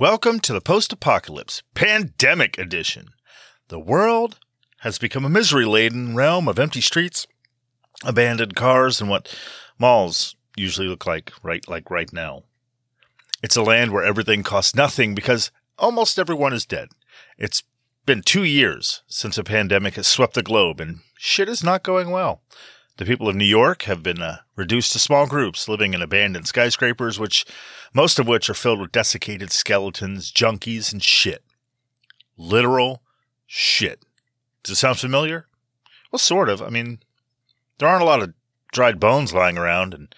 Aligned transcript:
Welcome 0.00 0.38
to 0.40 0.52
the 0.52 0.60
post 0.60 0.92
apocalypse, 0.92 1.64
pandemic 1.74 2.56
edition. 2.56 3.08
The 3.66 3.80
world 3.80 4.38
has 4.82 4.96
become 4.96 5.24
a 5.24 5.28
misery 5.28 5.64
laden 5.64 6.14
realm 6.14 6.46
of 6.46 6.56
empty 6.56 6.80
streets, 6.80 7.26
abandoned 8.04 8.54
cars, 8.54 9.00
and 9.00 9.10
what 9.10 9.36
malls 9.76 10.36
usually 10.56 10.86
look 10.86 11.04
like 11.04 11.32
right 11.42 11.68
like 11.68 11.90
right 11.90 12.12
now. 12.12 12.44
It's 13.42 13.56
a 13.56 13.62
land 13.62 13.90
where 13.90 14.04
everything 14.04 14.44
costs 14.44 14.72
nothing 14.72 15.16
because 15.16 15.50
almost 15.80 16.16
everyone 16.16 16.52
is 16.52 16.64
dead. 16.64 16.90
It's 17.36 17.64
been 18.06 18.22
two 18.22 18.44
years 18.44 19.02
since 19.08 19.36
a 19.36 19.42
pandemic 19.42 19.94
has 19.96 20.06
swept 20.06 20.34
the 20.34 20.44
globe, 20.44 20.78
and 20.78 21.00
shit 21.16 21.48
is 21.48 21.64
not 21.64 21.82
going 21.82 22.12
well. 22.12 22.42
The 22.98 23.04
people 23.04 23.28
of 23.28 23.36
New 23.36 23.44
York 23.44 23.82
have 23.82 24.02
been 24.02 24.20
uh, 24.20 24.38
reduced 24.56 24.90
to 24.92 24.98
small 24.98 25.28
groups 25.28 25.68
living 25.68 25.94
in 25.94 26.02
abandoned 26.02 26.48
skyscrapers, 26.48 27.18
which 27.18 27.46
most 27.94 28.18
of 28.18 28.26
which 28.26 28.50
are 28.50 28.54
filled 28.54 28.80
with 28.80 28.90
desiccated 28.90 29.52
skeletons, 29.52 30.32
junkies, 30.32 30.92
and 30.92 31.00
shit. 31.02 31.44
Literal 32.36 33.00
shit. 33.46 34.04
Does 34.64 34.72
it 34.72 34.80
sound 34.80 34.98
familiar? 34.98 35.46
Well, 36.10 36.18
sort 36.18 36.48
of. 36.48 36.60
I 36.60 36.70
mean, 36.70 36.98
there 37.78 37.88
aren't 37.88 38.02
a 38.02 38.06
lot 38.06 38.20
of 38.20 38.34
dried 38.72 38.98
bones 38.98 39.32
lying 39.32 39.56
around, 39.56 39.94
and 39.94 40.12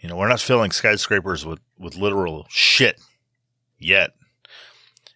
you 0.00 0.08
know 0.08 0.16
we're 0.16 0.28
not 0.28 0.40
filling 0.40 0.70
skyscrapers 0.70 1.44
with 1.44 1.60
with 1.78 1.96
literal 1.96 2.46
shit 2.48 2.98
yet. 3.78 4.12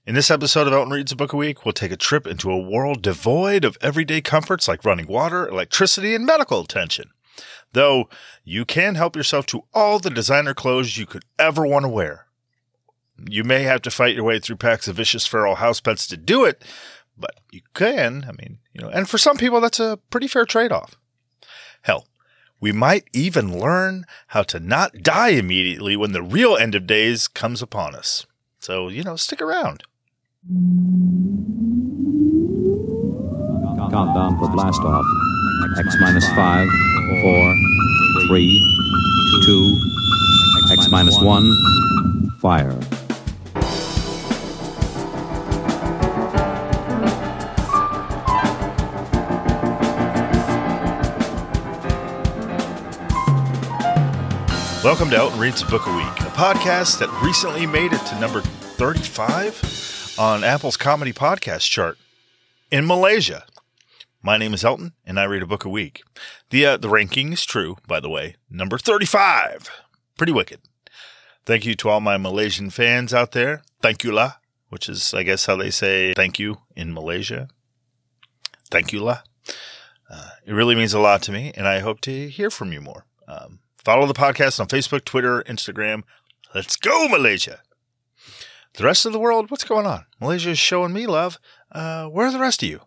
In 0.06 0.14
this 0.14 0.30
episode 0.30 0.66
of 0.66 0.72
Elton 0.72 0.94
Reads 0.94 1.12
a 1.12 1.16
Book 1.16 1.34
a 1.34 1.36
Week, 1.36 1.64
we'll 1.64 1.74
take 1.74 1.92
a 1.92 1.96
trip 1.96 2.26
into 2.26 2.50
a 2.50 2.58
world 2.58 3.02
devoid 3.02 3.66
of 3.66 3.76
everyday 3.82 4.22
comforts 4.22 4.66
like 4.66 4.82
running 4.82 5.06
water, 5.06 5.46
electricity, 5.46 6.14
and 6.14 6.24
medical 6.24 6.62
attention. 6.62 7.10
Though 7.74 8.08
you 8.42 8.64
can 8.64 8.94
help 8.94 9.14
yourself 9.14 9.44
to 9.46 9.64
all 9.74 9.98
the 9.98 10.08
designer 10.08 10.54
clothes 10.54 10.96
you 10.96 11.04
could 11.04 11.26
ever 11.38 11.66
want 11.66 11.84
to 11.84 11.88
wear. 11.90 12.26
You 13.28 13.44
may 13.44 13.64
have 13.64 13.82
to 13.82 13.90
fight 13.90 14.14
your 14.14 14.24
way 14.24 14.38
through 14.38 14.56
packs 14.56 14.88
of 14.88 14.96
vicious 14.96 15.26
feral 15.26 15.56
house 15.56 15.80
pets 15.80 16.06
to 16.06 16.16
do 16.16 16.46
it, 16.46 16.64
but 17.18 17.38
you 17.52 17.60
can. 17.74 18.24
I 18.26 18.32
mean, 18.32 18.58
you 18.72 18.80
know, 18.80 18.88
and 18.88 19.06
for 19.06 19.18
some 19.18 19.36
people, 19.36 19.60
that's 19.60 19.80
a 19.80 19.98
pretty 20.08 20.28
fair 20.28 20.46
trade 20.46 20.72
off. 20.72 20.96
Hell, 21.82 22.08
we 22.58 22.72
might 22.72 23.04
even 23.12 23.60
learn 23.60 24.06
how 24.28 24.44
to 24.44 24.60
not 24.60 25.02
die 25.02 25.30
immediately 25.30 25.94
when 25.94 26.12
the 26.12 26.22
real 26.22 26.56
end 26.56 26.74
of 26.74 26.86
days 26.86 27.28
comes 27.28 27.60
upon 27.60 27.94
us. 27.94 28.24
So, 28.60 28.88
you 28.88 29.02
know, 29.02 29.16
stick 29.16 29.40
around. 29.40 29.84
Countdown 33.90 34.38
for 34.38 34.50
blast 34.50 34.82
off. 34.82 35.06
X 35.78 35.96
minus 35.98 36.28
five, 36.34 36.68
four, 37.22 37.56
three, 38.26 38.60
two, 39.46 39.80
X 40.72 40.90
minus 40.90 41.18
one, 41.18 41.56
fire. 42.38 42.78
Welcome 54.84 55.08
to 55.10 55.16
Elton 55.16 55.38
Reads 55.38 55.62
Book 55.62 55.86
a 55.86 55.96
Week, 55.96 56.29
podcast 56.40 56.98
that 57.00 57.10
recently 57.22 57.66
made 57.66 57.92
it 57.92 57.98
to 58.06 58.18
number 58.18 58.40
35 58.40 60.14
on 60.18 60.42
Apple's 60.42 60.78
comedy 60.78 61.12
podcast 61.12 61.68
chart 61.68 61.98
in 62.70 62.86
Malaysia. 62.86 63.44
My 64.22 64.38
name 64.38 64.54
is 64.54 64.64
Elton, 64.64 64.94
and 65.04 65.20
I 65.20 65.24
read 65.24 65.42
a 65.42 65.46
book 65.46 65.66
a 65.66 65.68
week. 65.68 66.02
The 66.48 66.64
uh, 66.64 66.76
the 66.78 66.88
ranking 66.88 67.34
is 67.34 67.44
true, 67.44 67.76
by 67.86 68.00
the 68.00 68.08
way. 68.08 68.36
Number 68.48 68.78
35. 68.78 69.68
Pretty 70.16 70.32
wicked. 70.32 70.60
Thank 71.44 71.66
you 71.66 71.74
to 71.74 71.90
all 71.90 72.00
my 72.00 72.16
Malaysian 72.16 72.70
fans 72.70 73.12
out 73.12 73.32
there. 73.32 73.60
Thank 73.82 74.02
you 74.02 74.10
la, 74.10 74.36
which 74.70 74.88
is, 74.88 75.12
I 75.12 75.24
guess, 75.24 75.44
how 75.44 75.56
they 75.56 75.70
say 75.70 76.14
thank 76.14 76.38
you 76.38 76.62
in 76.74 76.94
Malaysia. 76.94 77.48
Thank 78.70 78.94
you 78.94 79.00
la. 79.00 79.18
Uh, 80.10 80.30
it 80.46 80.54
really 80.54 80.74
means 80.74 80.94
a 80.94 81.00
lot 81.00 81.20
to 81.24 81.32
me, 81.32 81.52
and 81.54 81.68
I 81.68 81.80
hope 81.80 82.00
to 82.00 82.30
hear 82.30 82.48
from 82.48 82.72
you 82.72 82.80
more. 82.80 83.04
Um, 83.28 83.58
follow 83.76 84.06
the 84.06 84.14
podcast 84.14 84.58
on 84.58 84.68
Facebook, 84.68 85.04
Twitter, 85.04 85.42
Instagram. 85.42 86.02
Let's 86.52 86.76
go, 86.76 87.06
Malaysia. 87.08 87.60
The 88.74 88.84
rest 88.84 89.06
of 89.06 89.12
the 89.12 89.20
world, 89.20 89.50
what's 89.50 89.64
going 89.64 89.86
on? 89.86 90.06
Malaysia 90.20 90.50
is 90.50 90.58
showing 90.58 90.92
me 90.92 91.06
love. 91.06 91.38
Uh, 91.70 92.06
where 92.06 92.26
are 92.26 92.32
the 92.32 92.40
rest 92.40 92.62
of 92.62 92.68
you? 92.68 92.80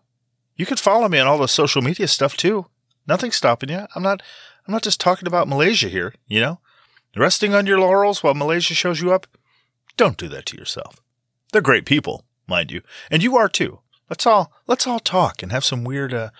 You 0.54 0.66
could 0.66 0.78
follow 0.78 1.08
me 1.08 1.18
on 1.18 1.26
all 1.26 1.38
the 1.38 1.48
social 1.48 1.80
media 1.80 2.08
stuff 2.08 2.36
too. 2.36 2.66
Nothing's 3.06 3.36
stopping 3.36 3.70
you. 3.70 3.86
I'm 3.94 4.02
not. 4.02 4.22
I'm 4.66 4.72
not 4.72 4.82
just 4.82 5.00
talking 5.00 5.26
about 5.26 5.48
Malaysia 5.48 5.88
here. 5.88 6.14
You 6.26 6.40
know, 6.40 6.60
resting 7.16 7.54
on 7.54 7.66
your 7.66 7.78
laurels 7.80 8.22
while 8.22 8.34
Malaysia 8.34 8.74
shows 8.74 9.00
you 9.00 9.12
up. 9.12 9.26
Don't 9.96 10.16
do 10.16 10.28
that 10.28 10.46
to 10.46 10.56
yourself. 10.56 11.00
They're 11.52 11.62
great 11.62 11.86
people, 11.86 12.24
mind 12.46 12.70
you, 12.70 12.82
and 13.10 13.22
you 13.22 13.36
are 13.36 13.48
too. 13.48 13.80
Let's 14.10 14.26
all 14.26 14.52
let's 14.66 14.86
all 14.86 15.00
talk 15.00 15.42
and 15.42 15.50
have 15.52 15.64
some 15.64 15.84
weird 15.84 16.12
uh, 16.12 16.30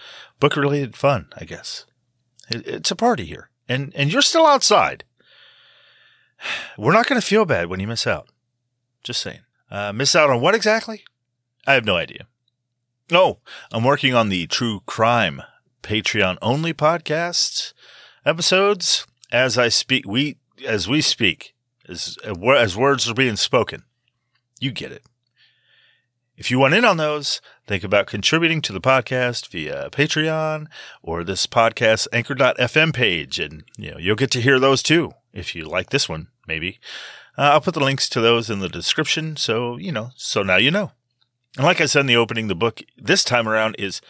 book 0.40 0.56
related 0.56 0.94
fun. 0.94 1.28
I 1.36 1.44
guess 1.44 1.86
it, 2.50 2.66
it's 2.66 2.90
a 2.90 2.96
party 2.96 3.24
here, 3.24 3.50
and 3.68 3.92
and 3.94 4.12
you're 4.12 4.22
still 4.22 4.46
outside. 4.46 5.04
We're 6.78 6.92
not 6.92 7.06
going 7.06 7.20
to 7.20 7.26
feel 7.26 7.44
bad 7.44 7.68
when 7.68 7.80
you 7.80 7.86
miss 7.86 8.06
out. 8.06 8.28
Just 9.02 9.20
saying. 9.20 9.40
Uh, 9.70 9.92
miss 9.92 10.14
out 10.14 10.30
on 10.30 10.40
what 10.40 10.54
exactly? 10.54 11.04
I 11.66 11.74
have 11.74 11.84
no 11.84 11.96
idea. 11.96 12.26
Oh, 13.12 13.38
I'm 13.72 13.84
working 13.84 14.14
on 14.14 14.28
the 14.28 14.46
true 14.46 14.80
crime 14.86 15.42
Patreon 15.82 16.38
only 16.40 16.72
podcast 16.72 17.74
episodes 18.24 19.06
as 19.30 19.58
I 19.58 19.68
speak. 19.68 20.06
We 20.06 20.38
as 20.66 20.88
we 20.88 21.00
speak, 21.00 21.54
as 21.88 22.16
as 22.24 22.76
words 22.76 23.08
are 23.08 23.14
being 23.14 23.36
spoken. 23.36 23.84
You 24.60 24.72
get 24.72 24.92
it. 24.92 25.02
If 26.36 26.50
you 26.50 26.58
want 26.58 26.74
in 26.74 26.84
on 26.84 26.96
those, 26.96 27.40
think 27.66 27.84
about 27.84 28.06
contributing 28.06 28.60
to 28.62 28.72
the 28.72 28.80
podcast 28.80 29.48
via 29.48 29.88
Patreon 29.90 30.66
or 31.00 31.22
this 31.22 31.46
podcast 31.46 32.08
anchor.fm 32.12 32.92
page 32.92 33.38
and 33.38 33.64
you 33.76 33.92
know, 33.92 33.98
you'll 33.98 34.16
get 34.16 34.32
to 34.32 34.40
hear 34.40 34.58
those 34.58 34.82
too 34.82 35.12
if 35.32 35.54
you 35.54 35.64
like 35.64 35.90
this 35.90 36.08
one, 36.08 36.28
maybe. 36.46 36.78
Uh, 37.36 37.42
I'll 37.52 37.60
put 37.60 37.74
the 37.74 37.80
links 37.80 38.08
to 38.10 38.20
those 38.20 38.50
in 38.50 38.60
the 38.60 38.68
description 38.68 39.36
so, 39.36 39.76
you 39.76 39.92
know, 39.92 40.10
so 40.16 40.42
now 40.42 40.56
you 40.56 40.70
know. 40.70 40.92
And 41.56 41.64
like 41.64 41.80
I 41.80 41.86
said 41.86 42.00
in 42.00 42.06
the 42.06 42.16
opening, 42.16 42.48
the 42.48 42.54
book 42.54 42.82
this 42.96 43.24
time 43.24 43.48
around 43.48 43.76
is 43.78 44.00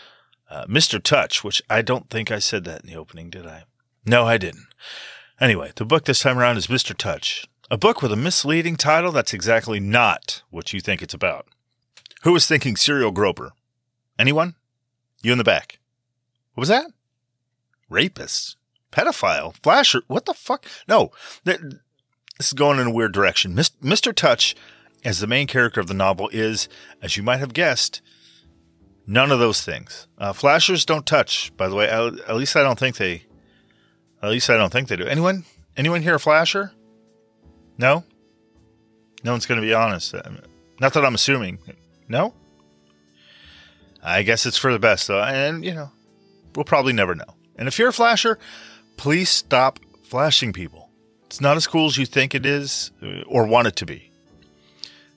uh, 0.51 0.67
Mr. 0.67 1.03
Touch, 1.03 1.45
which 1.45 1.63
I 1.69 1.83
don't 1.83 2.11
think 2.11 2.31
I 2.31 2.39
said 2.39 2.65
that 2.65 2.83
in 2.83 2.87
the 2.87 2.97
opening, 2.97 3.31
did 3.31 3.47
I? 3.47 3.65
No, 4.07 4.25
I 4.25 4.39
didn't. 4.39 4.67
Anyway, 5.41 5.73
the 5.75 5.85
book 5.85 6.05
this 6.05 6.21
time 6.21 6.39
around 6.39 6.57
is 6.57 6.69
Mr. 6.69 6.97
Touch, 6.97 7.47
a 7.71 7.77
book 7.77 8.03
with 8.03 8.13
a 8.13 8.17
misleading 8.17 8.77
title 8.77 9.13
that's 9.13 9.35
exactly 9.35 9.81
not 9.81 10.43
what 10.51 10.73
you 10.73 10.81
think 10.81 11.03
it's 11.03 11.15
about. 11.15 11.47
Who 12.23 12.33
was 12.33 12.47
thinking 12.47 12.77
serial 12.77 13.11
groper? 13.11 13.53
Anyone? 14.19 14.55
You 15.23 15.33
in 15.33 15.39
the 15.39 15.45
back. 15.45 15.79
What 16.55 16.63
was 16.63 16.69
that? 16.69 16.87
Rapist? 17.91 18.57
Pedophile? 18.93 19.55
Flasher? 19.63 20.03
What 20.07 20.25
the 20.25 20.35
fuck? 20.35 20.67
No, 20.87 21.11
this 22.39 22.49
is 22.49 22.53
going 22.53 22.79
in 22.79 22.89
a 22.89 22.93
weird 22.93 23.13
direction. 23.13 23.55
Mr. 23.55 24.15
Touch, 24.15 24.57
as 25.05 25.21
the 25.21 25.27
main 25.27 25.47
character 25.47 25.81
of 25.81 25.87
the 25.87 25.95
novel, 25.95 26.29
is, 26.33 26.69
as 27.01 27.17
you 27.17 27.23
might 27.23 27.39
have 27.39 27.53
guessed, 27.53 28.01
none 29.07 29.31
of 29.31 29.39
those 29.39 29.63
things. 29.63 30.07
Uh, 30.19 30.33
flashers 30.33 30.85
don't 30.85 31.07
touch, 31.07 31.57
by 31.57 31.69
the 31.69 31.75
way. 31.75 31.89
At 31.89 32.37
least 32.37 32.57
I 32.57 32.63
don't 32.63 32.79
think 32.79 32.97
they. 32.97 33.25
At 34.23 34.31
least 34.31 34.49
I 34.49 34.57
don't 34.57 34.73
think 34.73 34.89
they 34.89 34.97
do. 34.97 35.07
Anyone? 35.07 35.45
Anyone 35.77 36.03
here 36.03 36.15
a 36.15 36.21
flasher? 36.21 36.73
No. 37.79 38.05
No 39.23 39.33
one's 39.33 39.47
going 39.47 39.61
to 39.61 39.67
be 39.67 39.75
honest. 39.75 40.15
Not 40.81 40.93
that 40.93 41.05
I'm 41.05 41.15
assuming. 41.15 41.59
No? 42.09 42.35
I 44.03 44.23
guess 44.23 44.45
it's 44.47 44.59
for 44.59 44.73
the 44.73 44.79
best, 44.79 45.09
though. 45.09 45.23
And, 45.23 45.65
you 45.65 45.75
know, 45.75 45.91
we'll 46.55 46.65
probably 46.65 46.93
never 46.93 47.15
know. 47.15 47.35
And 47.57 47.69
if 47.69 47.79
you're 47.79 47.89
a 47.89 47.93
flasher, 47.93 48.39
please 48.97 49.31
stop 49.31 49.79
flashing 50.03 50.53
people. 50.53 50.84
It's 51.35 51.41
not 51.41 51.57
as 51.57 51.67
cool 51.67 51.87
as 51.87 51.97
you 51.97 52.07
think 52.07 52.33
it 52.33 52.47
is 52.47 52.93
uh, 53.03 53.23
or 53.27 53.45
want 53.45 53.67
it 53.67 53.75
to 53.77 53.85
be. 53.85 54.13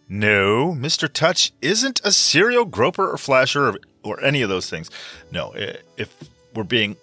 No, 0.09 0.75
Mr. 0.75 1.07
Touch 1.07 1.51
isn't 1.61 2.01
a 2.03 2.11
serial 2.11 2.65
groper 2.65 3.07
or 3.07 3.19
flasher 3.19 3.67
or, 3.67 3.79
or 4.01 4.23
any 4.23 4.41
of 4.41 4.49
those 4.49 4.67
things. 4.67 4.89
No, 5.31 5.53
if 5.95 6.17
we're 6.55 6.63
being 6.63 6.97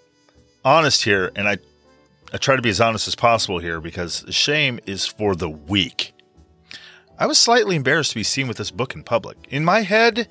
honest 0.65 1.05
here, 1.05 1.31
and 1.37 1.49
I, 1.49 1.59
I 2.33 2.39
try 2.39 2.57
to 2.57 2.63
be 2.63 2.71
as 2.71 2.81
honest 2.81 3.07
as 3.07 3.15
possible 3.15 3.61
here 3.61 3.81
because 3.81 4.25
shame 4.31 4.81
is 4.85 5.07
for 5.07 5.37
the 5.37 5.49
weak. 5.49 6.13
I 7.17 7.27
was 7.27 7.39
slightly 7.39 7.77
embarrassed 7.77 8.11
to 8.11 8.17
be 8.17 8.25
seen 8.25 8.49
with 8.49 8.57
this 8.57 8.73
book 8.73 8.97
in 8.97 9.05
public. 9.05 9.47
In 9.49 9.65
my 9.65 9.83
head, 9.83 10.27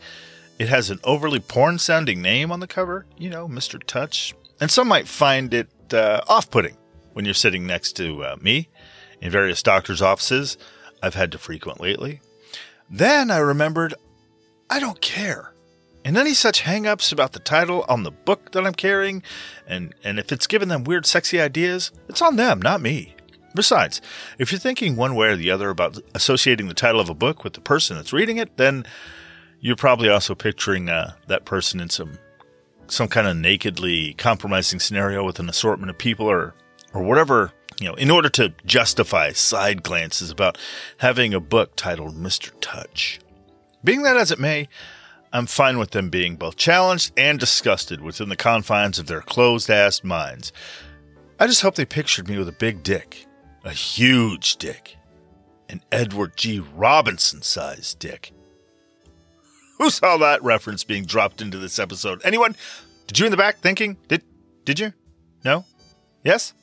it 0.59 0.67
has 0.67 0.89
an 0.89 0.99
overly 1.05 1.39
porn 1.39 1.79
sounding 1.79 2.21
name 2.21 2.51
on 2.51 2.59
the 2.59 2.67
cover, 2.67 3.05
you 3.17 3.29
know, 3.29 3.47
Mr. 3.47 3.81
Touch. 3.81 4.33
And 4.59 4.69
some 4.69 4.89
might 4.89 5.07
find 5.07 5.53
it 5.53 5.69
uh, 5.93 6.19
off 6.27 6.51
putting 6.51 6.75
when 7.13 7.25
you're 7.25 7.33
sitting 7.33 7.65
next 7.65 7.93
to 7.93 8.25
uh, 8.25 8.35
me 8.41 8.67
in 9.23 9.31
various 9.31 9.63
doctor's 9.63 10.01
offices 10.01 10.57
I've 11.01 11.15
had 11.15 11.31
to 11.31 11.37
frequent 11.37 11.79
lately. 11.79 12.21
Then 12.89 13.31
I 13.31 13.37
remembered 13.37 13.95
I 14.69 14.79
don't 14.79 15.01
care. 15.01 15.53
And 16.05 16.17
any 16.17 16.33
such 16.33 16.61
hang 16.61 16.85
ups 16.85 17.13
about 17.13 17.31
the 17.31 17.39
title 17.39 17.85
on 17.87 18.03
the 18.03 18.11
book 18.11 18.51
that 18.51 18.65
I'm 18.65 18.73
carrying, 18.73 19.23
and, 19.65 19.95
and 20.03 20.19
if 20.19 20.33
it's 20.33 20.47
giving 20.47 20.67
them 20.67 20.83
weird, 20.83 21.05
sexy 21.05 21.39
ideas, 21.39 21.93
it's 22.09 22.21
on 22.21 22.35
them, 22.35 22.61
not 22.61 22.81
me. 22.81 23.15
Besides, 23.55 24.01
if 24.37 24.51
you're 24.51 24.59
thinking 24.59 24.97
one 24.97 25.15
way 25.15 25.29
or 25.29 25.37
the 25.37 25.51
other 25.51 25.69
about 25.69 25.99
associating 26.13 26.67
the 26.67 26.73
title 26.73 26.99
of 26.99 27.07
a 27.07 27.13
book 27.13 27.45
with 27.45 27.53
the 27.53 27.61
person 27.61 27.95
that's 27.95 28.11
reading 28.11 28.37
it, 28.37 28.57
then 28.57 28.85
you're 29.61 29.77
probably 29.77 30.09
also 30.09 30.35
picturing 30.35 30.89
uh, 30.89 31.13
that 31.27 31.45
person 31.45 31.79
in 31.79 31.89
some 31.89 32.17
some 32.87 33.07
kind 33.07 33.27
of 33.27 33.37
nakedly 33.37 34.13
compromising 34.15 34.79
scenario 34.79 35.23
with 35.23 35.39
an 35.39 35.47
assortment 35.47 35.89
of 35.89 35.97
people 35.97 36.25
or 36.25 36.53
or 36.93 37.01
whatever 37.01 37.53
you 37.83 37.89
know 37.89 37.95
in 37.95 38.09
order 38.09 38.29
to 38.29 38.53
justify 38.65 39.33
side 39.33 39.83
glances 39.83 40.31
about 40.31 40.57
having 40.99 41.33
a 41.33 41.39
book 41.41 41.75
titled 41.75 42.15
Mr. 42.15 42.51
Touch. 42.61 43.19
Being 43.83 44.03
that 44.03 44.15
as 44.15 44.31
it 44.31 44.39
may, 44.39 44.69
I'm 45.33 45.47
fine 45.47 45.77
with 45.77 45.91
them 45.91 46.09
being 46.09 46.37
both 46.37 46.55
challenged 46.55 47.11
and 47.17 47.37
disgusted 47.37 47.99
within 47.99 48.29
the 48.29 48.37
confines 48.37 48.99
of 48.99 49.07
their 49.07 49.19
closed 49.19 49.69
ass 49.69 50.01
minds. 50.01 50.53
I 51.39 51.47
just 51.47 51.61
hope 51.61 51.75
they 51.75 51.83
pictured 51.83 52.29
me 52.29 52.37
with 52.37 52.47
a 52.47 52.53
big 52.53 52.83
dick, 52.83 53.25
a 53.65 53.71
huge 53.71 54.55
dick, 54.55 54.95
an 55.67 55.81
Edward 55.91 56.37
G. 56.37 56.59
Robinson 56.59 57.41
sized 57.41 57.99
dick. 57.99 58.31
Who 59.79 59.89
saw 59.89 60.15
that 60.17 60.41
reference 60.41 60.85
being 60.85 61.03
dropped 61.03 61.41
into 61.41 61.57
this 61.57 61.79
episode? 61.79 62.21
Anyone? 62.23 62.55
Did 63.07 63.19
you 63.19 63.25
in 63.25 63.31
the 63.31 63.37
back 63.37 63.57
thinking? 63.57 63.97
Did 64.07 64.23
did 64.63 64.79
you? 64.79 64.93
No? 65.43 65.65
Yes? 66.23 66.53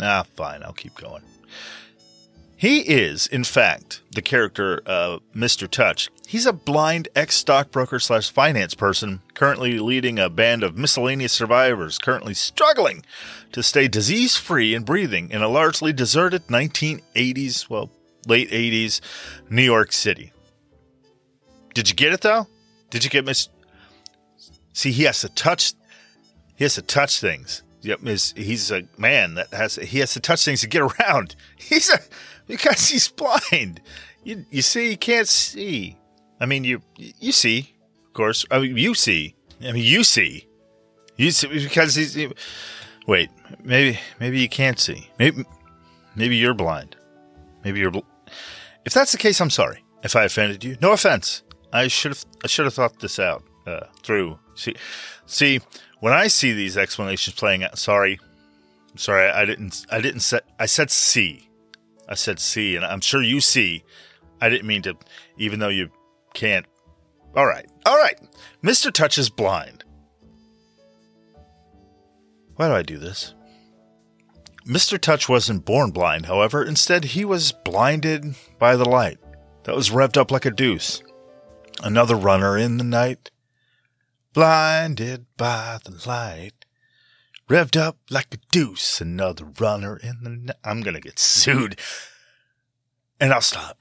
Ah, 0.00 0.24
fine, 0.34 0.62
I'll 0.62 0.72
keep 0.72 0.94
going. 0.94 1.22
He 2.58 2.80
is, 2.80 3.26
in 3.26 3.44
fact, 3.44 4.00
the 4.12 4.22
character 4.22 4.80
of 4.86 5.20
Mr. 5.34 5.68
Touch. 5.68 6.08
He's 6.26 6.46
a 6.46 6.54
blind 6.54 7.08
ex 7.14 7.36
stockbroker 7.36 7.98
slash 7.98 8.30
finance 8.30 8.74
person 8.74 9.20
currently 9.34 9.78
leading 9.78 10.18
a 10.18 10.30
band 10.30 10.62
of 10.62 10.76
miscellaneous 10.76 11.34
survivors 11.34 11.98
currently 11.98 12.32
struggling 12.32 13.04
to 13.52 13.62
stay 13.62 13.88
disease 13.88 14.36
free 14.36 14.74
and 14.74 14.86
breathing 14.86 15.30
in 15.30 15.42
a 15.42 15.48
largely 15.48 15.92
deserted 15.92 16.46
1980s, 16.46 17.68
well, 17.68 17.90
late 18.26 18.50
80s 18.50 19.02
New 19.50 19.62
York 19.62 19.92
City. 19.92 20.32
Did 21.74 21.90
you 21.90 21.94
get 21.94 22.14
it 22.14 22.22
though? 22.22 22.46
Did 22.88 23.04
you 23.04 23.10
get 23.10 23.26
Miss? 23.26 23.50
See, 24.72 24.92
he 24.92 25.04
has 25.04 25.20
to 25.20 25.28
touch. 25.28 25.74
He 26.54 26.64
has 26.64 26.74
to 26.76 26.82
touch 26.82 27.20
things. 27.20 27.62
Yep, 27.86 28.00
he's 28.36 28.70
a 28.72 28.82
man 28.98 29.34
that 29.34 29.54
has. 29.54 29.76
He 29.76 30.00
has 30.00 30.12
to 30.14 30.20
touch 30.20 30.44
things 30.44 30.62
to 30.62 30.66
get 30.66 30.82
around. 30.82 31.36
He's 31.56 31.88
a 31.88 32.00
because 32.48 32.88
he's 32.88 33.06
blind. 33.06 33.80
You 34.24 34.44
you 34.50 34.62
see, 34.62 34.90
he 34.90 34.96
can't 34.96 35.28
see. 35.28 35.96
I 36.40 36.46
mean, 36.46 36.64
you 36.64 36.82
you 36.96 37.30
see, 37.30 37.76
of 38.06 38.12
course. 38.12 38.44
I 38.50 38.58
mean, 38.58 38.76
you 38.76 38.94
see. 38.94 39.36
I 39.60 39.70
mean, 39.70 39.84
you 39.84 40.02
see. 40.02 40.48
You 41.16 41.30
see 41.30 41.46
because 41.46 41.94
he's. 41.94 42.14
He, 42.14 42.28
wait, 43.06 43.30
maybe 43.62 44.00
maybe 44.18 44.40
you 44.40 44.48
can't 44.48 44.80
see. 44.80 45.08
Maybe 45.20 45.44
maybe 46.16 46.36
you're 46.36 46.54
blind. 46.54 46.96
Maybe 47.62 47.78
you're. 47.78 47.92
Bl- 47.92 48.00
if 48.84 48.92
that's 48.92 49.12
the 49.12 49.18
case, 49.18 49.40
I'm 49.40 49.50
sorry. 49.50 49.84
If 50.02 50.16
I 50.16 50.24
offended 50.24 50.64
you, 50.64 50.76
no 50.80 50.90
offense. 50.90 51.44
I 51.72 51.86
should 51.86 52.10
have 52.10 52.24
I 52.42 52.48
should 52.48 52.64
have 52.64 52.74
thought 52.74 52.98
this 52.98 53.20
out 53.20 53.44
uh, 53.64 53.86
through. 54.02 54.40
See, 54.56 54.74
see 55.26 55.60
when 56.00 56.12
I 56.12 56.26
see 56.26 56.52
these 56.52 56.76
explanations 56.76 57.36
playing 57.36 57.64
out. 57.64 57.78
Sorry, 57.78 58.18
sorry, 58.96 59.30
I 59.30 59.44
didn't 59.44 59.86
I 59.90 60.00
didn't 60.00 60.20
say, 60.20 60.40
I 60.58 60.66
said 60.66 60.90
see. 60.90 61.48
I 62.08 62.14
said 62.14 62.38
see, 62.38 62.76
and 62.76 62.84
I'm 62.84 63.00
sure 63.00 63.22
you 63.22 63.40
see. 63.40 63.84
I 64.40 64.48
didn't 64.48 64.66
mean 64.66 64.82
to, 64.82 64.96
even 65.38 65.60
though 65.60 65.68
you 65.68 65.90
can't. 66.34 66.66
All 67.34 67.46
right, 67.46 67.66
all 67.84 67.96
right. 67.96 68.18
Mr. 68.62 68.92
Touch 68.92 69.18
is 69.18 69.30
blind. 69.30 69.84
Why 72.56 72.68
do 72.68 72.74
I 72.74 72.82
do 72.82 72.98
this? 72.98 73.34
Mr. 74.66 74.98
Touch 74.98 75.28
wasn't 75.28 75.64
born 75.64 75.90
blind, 75.90 76.26
however. 76.26 76.64
Instead, 76.64 77.04
he 77.04 77.24
was 77.24 77.52
blinded 77.52 78.34
by 78.58 78.74
the 78.74 78.88
light 78.88 79.18
that 79.64 79.76
was 79.76 79.90
revved 79.90 80.16
up 80.16 80.30
like 80.30 80.44
a 80.44 80.50
deuce. 80.50 81.02
Another 81.82 82.16
runner 82.16 82.56
in 82.56 82.78
the 82.78 82.84
night, 82.84 83.30
blinded 84.36 85.24
by 85.38 85.78
the 85.82 85.98
light, 86.06 86.66
revved 87.48 87.74
up 87.74 87.96
like 88.10 88.34
a 88.34 88.38
deuce. 88.52 89.00
Another 89.00 89.46
runner 89.58 89.96
in 89.96 90.18
the 90.22 90.28
night. 90.28 90.56
I'm 90.62 90.82
to 90.82 91.00
get 91.00 91.18
sued. 91.18 91.80
And 93.18 93.32
I'll 93.32 93.40
stop. 93.40 93.78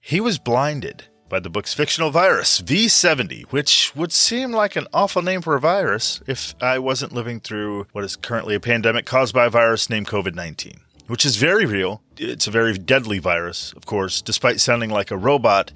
He 0.00 0.22
was 0.22 0.38
blinded 0.38 1.04
by 1.28 1.40
the 1.40 1.50
book's 1.50 1.74
fictional 1.74 2.10
virus, 2.10 2.62
V70, 2.62 3.42
which 3.52 3.94
would 3.94 4.10
seem 4.10 4.52
like 4.52 4.74
an 4.74 4.86
awful 4.94 5.20
name 5.20 5.42
for 5.42 5.54
a 5.54 5.60
virus 5.60 6.22
if 6.26 6.54
I 6.62 6.78
wasn't 6.78 7.12
living 7.12 7.38
through 7.38 7.88
what 7.92 8.04
is 8.04 8.16
currently 8.16 8.54
a 8.54 8.60
pandemic 8.60 9.04
caused 9.04 9.34
by 9.34 9.44
a 9.44 9.50
virus 9.50 9.90
named 9.90 10.06
COVID 10.06 10.34
19, 10.34 10.80
which 11.08 11.26
is 11.26 11.36
very 11.36 11.66
real. 11.66 12.00
It's 12.16 12.46
a 12.46 12.50
very 12.50 12.78
deadly 12.78 13.18
virus, 13.18 13.74
of 13.74 13.84
course, 13.84 14.22
despite 14.22 14.62
sounding 14.62 14.88
like 14.88 15.10
a 15.10 15.18
robot 15.18 15.72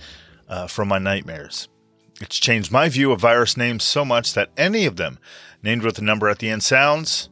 uh, 0.49 0.67
from 0.67 0.89
my 0.89 0.99
nightmares. 0.99 1.69
It's 2.22 2.38
changed 2.38 2.70
my 2.70 2.88
view 2.88 3.10
of 3.10 3.20
virus 3.20 3.56
names 3.56 3.82
so 3.82 4.04
much 4.04 4.32
that 4.34 4.50
any 4.56 4.86
of 4.86 4.94
them 4.94 5.19
named 5.60 5.82
with 5.82 5.98
a 5.98 6.02
number 6.02 6.28
at 6.28 6.38
the 6.38 6.50
end 6.50 6.62
sounds 6.62 7.28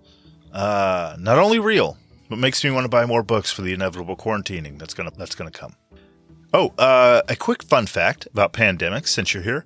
uh, 0.52 1.14
not 1.16 1.38
only 1.38 1.60
real, 1.60 1.96
but 2.28 2.40
makes 2.40 2.64
me 2.64 2.72
want 2.72 2.84
to 2.84 2.88
buy 2.88 3.06
more 3.06 3.22
books 3.22 3.52
for 3.52 3.62
the 3.62 3.72
inevitable 3.72 4.16
quarantining 4.16 4.80
that's 4.80 4.92
gonna 4.92 5.12
that's 5.16 5.36
gonna 5.36 5.52
come. 5.52 5.76
Oh, 6.52 6.74
uh, 6.76 7.22
a 7.28 7.36
quick 7.36 7.62
fun 7.62 7.86
fact 7.86 8.26
about 8.32 8.52
pandemics, 8.52 9.08
since 9.08 9.32
you're 9.32 9.44
here: 9.44 9.64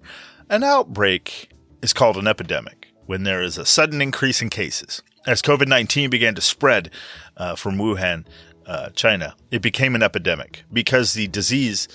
an 0.51 0.63
outbreak 0.63 1.49
is 1.81 1.95
called 1.95 2.19
an 2.19 2.27
epidemic 2.27 2.89
when 3.07 3.23
there 3.23 3.43
is 3.43 3.57
a 3.57 3.65
sudden 3.65 4.03
increase 4.03 4.43
in 4.43 4.51
cases. 4.51 5.03
As 5.27 5.41
COVID 5.41 5.69
nineteen 5.69 6.11
began 6.11 6.35
to 6.35 6.43
spread 6.43 6.91
uh, 7.39 7.57
from 7.57 7.79
Wuhan, 7.79 8.27
uh, 8.67 8.91
China, 8.91 9.37
it 9.51 9.63
became 9.63 9.95
an 9.95 10.03
epidemic 10.03 10.65
because 10.71 11.15
the 11.15 11.29
disease 11.29 11.89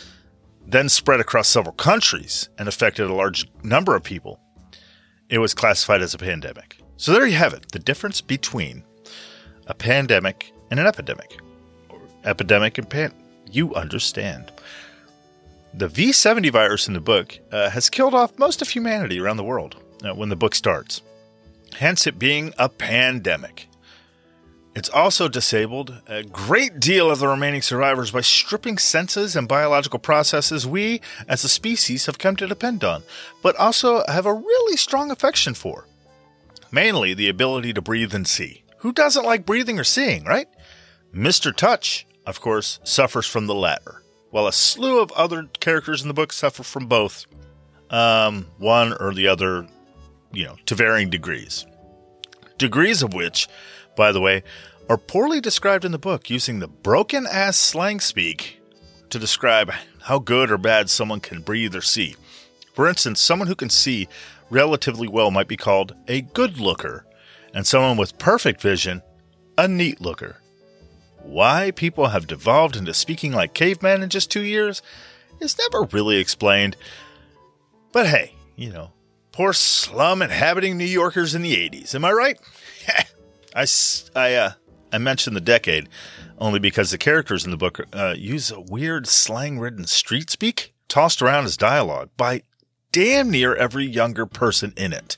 then 0.72 0.90
spread 0.90 1.20
across 1.20 1.48
several 1.48 1.74
countries 1.74 2.50
and 2.58 2.68
affected 2.68 3.10
a 3.10 3.14
large 3.14 3.50
number 3.64 3.96
of 3.96 4.04
people 4.04 4.40
it 5.30 5.38
was 5.38 5.54
classified 5.54 6.02
as 6.02 6.14
a 6.14 6.18
pandemic. 6.18 6.82
So 6.98 7.14
there 7.14 7.26
you 7.26 7.38
have 7.38 7.54
it 7.54 7.72
the 7.72 7.80
difference 7.80 8.20
between 8.20 8.84
a 9.68 9.74
pandemic 9.74 10.52
and 10.72 10.80
an 10.80 10.88
epidemic. 10.88 11.40
Epidemic 12.26 12.78
and 12.78 12.90
pan. 12.90 13.14
You 13.50 13.74
understand. 13.76 14.52
The 15.74 15.88
V70 15.88 16.52
virus 16.52 16.88
in 16.88 16.96
the 16.96 17.00
book 17.00 17.40
uh, 17.52 17.70
has 17.70 17.90
killed 17.90 18.16
off 18.16 18.38
most 18.40 18.62
of 18.62 18.70
humanity 18.70 19.20
around 19.20 19.38
the 19.38 19.44
world 19.44 19.76
uh, 20.04 20.16
when 20.16 20.30
the 20.30 20.36
book 20.36 20.56
starts, 20.56 21.02
hence 21.76 22.08
it 22.08 22.18
being 22.18 22.54
a 22.58 22.68
pandemic. 22.68 23.69
It's 24.76 24.90
also 24.90 25.28
disabled 25.28 26.02
a 26.08 26.24
great 26.24 26.80
deal 26.80 27.10
of 27.10 27.20
the 27.20 27.28
remaining 27.28 27.64
survivors 27.64 28.12
by 28.12 28.22
stripping 28.22 28.78
senses 28.78 29.36
and 29.36 29.48
biological 29.48 30.00
processes 30.00 30.68
we, 30.68 31.02
as 31.28 31.44
a 31.44 31.50
species, 31.50 32.06
have 32.06 32.20
come 32.20 32.36
to 32.36 32.48
depend 32.48 32.84
on, 32.84 33.04
but 33.42 33.56
also 33.56 34.04
have 34.08 34.28
a 34.28 34.34
really 34.34 34.78
strong 34.78 35.10
affection 35.10 35.56
for. 35.56 35.88
Mainly 36.72 37.16
the 37.16 37.30
ability 37.30 37.74
to 37.74 37.82
breathe 37.82 38.14
and 38.14 38.28
see. 38.28 38.64
Who 38.80 38.94
doesn't 38.94 39.26
like 39.26 39.46
breathing 39.46 39.80
or 39.80 39.84
seeing, 39.84 40.24
right? 40.24 40.48
Mr. 41.14 41.54
Touch, 41.54 42.06
of 42.28 42.40
course, 42.40 42.80
suffers 42.84 43.26
from 43.26 43.48
the 43.48 43.56
latter, 43.56 44.04
while 44.30 44.46
a 44.46 44.54
slew 44.54 45.02
of 45.02 45.12
other 45.14 45.50
characters 45.60 46.04
in 46.04 46.08
the 46.08 46.14
book 46.14 46.32
suffer 46.32 46.62
from 46.62 46.86
both. 46.86 47.26
Um, 47.90 48.46
one 48.60 48.94
or 48.94 49.16
the 49.16 49.28
other, 49.28 49.68
you 50.32 50.46
know, 50.46 50.58
to 50.68 50.76
varying 50.76 51.10
degrees. 51.10 51.66
Degrees 52.60 53.02
of 53.02 53.16
which 53.16 53.48
by 54.00 54.14
the 54.14 54.22
way, 54.22 54.44
are 54.88 54.98
poorly 54.98 55.42
described 55.42 55.84
in 55.84 55.92
the 55.92 56.00
book 56.00 56.30
using 56.30 56.60
the 56.60 56.70
broken 56.70 57.28
ass 57.28 57.58
slang 57.58 58.00
speak 58.00 58.62
to 59.10 59.20
describe 59.20 59.74
how 60.04 60.20
good 60.20 60.50
or 60.50 60.58
bad 60.58 60.90
someone 60.90 61.20
can 61.20 61.42
breathe 61.42 61.76
or 61.76 61.82
see. 61.82 62.16
For 62.74 62.88
instance, 62.88 63.20
someone 63.20 63.50
who 63.50 63.56
can 63.56 63.70
see 63.70 64.08
relatively 64.50 65.10
well 65.10 65.32
might 65.32 65.50
be 65.50 65.58
called 65.58 65.96
a 66.08 66.22
good 66.22 66.60
looker, 66.60 67.06
and 67.54 67.68
someone 67.68 67.98
with 67.98 68.18
perfect 68.18 68.62
vision, 68.62 69.02
a 69.58 69.68
neat 69.68 70.00
looker. 70.00 70.42
Why 71.22 71.72
people 71.72 72.08
have 72.08 72.26
devolved 72.26 72.78
into 72.78 72.94
speaking 72.94 73.34
like 73.34 73.54
cavemen 73.54 74.02
in 74.02 74.08
just 74.08 74.32
two 74.32 74.46
years 74.46 74.82
is 75.42 75.58
never 75.58 75.84
really 75.92 76.20
explained. 76.20 76.78
But 77.92 78.08
hey, 78.08 78.34
you 78.56 78.72
know, 78.72 78.94
poor 79.34 79.52
slum 79.52 80.22
inhabiting 80.22 80.78
New 80.78 80.86
Yorkers 80.86 81.36
in 81.36 81.42
the 81.42 81.58
80s, 81.70 81.94
am 81.94 82.06
I 82.06 82.14
right? 82.14 82.40
I, 83.60 83.66
I, 84.16 84.34
uh, 84.36 84.52
I 84.94 84.98
mentioned 85.00 85.36
the 85.36 85.42
decade 85.42 85.90
only 86.38 86.60
because 86.60 86.92
the 86.92 86.98
characters 86.98 87.44
in 87.44 87.52
the 87.52 87.58
book 87.58 87.82
uh, 87.92 88.16
use 88.18 88.52
a 88.52 88.62
weird 88.62 89.06
slang 89.06 89.60
ridden 89.60 89.86
street 89.86 90.30
speak 90.30 90.74
tossed 90.88 91.22
around 91.22 91.44
as 91.44 91.58
dialogue 91.58 92.10
by 92.16 92.44
damn 92.94 93.30
near 93.30 93.54
every 93.54 93.86
younger 93.86 94.26
person 94.26 94.74
in 94.78 94.94
it, 94.94 95.18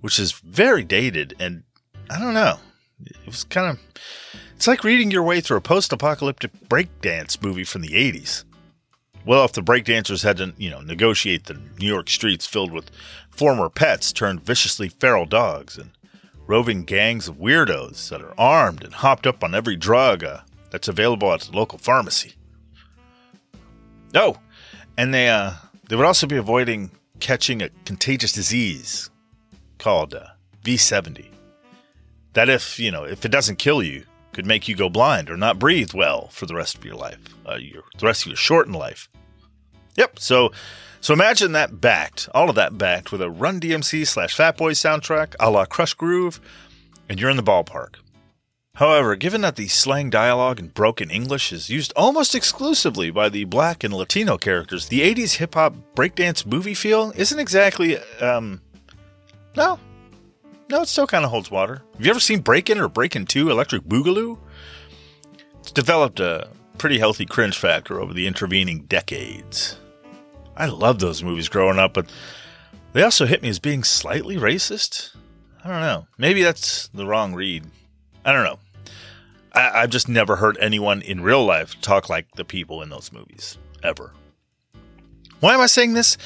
which 0.00 0.18
is 0.18 0.32
very 0.32 0.82
dated 0.82 1.34
and 1.38 1.62
I 2.10 2.18
don't 2.18 2.34
know. 2.34 2.58
It 3.04 3.16
was 3.26 3.44
kind 3.44 3.70
of. 3.70 3.80
It's 4.56 4.66
like 4.66 4.84
reading 4.84 5.10
your 5.10 5.22
way 5.22 5.40
through 5.40 5.56
a 5.58 5.62
post 5.62 5.92
apocalyptic 5.92 6.50
breakdance 6.68 7.40
movie 7.42 7.64
from 7.64 7.82
the 7.82 7.88
80s. 7.88 8.44
Well, 9.24 9.44
if 9.44 9.52
the 9.52 9.62
breakdancers 9.62 10.24
had 10.24 10.36
to, 10.38 10.52
you 10.56 10.68
know, 10.68 10.80
negotiate 10.80 11.44
the 11.44 11.60
New 11.78 11.86
York 11.86 12.10
streets 12.10 12.46
filled 12.46 12.72
with 12.72 12.90
former 13.30 13.68
pets 13.68 14.12
turned 14.12 14.44
viciously 14.44 14.88
feral 14.88 15.26
dogs 15.26 15.78
and 15.78 15.90
roving 16.52 16.84
gangs 16.84 17.28
of 17.28 17.36
weirdos 17.36 18.10
that 18.10 18.20
are 18.20 18.38
armed 18.38 18.84
and 18.84 18.92
hopped 18.92 19.26
up 19.26 19.42
on 19.42 19.54
every 19.54 19.74
drug 19.74 20.22
a 20.22 20.44
that's 20.68 20.86
available 20.86 21.32
at 21.32 21.40
the 21.40 21.56
local 21.56 21.78
pharmacy. 21.78 22.34
Oh, 24.14 24.36
and 24.98 25.14
they 25.14 25.30
uh, 25.30 25.52
they 25.88 25.96
would 25.96 26.04
also 26.04 26.26
be 26.26 26.36
avoiding 26.36 26.90
catching 27.20 27.62
a 27.62 27.70
contagious 27.86 28.32
disease 28.32 29.08
called 29.78 30.12
uh, 30.12 30.26
V70. 30.62 31.30
That 32.34 32.50
if 32.50 32.78
you 32.78 32.90
know 32.90 33.04
if 33.04 33.24
it 33.24 33.30
doesn't 33.30 33.56
kill 33.56 33.82
you, 33.82 34.04
could 34.34 34.44
make 34.44 34.68
you 34.68 34.76
go 34.76 34.90
blind 34.90 35.30
or 35.30 35.38
not 35.38 35.58
breathe 35.58 35.94
well 35.94 36.28
for 36.28 36.44
the 36.44 36.54
rest 36.54 36.76
of 36.76 36.84
your 36.84 36.96
life, 36.96 37.34
uh, 37.48 37.54
your 37.54 37.84
the 37.98 38.04
rest 38.04 38.24
of 38.24 38.26
your 38.26 38.36
shortened 38.36 38.76
life. 38.76 39.08
Yep. 39.96 40.18
So, 40.18 40.52
so 41.02 41.12
imagine 41.12 41.52
that 41.52 41.80
backed, 41.80 42.28
all 42.32 42.48
of 42.48 42.54
that 42.54 42.78
backed 42.78 43.12
with 43.12 43.20
a 43.20 43.28
Run 43.28 43.60
DMC 43.60 44.06
slash 44.06 44.34
Fat 44.34 44.56
Boy 44.56 44.70
soundtrack, 44.70 45.34
a 45.38 45.50
la 45.50 45.66
Krush 45.66 45.94
Groove, 45.94 46.40
and 47.08 47.20
you're 47.20 47.28
in 47.28 47.36
the 47.36 47.42
ballpark. 47.42 47.96
However, 48.76 49.16
given 49.16 49.40
that 49.40 49.56
the 49.56 49.66
slang 49.66 50.08
dialogue 50.08 50.58
and 50.58 50.72
broken 50.72 51.10
English 51.10 51.52
is 51.52 51.68
used 51.68 51.92
almost 51.94 52.34
exclusively 52.34 53.10
by 53.10 53.28
the 53.28 53.44
black 53.44 53.84
and 53.84 53.92
Latino 53.92 54.38
characters, 54.38 54.86
the 54.86 55.00
80s 55.00 55.38
hip 55.38 55.54
hop 55.54 55.74
breakdance 55.94 56.46
movie 56.46 56.72
feel 56.72 57.12
isn't 57.16 57.38
exactly, 57.38 57.98
um, 58.20 58.62
no. 59.56 59.78
No, 60.70 60.82
it 60.82 60.88
still 60.88 61.08
kind 61.08 61.24
of 61.24 61.30
holds 61.30 61.50
water. 61.50 61.82
Have 61.94 62.06
you 62.06 62.10
ever 62.10 62.20
seen 62.20 62.40
Breakin' 62.40 62.78
or 62.78 62.88
Breakin' 62.88 63.26
2 63.26 63.50
Electric 63.50 63.82
Boogaloo? 63.82 64.38
It's 65.60 65.72
developed 65.72 66.20
a 66.20 66.48
pretty 66.78 66.98
healthy 66.98 67.26
cringe 67.26 67.58
factor 67.58 68.00
over 68.00 68.14
the 68.14 68.26
intervening 68.26 68.84
decades. 68.84 69.78
I 70.56 70.66
loved 70.66 71.00
those 71.00 71.22
movies 71.22 71.48
growing 71.48 71.78
up, 71.78 71.94
but 71.94 72.10
they 72.92 73.02
also 73.02 73.26
hit 73.26 73.42
me 73.42 73.48
as 73.48 73.58
being 73.58 73.84
slightly 73.84 74.36
racist. 74.36 75.14
I 75.64 75.68
don't 75.68 75.80
know. 75.80 76.06
Maybe 76.18 76.42
that's 76.42 76.88
the 76.88 77.06
wrong 77.06 77.34
read. 77.34 77.64
I 78.24 78.32
don't 78.32 78.44
know. 78.44 78.58
I, 79.54 79.80
have 79.80 79.90
just 79.90 80.08
never 80.08 80.36
heard 80.36 80.56
anyone 80.58 81.02
in 81.02 81.22
real 81.22 81.44
life 81.44 81.80
talk 81.80 82.08
like 82.08 82.26
the 82.36 82.44
people 82.44 82.82
in 82.82 82.88
those 82.88 83.12
movies, 83.12 83.58
ever. 83.82 84.12
Why 85.40 85.54
am 85.54 85.60
I 85.60 85.66
saying 85.66 85.94
this? 85.94 86.16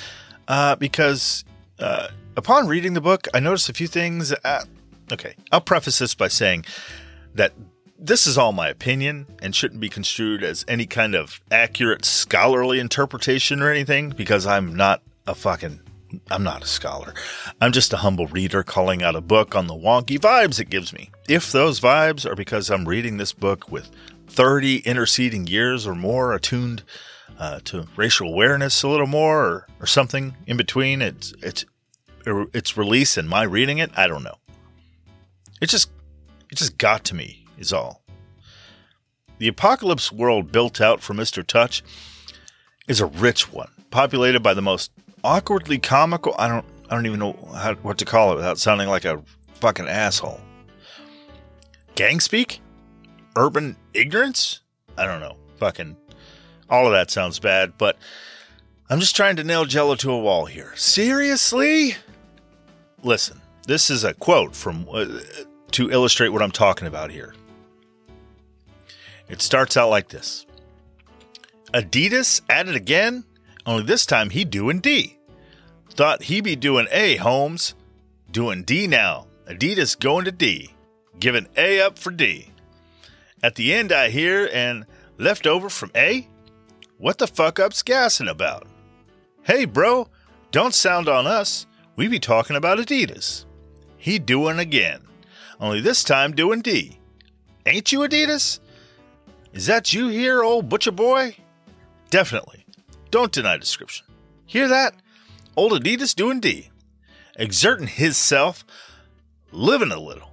Uh, 0.46 0.76
because 0.76 1.44
uh, 1.78 2.08
upon 2.36 2.68
reading 2.68 2.94
the 2.94 3.00
book, 3.00 3.26
I 3.34 3.40
noticed 3.40 3.68
a 3.68 3.72
few 3.72 3.88
things. 3.88 4.32
Uh, 4.44 4.64
okay, 5.12 5.34
I'll 5.50 5.60
preface 5.60 5.98
this 5.98 6.14
by 6.14 6.28
saying 6.28 6.64
that 7.34 7.52
this 7.98 8.26
is 8.26 8.36
all 8.36 8.52
my 8.52 8.68
opinion 8.68 9.26
and 9.40 9.54
shouldn't 9.54 9.80
be 9.80 9.88
construed 9.88 10.42
as 10.42 10.64
any 10.68 10.86
kind 10.86 11.14
of 11.14 11.40
accurate 11.50 12.04
scholarly 12.04 12.78
interpretation 12.78 13.62
or 13.62 13.70
anything 13.70 14.10
because 14.10 14.46
I'm 14.46 14.74
not 14.74 15.02
a 15.26 15.34
fucking 15.34 15.80
I'm 16.30 16.44
not 16.44 16.62
a 16.62 16.66
scholar. 16.66 17.14
I'm 17.60 17.72
just 17.72 17.92
a 17.92 17.98
humble 17.98 18.26
reader 18.28 18.62
calling 18.62 19.02
out 19.02 19.16
a 19.16 19.20
book 19.20 19.54
on 19.56 19.66
the 19.66 19.74
wonky 19.74 20.18
vibes 20.18 20.60
it 20.60 20.70
gives 20.70 20.92
me. 20.92 21.10
If 21.28 21.50
those 21.50 21.80
vibes 21.80 22.24
are 22.24 22.36
because 22.36 22.70
I'm 22.70 22.88
reading 22.88 23.16
this 23.16 23.32
book 23.32 23.70
with 23.70 23.90
30 24.28 24.78
interceding 24.78 25.46
years 25.46 25.86
or 25.86 25.94
more 25.94 26.32
attuned 26.32 26.84
uh, 27.38 27.60
to 27.64 27.86
racial 27.96 28.28
awareness 28.28 28.82
a 28.82 28.88
little 28.88 29.06
more 29.06 29.44
or, 29.44 29.66
or 29.80 29.86
something 29.86 30.36
in 30.46 30.56
between, 30.56 31.02
it's 31.02 31.34
it's 31.42 31.64
its 32.24 32.76
release 32.76 33.16
and 33.16 33.28
my 33.28 33.42
reading 33.42 33.78
it, 33.78 33.90
I 33.96 34.06
don't 34.06 34.22
know. 34.22 34.36
It 35.60 35.68
just 35.68 35.90
it 36.50 36.56
just 36.56 36.78
got 36.78 37.04
to 37.04 37.14
me 37.14 37.45
is 37.58 37.72
all. 37.72 38.02
The 39.38 39.48
apocalypse 39.48 40.10
world 40.10 40.50
built 40.50 40.80
out 40.80 41.02
for 41.02 41.14
Mr. 41.14 41.46
Touch 41.46 41.82
is 42.88 43.00
a 43.00 43.06
rich 43.06 43.52
one, 43.52 43.70
populated 43.90 44.40
by 44.40 44.54
the 44.54 44.62
most 44.62 44.90
awkwardly 45.22 45.78
comical. 45.78 46.34
I 46.38 46.48
don't. 46.48 46.64
I 46.88 46.94
don't 46.94 47.06
even 47.06 47.18
know 47.18 47.36
how, 47.52 47.74
what 47.74 47.98
to 47.98 48.04
call 48.04 48.32
it 48.32 48.36
without 48.36 48.58
sounding 48.58 48.88
like 48.88 49.04
a 49.04 49.20
fucking 49.54 49.88
asshole. 49.88 50.40
Gang 51.96 52.20
speak? 52.20 52.60
Urban 53.36 53.76
ignorance? 53.92 54.60
I 54.96 55.04
don't 55.04 55.20
know. 55.20 55.36
Fucking. 55.56 55.96
All 56.70 56.86
of 56.86 56.92
that 56.92 57.10
sounds 57.10 57.40
bad, 57.40 57.72
but 57.76 57.96
I'm 58.88 59.00
just 59.00 59.16
trying 59.16 59.34
to 59.36 59.44
nail 59.44 59.64
Jello 59.64 59.96
to 59.96 60.12
a 60.12 60.18
wall 60.18 60.46
here. 60.46 60.72
Seriously? 60.76 61.96
Listen, 63.02 63.40
this 63.66 63.90
is 63.90 64.04
a 64.04 64.14
quote 64.14 64.54
from 64.54 64.86
uh, 64.92 65.06
to 65.72 65.90
illustrate 65.90 66.28
what 66.28 66.42
I'm 66.42 66.52
talking 66.52 66.86
about 66.86 67.10
here. 67.10 67.34
It 69.28 69.42
starts 69.42 69.76
out 69.76 69.90
like 69.90 70.08
this 70.08 70.46
Adidas 71.74 72.40
at 72.48 72.68
it 72.68 72.76
again, 72.76 73.24
only 73.64 73.82
this 73.84 74.06
time 74.06 74.30
he 74.30 74.44
doing 74.44 74.80
D. 74.80 75.18
Thought 75.90 76.24
he 76.24 76.40
be 76.40 76.56
doing 76.56 76.86
A, 76.90 77.16
Holmes. 77.16 77.74
Doing 78.30 78.64
D 78.64 78.86
now. 78.86 79.26
Adidas 79.48 79.98
going 79.98 80.24
to 80.26 80.32
D. 80.32 80.74
Giving 81.18 81.48
A 81.56 81.80
up 81.80 81.98
for 81.98 82.10
D. 82.10 82.52
At 83.42 83.54
the 83.54 83.72
end, 83.72 83.92
I 83.92 84.10
hear, 84.10 84.48
and 84.52 84.86
left 85.18 85.46
over 85.46 85.68
from 85.68 85.90
A? 85.94 86.28
What 86.98 87.18
the 87.18 87.26
fuck 87.26 87.58
up's 87.58 87.82
gassing 87.82 88.28
about? 88.28 88.66
Hey, 89.42 89.64
bro, 89.64 90.08
don't 90.50 90.74
sound 90.74 91.08
on 91.08 91.26
us. 91.26 91.66
We 91.94 92.08
be 92.08 92.18
talking 92.18 92.56
about 92.56 92.78
Adidas. 92.78 93.44
He 93.96 94.18
doing 94.18 94.58
again. 94.58 95.02
Only 95.60 95.80
this 95.80 96.04
time 96.04 96.34
doing 96.34 96.60
D. 96.60 96.98
Ain't 97.64 97.92
you 97.92 98.00
Adidas? 98.00 98.60
Is 99.56 99.64
that 99.64 99.94
you 99.94 100.08
here, 100.08 100.42
old 100.42 100.68
butcher 100.68 100.92
boy? 100.92 101.34
Definitely. 102.10 102.66
Don't 103.10 103.32
deny 103.32 103.56
description. 103.56 104.04
Hear 104.44 104.68
that? 104.68 104.94
Old 105.56 105.72
Adidas 105.72 106.14
doing 106.14 106.40
D. 106.40 106.68
Exerting 107.36 107.86
his 107.86 108.18
self, 108.18 108.66
living 109.52 109.92
a 109.92 109.98
little. 109.98 110.30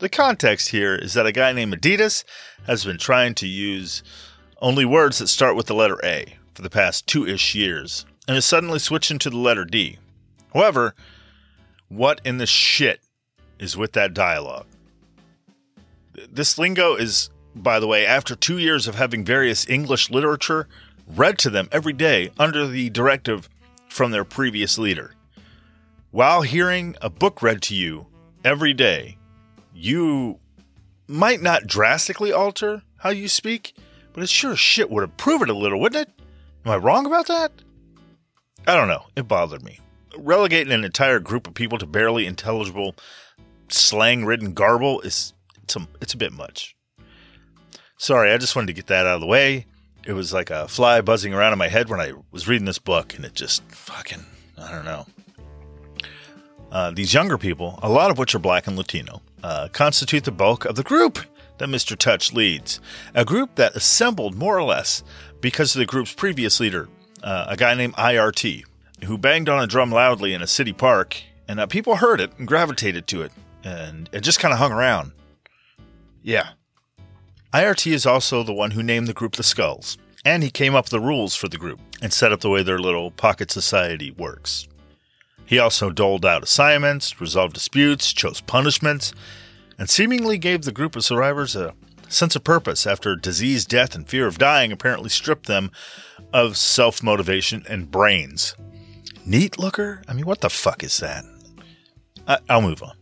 The 0.00 0.10
context 0.10 0.68
here 0.68 0.94
is 0.94 1.14
that 1.14 1.24
a 1.24 1.32
guy 1.32 1.54
named 1.54 1.80
Adidas 1.80 2.24
has 2.66 2.84
been 2.84 2.98
trying 2.98 3.34
to 3.36 3.46
use 3.46 4.02
only 4.60 4.84
words 4.84 5.16
that 5.16 5.28
start 5.28 5.56
with 5.56 5.64
the 5.64 5.74
letter 5.74 5.98
A 6.04 6.36
for 6.52 6.60
the 6.60 6.68
past 6.68 7.06
two 7.06 7.26
ish 7.26 7.54
years 7.54 8.04
and 8.28 8.36
is 8.36 8.44
suddenly 8.44 8.78
switching 8.78 9.18
to 9.20 9.30
the 9.30 9.38
letter 9.38 9.64
D. 9.64 9.96
However, 10.52 10.94
what 11.88 12.20
in 12.22 12.36
the 12.36 12.44
shit 12.44 13.00
is 13.58 13.78
with 13.78 13.94
that 13.94 14.12
dialogue? 14.12 14.66
This 16.30 16.58
lingo 16.58 16.94
is, 16.94 17.30
by 17.54 17.80
the 17.80 17.86
way, 17.86 18.06
after 18.06 18.34
two 18.34 18.58
years 18.58 18.86
of 18.86 18.94
having 18.94 19.24
various 19.24 19.68
English 19.68 20.10
literature 20.10 20.68
read 21.06 21.38
to 21.38 21.50
them 21.50 21.68
every 21.72 21.92
day 21.92 22.30
under 22.38 22.66
the 22.66 22.90
directive 22.90 23.48
from 23.88 24.10
their 24.10 24.24
previous 24.24 24.78
leader. 24.78 25.14
While 26.10 26.42
hearing 26.42 26.96
a 27.02 27.10
book 27.10 27.42
read 27.42 27.60
to 27.62 27.74
you 27.74 28.06
every 28.44 28.72
day, 28.72 29.18
you 29.74 30.38
might 31.08 31.42
not 31.42 31.66
drastically 31.66 32.32
alter 32.32 32.82
how 32.98 33.10
you 33.10 33.28
speak, 33.28 33.74
but 34.12 34.22
it 34.22 34.28
sure 34.28 34.52
as 34.52 34.58
shit 34.58 34.90
would 34.90 35.04
improve 35.04 35.42
it 35.42 35.50
a 35.50 35.54
little, 35.54 35.80
wouldn't 35.80 36.08
it? 36.08 36.14
Am 36.64 36.72
I 36.72 36.76
wrong 36.76 37.04
about 37.04 37.26
that? 37.26 37.52
I 38.66 38.74
don't 38.74 38.88
know. 38.88 39.06
It 39.14 39.28
bothered 39.28 39.62
me. 39.62 39.80
Relegating 40.16 40.72
an 40.72 40.84
entire 40.84 41.18
group 41.18 41.46
of 41.46 41.54
people 41.54 41.76
to 41.78 41.86
barely 41.86 42.24
intelligible, 42.24 42.94
slang 43.68 44.24
ridden 44.24 44.54
garble 44.54 45.00
is 45.02 45.33
it's 45.64 45.76
a, 45.76 45.88
it's 46.00 46.14
a 46.14 46.18
bit 46.18 46.32
much. 46.32 46.76
Sorry, 47.96 48.32
I 48.32 48.38
just 48.38 48.54
wanted 48.54 48.66
to 48.68 48.72
get 48.74 48.86
that 48.88 49.06
out 49.06 49.14
of 49.14 49.20
the 49.20 49.26
way. 49.26 49.66
It 50.06 50.12
was 50.12 50.32
like 50.32 50.50
a 50.50 50.68
fly 50.68 51.00
buzzing 51.00 51.32
around 51.32 51.52
in 51.54 51.58
my 51.58 51.68
head 51.68 51.88
when 51.88 52.00
I 52.00 52.12
was 52.30 52.46
reading 52.46 52.66
this 52.66 52.78
book, 52.78 53.14
and 53.14 53.24
it 53.24 53.34
just 53.34 53.62
fucking, 53.70 54.24
I 54.58 54.70
don't 54.70 54.84
know. 54.84 55.06
Uh, 56.70 56.90
these 56.90 57.14
younger 57.14 57.38
people, 57.38 57.78
a 57.82 57.88
lot 57.88 58.10
of 58.10 58.18
which 58.18 58.34
are 58.34 58.38
black 58.40 58.66
and 58.66 58.76
Latino, 58.76 59.22
uh, 59.42 59.68
constitute 59.72 60.24
the 60.24 60.32
bulk 60.32 60.66
of 60.66 60.76
the 60.76 60.82
group 60.82 61.18
that 61.58 61.68
Mr. 61.68 61.96
Touch 61.96 62.32
leads. 62.32 62.80
A 63.14 63.24
group 63.24 63.54
that 63.54 63.76
assembled 63.76 64.34
more 64.34 64.58
or 64.58 64.64
less 64.64 65.02
because 65.40 65.74
of 65.74 65.78
the 65.78 65.86
group's 65.86 66.12
previous 66.12 66.60
leader, 66.60 66.88
uh, 67.22 67.46
a 67.48 67.56
guy 67.56 67.74
named 67.74 67.94
IRT, 67.94 68.64
who 69.04 69.16
banged 69.16 69.48
on 69.48 69.62
a 69.62 69.66
drum 69.66 69.90
loudly 69.90 70.34
in 70.34 70.42
a 70.42 70.46
city 70.46 70.72
park, 70.72 71.22
and 71.48 71.60
uh, 71.60 71.66
people 71.66 71.96
heard 71.96 72.20
it 72.20 72.32
and 72.38 72.48
gravitated 72.48 73.06
to 73.06 73.22
it, 73.22 73.32
and 73.62 74.10
it 74.12 74.20
just 74.20 74.40
kind 74.40 74.52
of 74.52 74.58
hung 74.58 74.72
around. 74.72 75.12
Yeah. 76.24 76.48
IRT 77.52 77.92
is 77.92 78.06
also 78.06 78.42
the 78.42 78.52
one 78.54 78.72
who 78.72 78.82
named 78.82 79.06
the 79.06 79.12
group 79.12 79.36
the 79.36 79.42
Skulls, 79.42 79.96
and 80.24 80.42
he 80.42 80.50
came 80.50 80.74
up 80.74 80.86
with 80.86 80.90
the 80.90 80.98
rules 81.00 81.36
for 81.36 81.48
the 81.48 81.58
group 81.58 81.78
and 82.02 82.12
set 82.12 82.32
up 82.32 82.40
the 82.40 82.48
way 82.50 82.62
their 82.62 82.78
little 82.78 83.10
pocket 83.12 83.50
society 83.50 84.10
works. 84.10 84.66
He 85.44 85.58
also 85.58 85.90
doled 85.90 86.24
out 86.24 86.42
assignments, 86.42 87.20
resolved 87.20 87.52
disputes, 87.52 88.12
chose 88.14 88.40
punishments, 88.40 89.12
and 89.78 89.90
seemingly 89.90 90.38
gave 90.38 90.62
the 90.62 90.72
group 90.72 90.96
of 90.96 91.04
survivors 91.04 91.54
a 91.54 91.74
sense 92.08 92.34
of 92.34 92.42
purpose 92.42 92.86
after 92.86 93.14
disease, 93.16 93.66
death, 93.66 93.94
and 93.94 94.08
fear 94.08 94.26
of 94.26 94.38
dying 94.38 94.72
apparently 94.72 95.10
stripped 95.10 95.46
them 95.46 95.70
of 96.32 96.56
self 96.56 97.02
motivation 97.02 97.62
and 97.68 97.90
brains. 97.90 98.56
Neat 99.26 99.58
looker? 99.58 100.02
I 100.08 100.14
mean, 100.14 100.24
what 100.24 100.40
the 100.40 100.50
fuck 100.50 100.82
is 100.82 100.96
that? 100.98 101.24
I- 102.26 102.38
I'll 102.48 102.62
move 102.62 102.82
on. 102.82 102.94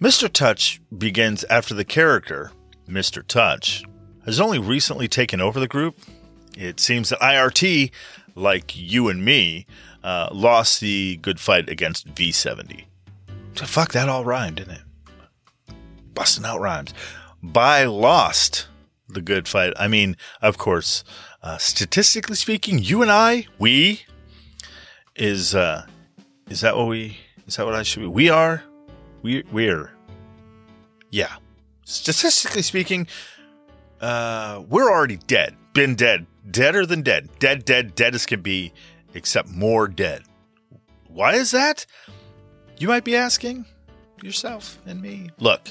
Mr. 0.00 0.30
Touch 0.30 0.80
begins 0.96 1.44
after 1.44 1.74
the 1.74 1.84
character, 1.84 2.50
Mr. 2.88 3.26
Touch, 3.26 3.84
has 4.24 4.40
only 4.40 4.58
recently 4.58 5.08
taken 5.08 5.40
over 5.40 5.60
the 5.60 5.68
group. 5.68 5.98
It 6.56 6.80
seems 6.80 7.10
that 7.10 7.20
IRT, 7.20 7.90
like 8.34 8.76
you 8.76 9.08
and 9.08 9.24
me, 9.24 9.66
uh, 10.02 10.28
lost 10.32 10.80
the 10.80 11.16
good 11.16 11.40
fight 11.40 11.68
against 11.68 12.14
V70. 12.14 12.84
So 13.54 13.66
fuck, 13.66 13.92
that 13.92 14.08
all 14.08 14.24
rhymed, 14.24 14.56
didn't 14.56 14.74
it? 14.74 15.74
Busting 16.12 16.44
out 16.44 16.60
rhymes. 16.60 16.92
by 17.42 17.84
lost 17.84 18.66
the 19.08 19.22
good 19.22 19.46
fight. 19.46 19.72
I 19.78 19.86
mean, 19.88 20.16
of 20.42 20.58
course, 20.58 21.04
uh, 21.42 21.58
statistically 21.58 22.36
speaking, 22.36 22.78
you 22.78 23.02
and 23.02 23.10
I, 23.10 23.46
we, 23.58 24.02
is 25.14 25.54
uh, 25.54 25.86
is 26.48 26.60
that 26.62 26.76
what 26.76 26.88
we 26.88 27.18
is 27.46 27.56
that 27.56 27.66
what 27.66 27.74
I 27.74 27.82
should 27.82 28.00
be? 28.00 28.08
We 28.08 28.28
are, 28.28 28.64
we 29.24 29.42
we're, 29.50 29.90
yeah. 31.10 31.36
Statistically 31.86 32.62
speaking, 32.62 33.08
uh, 34.00 34.62
we're 34.68 34.90
already 34.90 35.16
dead. 35.16 35.56
Been 35.72 35.96
dead, 35.96 36.26
deader 36.48 36.86
than 36.86 37.02
dead, 37.02 37.30
dead, 37.40 37.64
dead, 37.64 37.94
dead 37.94 38.14
as 38.14 38.26
can 38.26 38.42
be, 38.42 38.72
except 39.14 39.48
more 39.48 39.88
dead. 39.88 40.22
Why 41.08 41.34
is 41.34 41.50
that? 41.50 41.86
You 42.78 42.86
might 42.86 43.04
be 43.04 43.16
asking 43.16 43.64
yourself 44.22 44.78
and 44.86 45.00
me. 45.00 45.30
Look, 45.38 45.70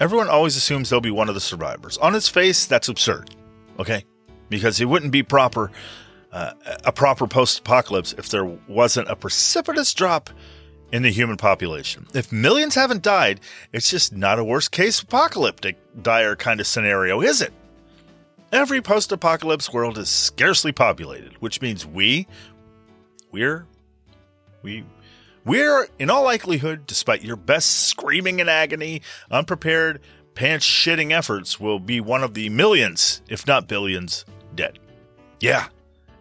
everyone 0.00 0.28
always 0.28 0.56
assumes 0.56 0.88
they'll 0.88 1.00
be 1.00 1.10
one 1.10 1.28
of 1.28 1.34
the 1.34 1.40
survivors. 1.40 1.98
On 1.98 2.14
its 2.14 2.28
face, 2.28 2.66
that's 2.66 2.88
absurd. 2.88 3.34
Okay, 3.78 4.04
because 4.48 4.80
it 4.80 4.86
wouldn't 4.86 5.12
be 5.12 5.22
proper 5.22 5.70
uh, 6.32 6.52
a 6.84 6.92
proper 6.92 7.26
post-apocalypse 7.26 8.14
if 8.14 8.28
there 8.30 8.44
wasn't 8.44 9.08
a 9.08 9.16
precipitous 9.16 9.92
drop 9.94 10.30
in 10.94 11.02
the 11.02 11.10
human 11.10 11.36
population. 11.36 12.06
If 12.14 12.30
millions 12.30 12.76
haven't 12.76 13.02
died, 13.02 13.40
it's 13.72 13.90
just 13.90 14.12
not 14.12 14.38
a 14.38 14.44
worst 14.44 14.70
case 14.70 15.00
apocalyptic 15.00 15.76
dire 16.00 16.36
kind 16.36 16.60
of 16.60 16.68
scenario, 16.68 17.20
is 17.20 17.42
it? 17.42 17.52
Every 18.52 18.80
post 18.80 19.10
apocalypse 19.10 19.72
world 19.72 19.98
is 19.98 20.08
scarcely 20.08 20.70
populated, 20.70 21.32
which 21.40 21.60
means 21.60 21.84
we, 21.84 22.28
we're, 23.32 23.66
we, 24.62 24.84
we're, 25.44 25.88
in 25.98 26.10
all 26.10 26.22
likelihood, 26.22 26.86
despite 26.86 27.24
your 27.24 27.34
best 27.34 27.88
screaming 27.88 28.38
in 28.38 28.48
agony, 28.48 29.02
unprepared, 29.32 30.00
pants 30.36 30.64
shitting 30.64 31.10
efforts, 31.10 31.58
will 31.58 31.80
be 31.80 32.00
one 32.00 32.22
of 32.22 32.34
the 32.34 32.48
millions, 32.50 33.20
if 33.28 33.48
not 33.48 33.66
billions, 33.66 34.24
dead. 34.54 34.78
Yeah, 35.40 35.66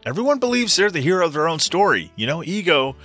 everyone 0.04 0.40
believes 0.40 0.76
they're 0.76 0.90
the 0.90 1.00
hero 1.00 1.28
of 1.28 1.34
their 1.34 1.48
own 1.48 1.60
story, 1.60 2.12
you 2.16 2.26
know, 2.26 2.44
ego 2.44 2.96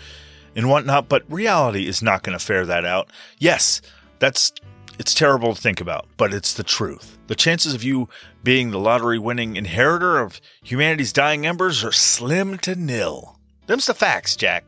and 0.59 0.69
whatnot, 0.69 1.09
but 1.09 1.23
reality 1.33 1.87
is 1.87 2.03
not 2.03 2.25
going 2.25 2.37
to 2.37 2.45
fare 2.45 2.67
that 2.67 2.85
out. 2.85 3.09
Yes, 3.38 3.81
that's 4.19 4.53
it's 4.99 5.15
terrible 5.15 5.55
to 5.55 5.61
think 5.61 5.81
about, 5.81 6.09
but 6.17 6.35
it's 6.35 6.53
the 6.53 6.65
truth. 6.65 7.17
The 7.29 7.37
chances 7.37 7.75
of 7.75 7.85
you 7.85 8.09
being 8.43 8.73
the 8.73 8.81
lottery 8.81 9.21
winning 9.21 9.55
inheritor 9.55 10.19
of 10.19 10.41
humanity's 10.65 11.12
dying 11.12 11.47
embers 11.47 11.85
are 11.85 11.93
slim 11.93 12.59
to 12.59 12.75
nil. 12.75 13.38
Them's 13.69 13.87
the 13.87 13.95
facts, 13.95 14.35
Jack. 14.35 14.65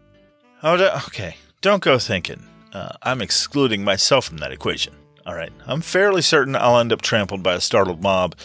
Oh, 0.62 0.76
okay. 1.08 1.34
Don't 1.60 1.82
go 1.82 1.98
thinking. 1.98 2.46
Uh, 2.72 2.92
I'm 3.02 3.20
excluding 3.20 3.82
myself 3.82 4.26
from 4.26 4.36
that 4.36 4.52
equation. 4.52 4.94
All 5.26 5.34
right. 5.34 5.52
I'm 5.66 5.80
fairly 5.80 6.22
certain 6.22 6.54
I'll 6.54 6.78
end 6.78 6.92
up 6.92 7.02
trampled 7.02 7.42
by 7.42 7.54
a 7.54 7.60
startled 7.60 8.00
mob 8.00 8.36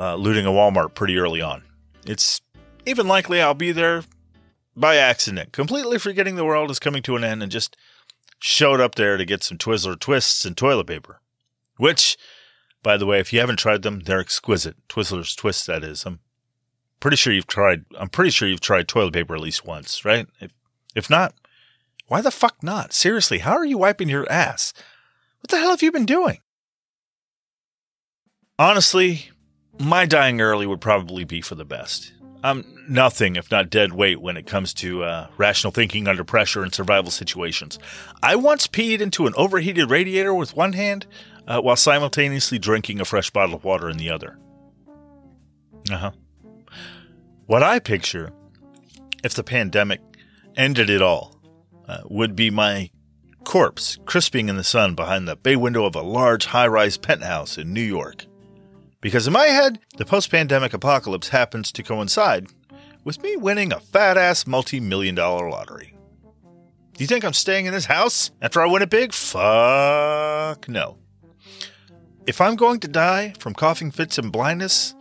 uh, 0.00 0.16
looting 0.16 0.46
a 0.46 0.50
Walmart 0.50 0.94
pretty 0.94 1.16
early 1.16 1.40
on. 1.40 1.62
It's 2.04 2.40
even 2.86 3.06
likely 3.06 3.40
I'll 3.40 3.54
be 3.54 3.70
there 3.70 4.02
by 4.78 4.96
accident, 4.96 5.52
completely 5.52 5.98
forgetting 5.98 6.36
the 6.36 6.44
world 6.44 6.70
is 6.70 6.78
coming 6.78 7.02
to 7.02 7.16
an 7.16 7.24
end 7.24 7.42
and 7.42 7.52
just 7.52 7.76
showed 8.38 8.80
up 8.80 8.94
there 8.94 9.16
to 9.16 9.24
get 9.24 9.42
some 9.42 9.58
Twizzler 9.58 9.98
twists 9.98 10.44
and 10.44 10.56
toilet 10.56 10.86
paper. 10.86 11.20
Which, 11.76 12.16
by 12.82 12.96
the 12.96 13.06
way, 13.06 13.20
if 13.20 13.32
you 13.32 13.40
haven't 13.40 13.58
tried 13.58 13.82
them, 13.82 14.00
they're 14.00 14.20
exquisite. 14.20 14.76
Twizzler's 14.88 15.34
twists, 15.34 15.66
that 15.66 15.84
is. 15.84 16.04
I'm 16.04 16.20
pretty 17.00 17.16
sure 17.16 17.32
you've 17.32 17.46
tried. 17.46 17.84
I'm 17.98 18.08
pretty 18.08 18.30
sure 18.30 18.48
you've 18.48 18.60
tried 18.60 18.88
toilet 18.88 19.14
paper 19.14 19.34
at 19.34 19.40
least 19.40 19.66
once, 19.66 20.04
right? 20.04 20.26
If 20.40 20.52
if 20.94 21.08
not, 21.08 21.34
why 22.06 22.20
the 22.20 22.30
fuck 22.30 22.62
not? 22.62 22.92
Seriously, 22.92 23.38
how 23.38 23.52
are 23.52 23.64
you 23.64 23.78
wiping 23.78 24.08
your 24.08 24.30
ass? 24.30 24.72
What 25.40 25.50
the 25.50 25.58
hell 25.58 25.70
have 25.70 25.82
you 25.82 25.92
been 25.92 26.06
doing? 26.06 26.40
Honestly, 28.58 29.30
my 29.78 30.06
dying 30.06 30.40
early 30.40 30.66
would 30.66 30.80
probably 30.80 31.22
be 31.24 31.40
for 31.40 31.54
the 31.54 31.64
best. 31.64 32.12
I'm 32.42 32.64
nothing 32.88 33.36
if 33.36 33.50
not 33.50 33.70
dead 33.70 33.92
weight 33.92 34.20
when 34.20 34.36
it 34.36 34.46
comes 34.46 34.72
to 34.74 35.02
uh, 35.04 35.28
rational 35.36 35.72
thinking 35.72 36.06
under 36.06 36.24
pressure 36.24 36.62
and 36.62 36.74
survival 36.74 37.10
situations. 37.10 37.78
I 38.22 38.36
once 38.36 38.66
peed 38.66 39.00
into 39.00 39.26
an 39.26 39.34
overheated 39.36 39.90
radiator 39.90 40.34
with 40.34 40.56
one 40.56 40.72
hand 40.72 41.06
uh, 41.46 41.60
while 41.60 41.76
simultaneously 41.76 42.58
drinking 42.58 43.00
a 43.00 43.04
fresh 43.04 43.30
bottle 43.30 43.56
of 43.56 43.64
water 43.64 43.88
in 43.88 43.96
the 43.96 44.10
other. 44.10 44.38
Uh 45.90 45.96
huh. 45.96 46.10
What 47.46 47.62
I 47.62 47.78
picture, 47.78 48.32
if 49.24 49.34
the 49.34 49.42
pandemic 49.42 50.00
ended 50.56 50.90
it 50.90 51.02
all, 51.02 51.40
uh, 51.88 52.00
would 52.04 52.36
be 52.36 52.50
my 52.50 52.90
corpse 53.44 53.98
crisping 54.04 54.50
in 54.50 54.56
the 54.56 54.64
sun 54.64 54.94
behind 54.94 55.26
the 55.26 55.34
bay 55.34 55.56
window 55.56 55.86
of 55.86 55.94
a 55.94 56.02
large 56.02 56.44
high 56.46 56.66
rise 56.66 56.98
penthouse 56.98 57.56
in 57.56 57.72
New 57.72 57.80
York. 57.80 58.26
Because 59.00 59.26
in 59.26 59.32
my 59.32 59.46
head, 59.46 59.78
the 59.96 60.04
post 60.04 60.30
pandemic 60.30 60.72
apocalypse 60.72 61.28
happens 61.28 61.70
to 61.72 61.82
coincide 61.82 62.48
with 63.04 63.22
me 63.22 63.36
winning 63.36 63.72
a 63.72 63.80
fat 63.80 64.16
ass 64.16 64.46
multi 64.46 64.80
million 64.80 65.14
dollar 65.14 65.48
lottery. 65.48 65.94
Do 66.94 67.04
you 67.04 67.06
think 67.06 67.24
I'm 67.24 67.32
staying 67.32 67.66
in 67.66 67.72
this 67.72 67.84
house 67.86 68.32
after 68.42 68.60
I 68.60 68.66
win 68.66 68.82
it 68.82 68.90
big? 68.90 69.12
Fuck 69.12 70.68
no. 70.68 70.98
If 72.26 72.40
I'm 72.40 72.56
going 72.56 72.80
to 72.80 72.88
die 72.88 73.34
from 73.38 73.54
coughing 73.54 73.92
fits 73.92 74.18
and 74.18 74.32
blindness, 74.32 74.96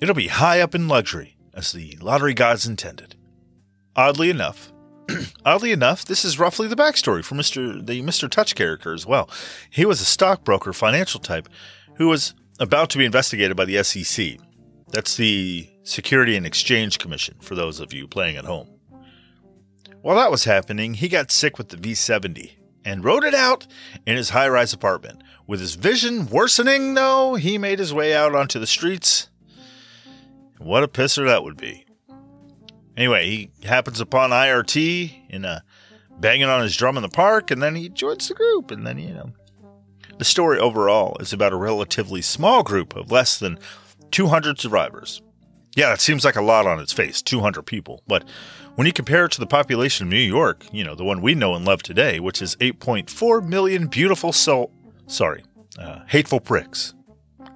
it'll 0.00 0.14
be 0.14 0.26
high 0.26 0.60
up 0.60 0.74
in 0.74 0.88
luxury, 0.88 1.36
as 1.54 1.70
the 1.70 1.96
lottery 2.00 2.34
gods 2.34 2.66
intended. 2.66 3.14
Oddly 3.94 4.28
enough, 4.28 4.72
oddly 5.44 5.70
enough, 5.70 6.04
this 6.04 6.24
is 6.24 6.38
roughly 6.38 6.66
the 6.66 6.74
backstory 6.74 7.24
for 7.24 7.36
Mr. 7.36 7.86
the 7.86 8.02
Mr. 8.02 8.28
Touch 8.28 8.56
character 8.56 8.92
as 8.92 9.06
well. 9.06 9.30
He 9.70 9.86
was 9.86 10.00
a 10.00 10.04
stockbroker 10.04 10.72
financial 10.72 11.20
type 11.20 11.48
who 11.94 12.08
was 12.08 12.34
about 12.60 12.90
to 12.90 12.98
be 12.98 13.04
investigated 13.04 13.56
by 13.56 13.64
the 13.64 13.82
SEC. 13.82 14.38
That's 14.90 15.16
the 15.16 15.68
Security 15.82 16.36
and 16.36 16.46
Exchange 16.46 16.98
Commission, 16.98 17.36
for 17.40 17.54
those 17.54 17.80
of 17.80 17.92
you 17.92 18.06
playing 18.06 18.36
at 18.36 18.44
home. 18.44 18.68
While 20.02 20.16
that 20.16 20.30
was 20.30 20.44
happening, 20.44 20.94
he 20.94 21.08
got 21.08 21.30
sick 21.30 21.58
with 21.58 21.70
the 21.70 21.76
V70 21.76 22.52
and 22.84 23.04
rode 23.04 23.24
it 23.24 23.34
out 23.34 23.66
in 24.06 24.16
his 24.16 24.30
high 24.30 24.48
rise 24.48 24.72
apartment. 24.72 25.22
With 25.46 25.60
his 25.60 25.74
vision 25.74 26.26
worsening, 26.26 26.94
though, 26.94 27.34
he 27.34 27.58
made 27.58 27.78
his 27.78 27.92
way 27.92 28.14
out 28.14 28.34
onto 28.34 28.58
the 28.58 28.66
streets. 28.66 29.30
What 30.58 30.84
a 30.84 30.88
pisser 30.88 31.26
that 31.26 31.42
would 31.42 31.56
be. 31.56 31.86
Anyway, 32.96 33.26
he 33.26 33.50
happens 33.64 34.00
upon 34.00 34.30
IRT 34.30 35.30
in 35.30 35.44
a 35.44 35.64
banging 36.20 36.48
on 36.48 36.62
his 36.62 36.76
drum 36.76 36.96
in 36.96 37.02
the 37.02 37.08
park, 37.08 37.50
and 37.50 37.62
then 37.62 37.74
he 37.74 37.88
joins 37.88 38.28
the 38.28 38.34
group, 38.34 38.70
and 38.70 38.86
then, 38.86 38.98
you 38.98 39.12
know, 39.12 39.32
the 40.18 40.24
story 40.24 40.58
overall 40.58 41.16
is 41.20 41.32
about 41.32 41.52
a 41.52 41.56
relatively 41.56 42.22
small 42.22 42.62
group 42.62 42.94
of 42.96 43.10
less 43.10 43.38
than 43.38 43.58
200 44.10 44.60
survivors. 44.60 45.22
Yeah, 45.76 45.90
that 45.90 46.00
seems 46.00 46.24
like 46.24 46.36
a 46.36 46.42
lot 46.42 46.66
on 46.66 46.78
its 46.78 46.92
face, 46.92 47.20
200 47.20 47.62
people. 47.62 48.02
But 48.06 48.24
when 48.76 48.86
you 48.86 48.92
compare 48.92 49.24
it 49.24 49.32
to 49.32 49.40
the 49.40 49.46
population 49.46 50.06
of 50.06 50.12
New 50.12 50.18
York, 50.18 50.64
you 50.72 50.84
know, 50.84 50.94
the 50.94 51.04
one 51.04 51.20
we 51.20 51.34
know 51.34 51.54
and 51.54 51.64
love 51.64 51.82
today, 51.82 52.20
which 52.20 52.40
is 52.40 52.56
8.4 52.56 53.46
million 53.46 53.88
beautiful 53.88 54.32
soul, 54.32 54.70
sorry, 55.06 55.44
uh, 55.78 56.00
hateful 56.06 56.40
pricks. 56.40 56.94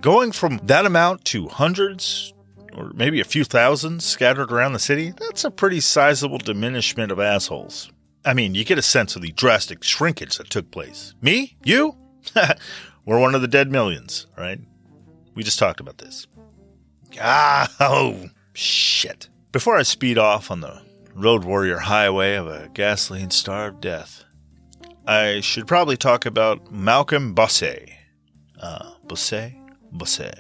Going 0.01 0.33
from 0.33 0.61
that 0.65 0.87
amount 0.87 1.25
to 1.27 1.49
hundreds 1.49 2.33
or 2.75 2.93
maybe 2.95 3.21
a 3.21 3.25
few 3.25 3.45
thousand 3.45 4.03
scattered 4.03 4.53
around 4.53 4.73
the 4.73 4.79
city, 4.79 5.13
that's 5.17 5.45
a 5.45 5.51
pretty 5.51 5.81
sizable 5.81 6.39
diminishment 6.39 7.11
of 7.11 7.19
assholes. 7.19 7.91
I 8.25 8.35
mean, 8.35 8.55
you 8.55 8.65
get 8.65 8.79
a 8.79 8.83
sense 8.83 9.17
of 9.17 9.23
the 9.23 9.33
drastic 9.33 9.83
shrinkage 9.83 10.39
that 10.39 10.51
took 10.51 10.71
place. 10.71 11.15
Me? 11.21 11.57
You? 11.65 11.97
We're 13.05 13.21
one 13.21 13.35
of 13.35 13.41
the 13.41 13.49
dead 13.49 13.71
millions, 13.71 14.27
right? 14.37 14.61
We 15.35 15.43
just 15.43 15.59
talked 15.59 15.81
about 15.81 15.99
this. 15.99 16.27
Ah, 17.21 17.73
oh, 17.81 18.31
shit. 18.53 19.29
Before 19.53 19.77
I 19.77 19.83
speed 19.83 20.19
off 20.19 20.51
on 20.51 20.61
the 20.61 20.83
road 21.15 21.45
warrior 21.45 21.79
highway 21.79 22.35
of 22.35 22.47
a 22.47 22.69
gasoline 22.75 23.31
starved 23.31 23.81
death, 23.81 24.25
I 25.07 25.41
should 25.41 25.67
probably 25.67 25.97
talk 25.97 26.27
about 26.27 26.71
Malcolm 26.71 27.35
Bosse. 27.35 27.89
Uh, 28.61 28.93
Bosse? 29.07 29.55
Bosse. 29.91 30.33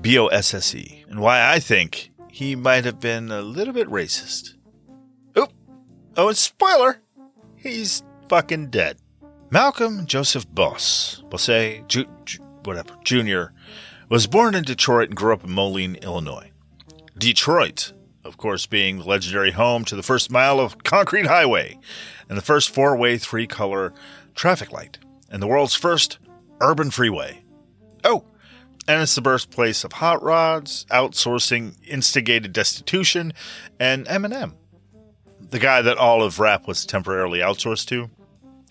B 0.00 0.18
O 0.18 0.26
S 0.26 0.52
S 0.52 0.74
E. 0.74 1.04
And 1.08 1.20
why 1.20 1.50
I 1.50 1.58
think 1.58 2.10
he 2.30 2.54
might 2.54 2.84
have 2.84 3.00
been 3.00 3.30
a 3.30 3.40
little 3.40 3.72
bit 3.72 3.88
racist. 3.88 4.54
Oop. 5.38 5.50
Oh, 6.16 6.28
and 6.28 6.36
spoiler! 6.36 7.00
He's 7.56 8.02
fucking 8.28 8.68
dead. 8.68 8.98
Malcolm 9.50 10.06
Joseph 10.06 10.52
Boss, 10.52 11.22
Bosse, 11.30 11.82
Ju- 11.86 12.08
Ju- 12.24 12.42
whatever, 12.64 12.96
Jr., 13.04 13.54
was 14.08 14.26
born 14.26 14.54
in 14.54 14.64
Detroit 14.64 15.08
and 15.08 15.16
grew 15.16 15.32
up 15.32 15.44
in 15.44 15.52
Moline, 15.52 15.94
Illinois. 15.96 16.50
Detroit, 17.16 17.92
of 18.24 18.36
course, 18.36 18.66
being 18.66 18.98
the 18.98 19.04
legendary 19.04 19.52
home 19.52 19.84
to 19.84 19.94
the 19.94 20.02
first 20.02 20.30
mile 20.30 20.58
of 20.58 20.82
concrete 20.82 21.26
highway 21.26 21.78
and 22.28 22.36
the 22.36 22.42
first 22.42 22.74
four 22.74 22.96
way 22.96 23.18
three 23.18 23.46
color 23.46 23.94
traffic 24.34 24.72
light 24.72 24.98
and 25.30 25.40
the 25.40 25.46
world's 25.46 25.74
first 25.74 26.18
urban 26.60 26.90
freeway. 26.90 27.44
Oh, 28.02 28.24
and 28.88 29.00
it's 29.00 29.14
the 29.14 29.22
birthplace 29.22 29.84
of 29.84 29.92
hot 29.92 30.22
rods, 30.22 30.86
outsourcing, 30.90 31.74
instigated 31.86 32.52
destitution, 32.52 33.32
and 33.78 34.06
Eminem, 34.06 34.54
the 35.40 35.58
guy 35.58 35.82
that 35.82 35.98
all 35.98 36.22
of 36.22 36.40
rap 36.40 36.66
was 36.66 36.84
temporarily 36.84 37.38
outsourced 37.38 37.86
to. 37.86 38.10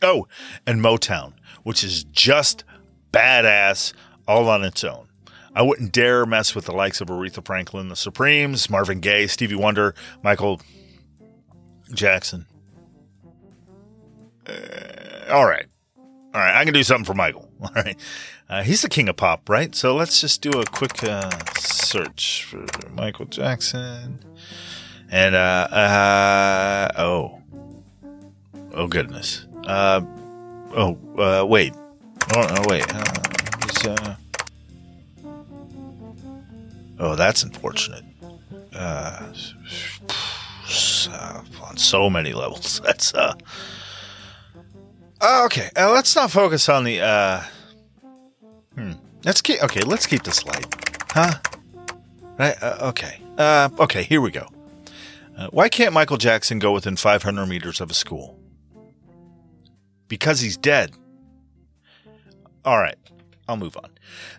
Oh, 0.01 0.27
and 0.65 0.81
Motown, 0.81 1.33
which 1.63 1.83
is 1.83 2.03
just 2.05 2.63
badass 3.11 3.93
all 4.27 4.49
on 4.49 4.63
its 4.63 4.83
own. 4.83 5.07
I 5.55 5.61
wouldn't 5.61 5.93
dare 5.93 6.25
mess 6.25 6.53
with 6.53 6.65
the 6.65 6.73
likes 6.73 6.99
of 6.99 7.07
Aretha 7.07 7.45
Franklin, 7.45 7.87
the 7.87 7.95
Supremes, 7.95 8.69
Marvin 8.69 8.99
Gaye, 8.99 9.27
Stevie 9.27 9.55
Wonder, 9.55 9.95
Michael 10.21 10.61
Jackson. 11.93 12.45
Uh, 14.45 15.31
all 15.31 15.45
right. 15.45 15.65
All 15.97 16.41
right. 16.41 16.59
I 16.59 16.65
can 16.65 16.73
do 16.73 16.83
something 16.83 17.05
for 17.05 17.13
Michael. 17.13 17.49
All 17.61 17.71
right. 17.73 17.97
Uh, 18.47 18.61
he's 18.61 18.81
the 18.83 18.89
king 18.89 19.09
of 19.09 19.15
pop, 19.15 19.49
right? 19.49 19.73
So 19.73 19.95
let's 19.95 20.21
just 20.21 20.41
do 20.41 20.51
a 20.51 20.65
quick 20.65 21.03
uh, 21.03 21.31
search 21.57 22.43
for 22.43 22.65
Michael 22.91 23.25
Jackson. 23.25 24.19
And, 25.09 25.33
uh, 25.33 25.67
uh, 25.71 27.01
oh. 27.01 27.41
Oh, 28.73 28.87
goodness. 28.87 29.47
Uh, 29.65 30.01
oh, 30.75 30.97
uh, 31.17 31.45
wait. 31.45 31.73
Oh, 32.35 32.47
oh 32.49 32.65
wait. 32.69 32.85
Uh, 32.93 33.03
uh, 33.89 34.15
oh, 36.99 37.15
that's 37.15 37.43
unfortunate. 37.43 38.03
Uh, 38.73 39.33
uh, 41.11 41.41
on 41.63 41.77
so 41.77 42.09
many 42.09 42.33
levels. 42.33 42.81
That's, 42.85 43.13
uh, 43.13 43.35
okay. 45.21 45.69
Uh, 45.77 45.91
let's 45.91 46.15
not 46.15 46.31
focus 46.31 46.67
on 46.67 46.83
the, 46.83 47.01
uh, 47.01 47.41
hmm. 48.75 48.93
Let's 49.23 49.41
keep, 49.41 49.63
okay, 49.63 49.81
let's 49.81 50.05
keep 50.05 50.23
this 50.23 50.45
light. 50.45 50.65
Huh? 51.11 51.33
Right? 52.37 52.55
Uh, 52.61 52.89
okay. 52.89 53.21
Uh, 53.37 53.69
okay, 53.79 54.03
here 54.03 54.21
we 54.21 54.31
go. 54.31 54.47
Uh, 55.37 55.47
why 55.51 55.67
can't 55.69 55.93
Michael 55.93 56.17
Jackson 56.17 56.59
go 56.59 56.71
within 56.73 56.95
500 56.95 57.45
meters 57.45 57.81
of 57.81 57.89
a 57.89 57.93
school? 57.93 58.39
Because 60.07 60.41
he's 60.41 60.57
dead. 60.57 60.91
All 62.63 62.77
right, 62.77 62.97
I'll 63.47 63.57
move 63.57 63.77
on. 63.77 63.91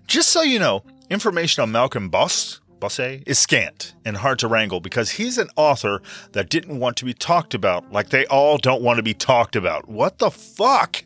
Just 0.06 0.30
so 0.30 0.42
you 0.42 0.58
know, 0.58 0.82
information 1.10 1.62
on 1.62 1.72
Malcolm 1.72 2.08
Boss, 2.08 2.60
Bosse 2.80 3.22
is 3.26 3.38
scant 3.38 3.94
and 4.04 4.18
hard 4.18 4.38
to 4.40 4.48
wrangle 4.48 4.80
because 4.80 5.12
he's 5.12 5.38
an 5.38 5.48
author 5.56 6.02
that 6.32 6.48
didn't 6.48 6.78
want 6.78 6.96
to 6.98 7.04
be 7.04 7.14
talked 7.14 7.54
about 7.54 7.90
like 7.92 8.10
they 8.10 8.26
all 8.26 8.58
don't 8.58 8.82
want 8.82 8.98
to 8.98 9.02
be 9.02 9.14
talked 9.14 9.56
about. 9.56 9.88
What 9.88 10.18
the 10.18 10.30
fuck? 10.30 11.04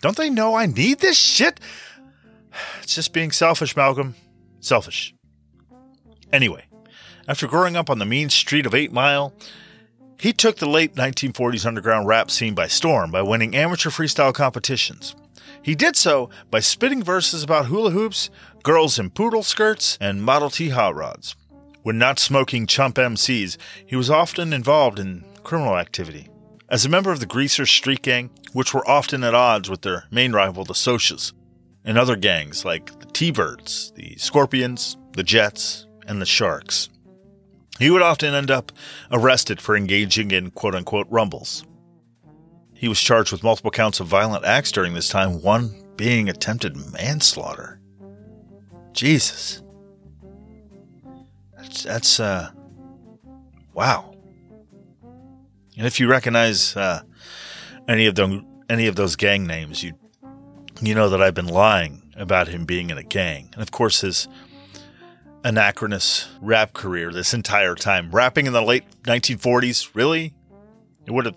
Don't 0.00 0.16
they 0.16 0.30
know 0.30 0.54
I 0.54 0.66
need 0.66 0.98
this 1.00 1.18
shit? 1.18 1.60
It's 2.82 2.94
just 2.94 3.12
being 3.12 3.32
selfish, 3.32 3.76
Malcolm. 3.76 4.14
Selfish. 4.60 5.14
Anyway, 6.32 6.64
after 7.28 7.46
growing 7.46 7.76
up 7.76 7.90
on 7.90 7.98
the 7.98 8.04
mean 8.04 8.28
street 8.28 8.66
of 8.66 8.74
8 8.74 8.92
Mile, 8.92 9.32
he 10.18 10.32
took 10.32 10.56
the 10.56 10.68
late 10.68 10.94
1940s 10.94 11.66
underground 11.66 12.06
rap 12.06 12.30
scene 12.30 12.54
by 12.54 12.66
storm 12.66 13.10
by 13.10 13.22
winning 13.22 13.54
amateur 13.54 13.90
freestyle 13.90 14.32
competitions. 14.32 15.14
He 15.62 15.74
did 15.74 15.96
so 15.96 16.30
by 16.50 16.60
spitting 16.60 17.02
verses 17.02 17.42
about 17.42 17.66
hula 17.66 17.90
hoops, 17.90 18.30
girls 18.62 18.98
in 18.98 19.10
poodle 19.10 19.42
skirts, 19.42 19.96
and 20.00 20.22
Model 20.22 20.50
T 20.50 20.68
hot 20.68 20.94
rods. 20.94 21.36
When 21.82 21.98
not 21.98 22.18
smoking 22.18 22.66
chump 22.66 22.96
MCs, 22.96 23.56
he 23.86 23.96
was 23.96 24.10
often 24.10 24.52
involved 24.52 24.98
in 24.98 25.24
criminal 25.42 25.76
activity. 25.76 26.28
As 26.68 26.84
a 26.84 26.88
member 26.88 27.12
of 27.12 27.20
the 27.20 27.26
Greaser 27.26 27.66
Street 27.66 28.02
Gang, 28.02 28.30
which 28.52 28.72
were 28.72 28.88
often 28.88 29.22
at 29.22 29.34
odds 29.34 29.68
with 29.68 29.82
their 29.82 30.04
main 30.10 30.32
rival, 30.32 30.64
the 30.64 30.74
Socias, 30.74 31.32
and 31.84 31.98
other 31.98 32.16
gangs 32.16 32.64
like 32.64 32.98
the 33.00 33.06
T-Birds, 33.06 33.92
the 33.96 34.16
Scorpions, 34.16 34.96
the 35.12 35.22
Jets, 35.22 35.86
and 36.06 36.20
the 36.20 36.26
Sharks. 36.26 36.88
He 37.78 37.90
would 37.90 38.02
often 38.02 38.34
end 38.34 38.50
up 38.50 38.72
arrested 39.10 39.60
for 39.60 39.76
engaging 39.76 40.30
in 40.30 40.50
quote 40.50 40.74
unquote 40.74 41.06
rumbles. 41.10 41.64
He 42.74 42.88
was 42.88 43.00
charged 43.00 43.32
with 43.32 43.42
multiple 43.42 43.70
counts 43.70 44.00
of 44.00 44.06
violent 44.06 44.44
acts 44.44 44.70
during 44.70 44.94
this 44.94 45.08
time, 45.08 45.42
one 45.42 45.74
being 45.96 46.28
attempted 46.28 46.76
manslaughter. 46.92 47.80
Jesus. 48.92 49.62
That's, 51.56 51.82
that's 51.82 52.20
uh, 52.20 52.50
wow. 53.72 54.14
And 55.76 55.86
if 55.86 55.98
you 55.98 56.08
recognize 56.08 56.76
uh, 56.76 57.02
any 57.88 58.06
of 58.06 58.14
them, 58.14 58.46
any 58.68 58.86
of 58.86 58.96
those 58.96 59.16
gang 59.16 59.46
names, 59.46 59.82
you 59.82 59.94
you 60.80 60.94
know 60.94 61.08
that 61.08 61.22
I've 61.22 61.34
been 61.34 61.48
lying 61.48 62.12
about 62.16 62.48
him 62.48 62.64
being 62.64 62.90
in 62.90 62.98
a 62.98 63.02
gang. 63.02 63.50
And 63.52 63.62
of 63.62 63.70
course, 63.70 64.00
his 64.02 64.28
anachronous 65.44 66.28
rap 66.40 66.72
career 66.72 67.12
this 67.12 67.34
entire 67.34 67.74
time, 67.74 68.10
rapping 68.10 68.46
in 68.46 68.52
the 68.52 68.62
late 68.62 68.84
1940s, 69.02 69.90
really, 69.94 70.34
it 71.06 71.10
would 71.10 71.26
have 71.26 71.36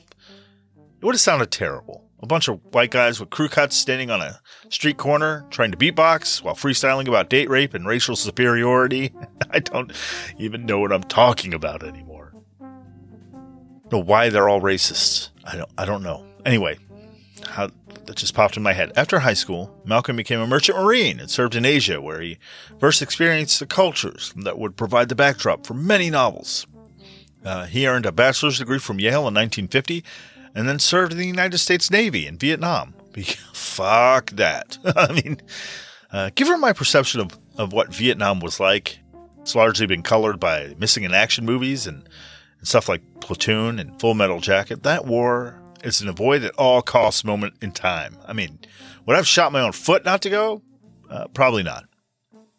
it 0.99 1.05
would 1.05 1.13
have 1.13 1.21
sounded 1.21 1.51
terrible. 1.51 2.03
A 2.19 2.25
bunch 2.25 2.47
of 2.47 2.59
white 2.73 2.89
guys 2.89 3.19
with 3.19 3.29
crew 3.29 3.47
cuts 3.47 3.75
standing 3.75 4.09
on 4.09 4.21
a 4.21 4.41
street 4.69 4.97
corner 4.97 5.45
trying 5.51 5.71
to 5.71 5.77
beatbox 5.77 6.41
while 6.41 6.55
freestyling 6.55 7.07
about 7.07 7.29
date 7.29 7.49
rape 7.49 7.75
and 7.75 7.85
racial 7.85 8.15
superiority. 8.15 9.13
I 9.51 9.59
don't 9.59 9.91
even 10.39 10.65
know 10.65 10.79
what 10.79 10.91
I'm 10.91 11.03
talking 11.03 11.53
about 11.53 11.83
anymore. 11.83 12.33
Know 13.91 13.99
why 13.99 14.29
they're 14.29 14.49
all 14.49 14.61
racists. 14.61 15.29
I 15.45 15.57
don't 15.57 15.69
I 15.77 15.85
don't 15.85 16.01
know. 16.01 16.25
Anyway, 16.45 16.79
how 17.45 17.69
that 18.07 18.17
just 18.17 18.33
popped 18.33 18.57
in 18.57 18.63
my 18.63 18.73
head. 18.73 18.91
After 18.95 19.19
high 19.19 19.33
school, 19.33 19.79
Malcolm 19.85 20.15
became 20.15 20.39
a 20.39 20.47
merchant 20.47 20.77
marine 20.77 21.19
and 21.19 21.29
served 21.29 21.55
in 21.55 21.65
Asia 21.65 22.01
where 22.01 22.21
he 22.21 22.39
first 22.79 23.01
experienced 23.01 23.59
the 23.59 23.65
cultures 23.65 24.33
that 24.35 24.57
would 24.57 24.75
provide 24.75 25.09
the 25.09 25.15
backdrop 25.15 25.65
for 25.65 25.73
many 25.73 26.09
novels. 26.09 26.65
Uh, 27.45 27.65
he 27.65 27.87
earned 27.87 28.05
a 28.05 28.11
bachelor's 28.11 28.57
degree 28.57 28.79
from 28.79 28.99
Yale 28.99 29.27
in 29.27 29.33
1950 29.33 30.03
and 30.55 30.67
then 30.67 30.79
served 30.79 31.11
in 31.11 31.17
the 31.17 31.27
United 31.27 31.59
States 31.59 31.91
Navy 31.91 32.25
in 32.25 32.37
Vietnam. 32.37 32.93
Fuck 33.53 34.31
that. 34.31 34.77
I 34.85 35.13
mean, 35.13 35.37
uh, 36.11 36.31
given 36.35 36.59
my 36.59 36.73
perception 36.73 37.21
of, 37.21 37.37
of 37.57 37.73
what 37.73 37.93
Vietnam 37.93 38.39
was 38.39 38.59
like, 38.59 38.99
it's 39.41 39.55
largely 39.55 39.85
been 39.85 40.03
colored 40.03 40.39
by 40.39 40.75
missing 40.77 41.03
in 41.03 41.13
action 41.13 41.45
movies 41.45 41.87
and, 41.87 42.07
and 42.59 42.67
stuff 42.67 42.89
like 42.89 43.01
Platoon 43.21 43.79
and 43.79 43.99
Full 43.99 44.13
Metal 44.13 44.39
Jacket. 44.39 44.83
That 44.83 45.05
war 45.05 45.61
is 45.87 46.01
an 46.01 46.09
avoid 46.09 46.43
at 46.43 46.53
all 46.55 46.81
costs 46.81 47.23
moment 47.23 47.55
in 47.61 47.71
time. 47.71 48.17
I 48.27 48.33
mean, 48.33 48.59
would 49.05 49.13
I 49.13 49.17
have 49.17 49.27
shot 49.27 49.51
my 49.51 49.61
own 49.61 49.71
foot 49.71 50.05
not 50.05 50.21
to 50.23 50.29
go? 50.29 50.61
Uh, 51.09 51.27
probably 51.29 51.63
not. 51.63 51.85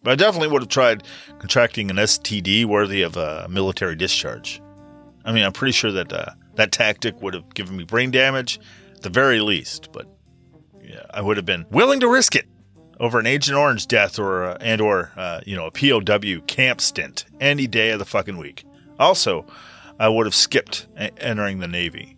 But 0.03 0.13
I 0.13 0.15
definitely 0.15 0.49
would 0.49 0.63
have 0.63 0.71
tried 0.71 1.05
contracting 1.39 1.91
an 1.91 1.97
STD 1.97 2.65
worthy 2.65 3.03
of 3.03 3.17
a 3.17 3.47
military 3.51 3.95
discharge. 3.95 4.63
I 5.25 5.33
mean, 5.33 5.45
I'm 5.45 5.53
pretty 5.53 5.73
sure 5.73 5.93
that 5.93 6.13
uh, 6.13 6.31
that 6.55 6.73
tactic 6.73 7.21
would 7.21 7.35
have 7.35 7.53
given 7.55 7.77
me 7.77 7.85
brain 7.85 8.11
damage 8.11 8.59
at 8.95 9.03
the 9.03 9.11
very 9.11 9.41
least, 9.41 9.91
but 9.93 10.09
yeah, 10.83 11.03
I 11.11 11.21
would 11.21 11.37
have 11.37 11.47
been 11.47 11.67
willing 11.71 12.01
to 12.01 12.09
risk 12.09 12.35
it 12.35 12.47
over 12.99 13.19
an 13.19 13.27
Agent 13.27 13.57
Orange 13.57 13.87
death 13.87 14.19
or 14.19 14.45
uh, 14.45 14.59
and 14.61 14.81
or 14.81 15.13
uh, 15.17 15.41
you 15.45 15.55
know 15.57 15.67
a 15.67 15.71
POW 15.71 16.41
camp 16.47 16.81
stint 16.81 17.27
any 17.41 17.67
day 17.67 17.91
of 17.91 17.99
the 17.99 18.05
fucking 18.05 18.39
week. 18.39 18.65
Also, 18.99 19.47
I 20.01 20.09
would 20.09 20.27
have 20.27 20.35
skipped 20.35 20.87
a- 20.97 21.17
entering 21.23 21.59
the 21.59 21.69
Navy. 21.69 22.18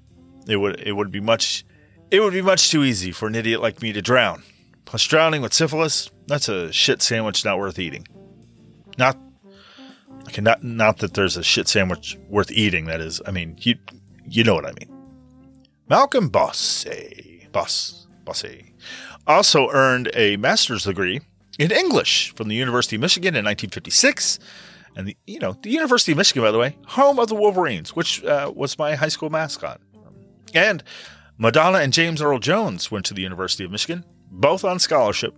It 0.51 0.57
would 0.57 0.81
it 0.81 0.93
would 0.93 1.11
be 1.11 1.21
much 1.21 1.65
it 2.11 2.21
would 2.21 2.33
be 2.33 2.43
much 2.43 2.71
too 2.71 2.83
easy 2.83 3.13
for 3.13 3.29
an 3.29 3.35
idiot 3.35 3.63
like 3.63 3.83
me 3.83 3.93
to 3.93 4.03
drown. 4.03 4.43
Plus, 4.85 5.05
drowning 5.05 5.43
with 5.43 5.55
syphilis 5.55 6.11
that's 6.27 6.49
a 6.49 6.73
shit 6.73 7.03
sandwich 7.03 7.45
not 7.45 7.59
worth 7.59 7.79
eating. 7.79 8.07
Not 8.99 9.17
okay, 10.29 10.43
not 10.43 10.65
not 10.65 10.99
that 10.99 11.15
there's 11.15 11.37
a 11.37 11.43
shit 11.43 11.69
sandwich 11.69 12.19
worth 12.29 12.51
eating. 12.51 12.87
That 12.87 13.01
is, 13.01 13.21
I 13.27 13.31
mean 13.31 13.57
you 13.61 13.77
you 14.27 14.45
know 14.45 14.55
what 14.55 14.67
I 14.67 14.73
mean. 14.73 14.91
Malcolm 15.89 16.29
Bosse, 16.29 16.87
Boss, 17.51 18.07
Bosse, 18.25 18.73
also 19.27 19.69
earned 19.71 20.11
a 20.15 20.37
master's 20.37 20.85
degree 20.85 21.21
in 21.59 21.71
English 21.73 22.33
from 22.35 22.49
the 22.49 22.55
University 22.55 22.97
of 22.97 23.03
Michigan 23.03 23.35
in 23.35 23.45
1956. 23.45 24.39
And 24.97 25.09
the, 25.09 25.17
you 25.27 25.39
know, 25.39 25.57
the 25.63 25.71
University 25.71 26.13
of 26.13 26.19
Michigan, 26.19 26.43
by 26.43 26.51
the 26.51 26.59
way, 26.59 26.77
home 26.87 27.19
of 27.19 27.29
the 27.29 27.35
Wolverines, 27.35 27.95
which 27.95 28.25
uh, 28.25 28.53
was 28.55 28.79
my 28.79 28.95
high 28.95 29.09
school 29.09 29.31
mascot. 29.31 29.81
And 30.55 30.83
Madonna 31.39 31.79
and 31.79 31.93
James 31.93 32.21
Earl 32.21 32.39
Jones 32.39 32.91
went 32.91 33.05
to 33.07 33.15
the 33.15 33.23
University 33.23 33.65
of 33.65 33.71
Michigan, 33.71 34.05
both 34.31 34.65
on 34.65 34.79
scholarship. 34.79 35.35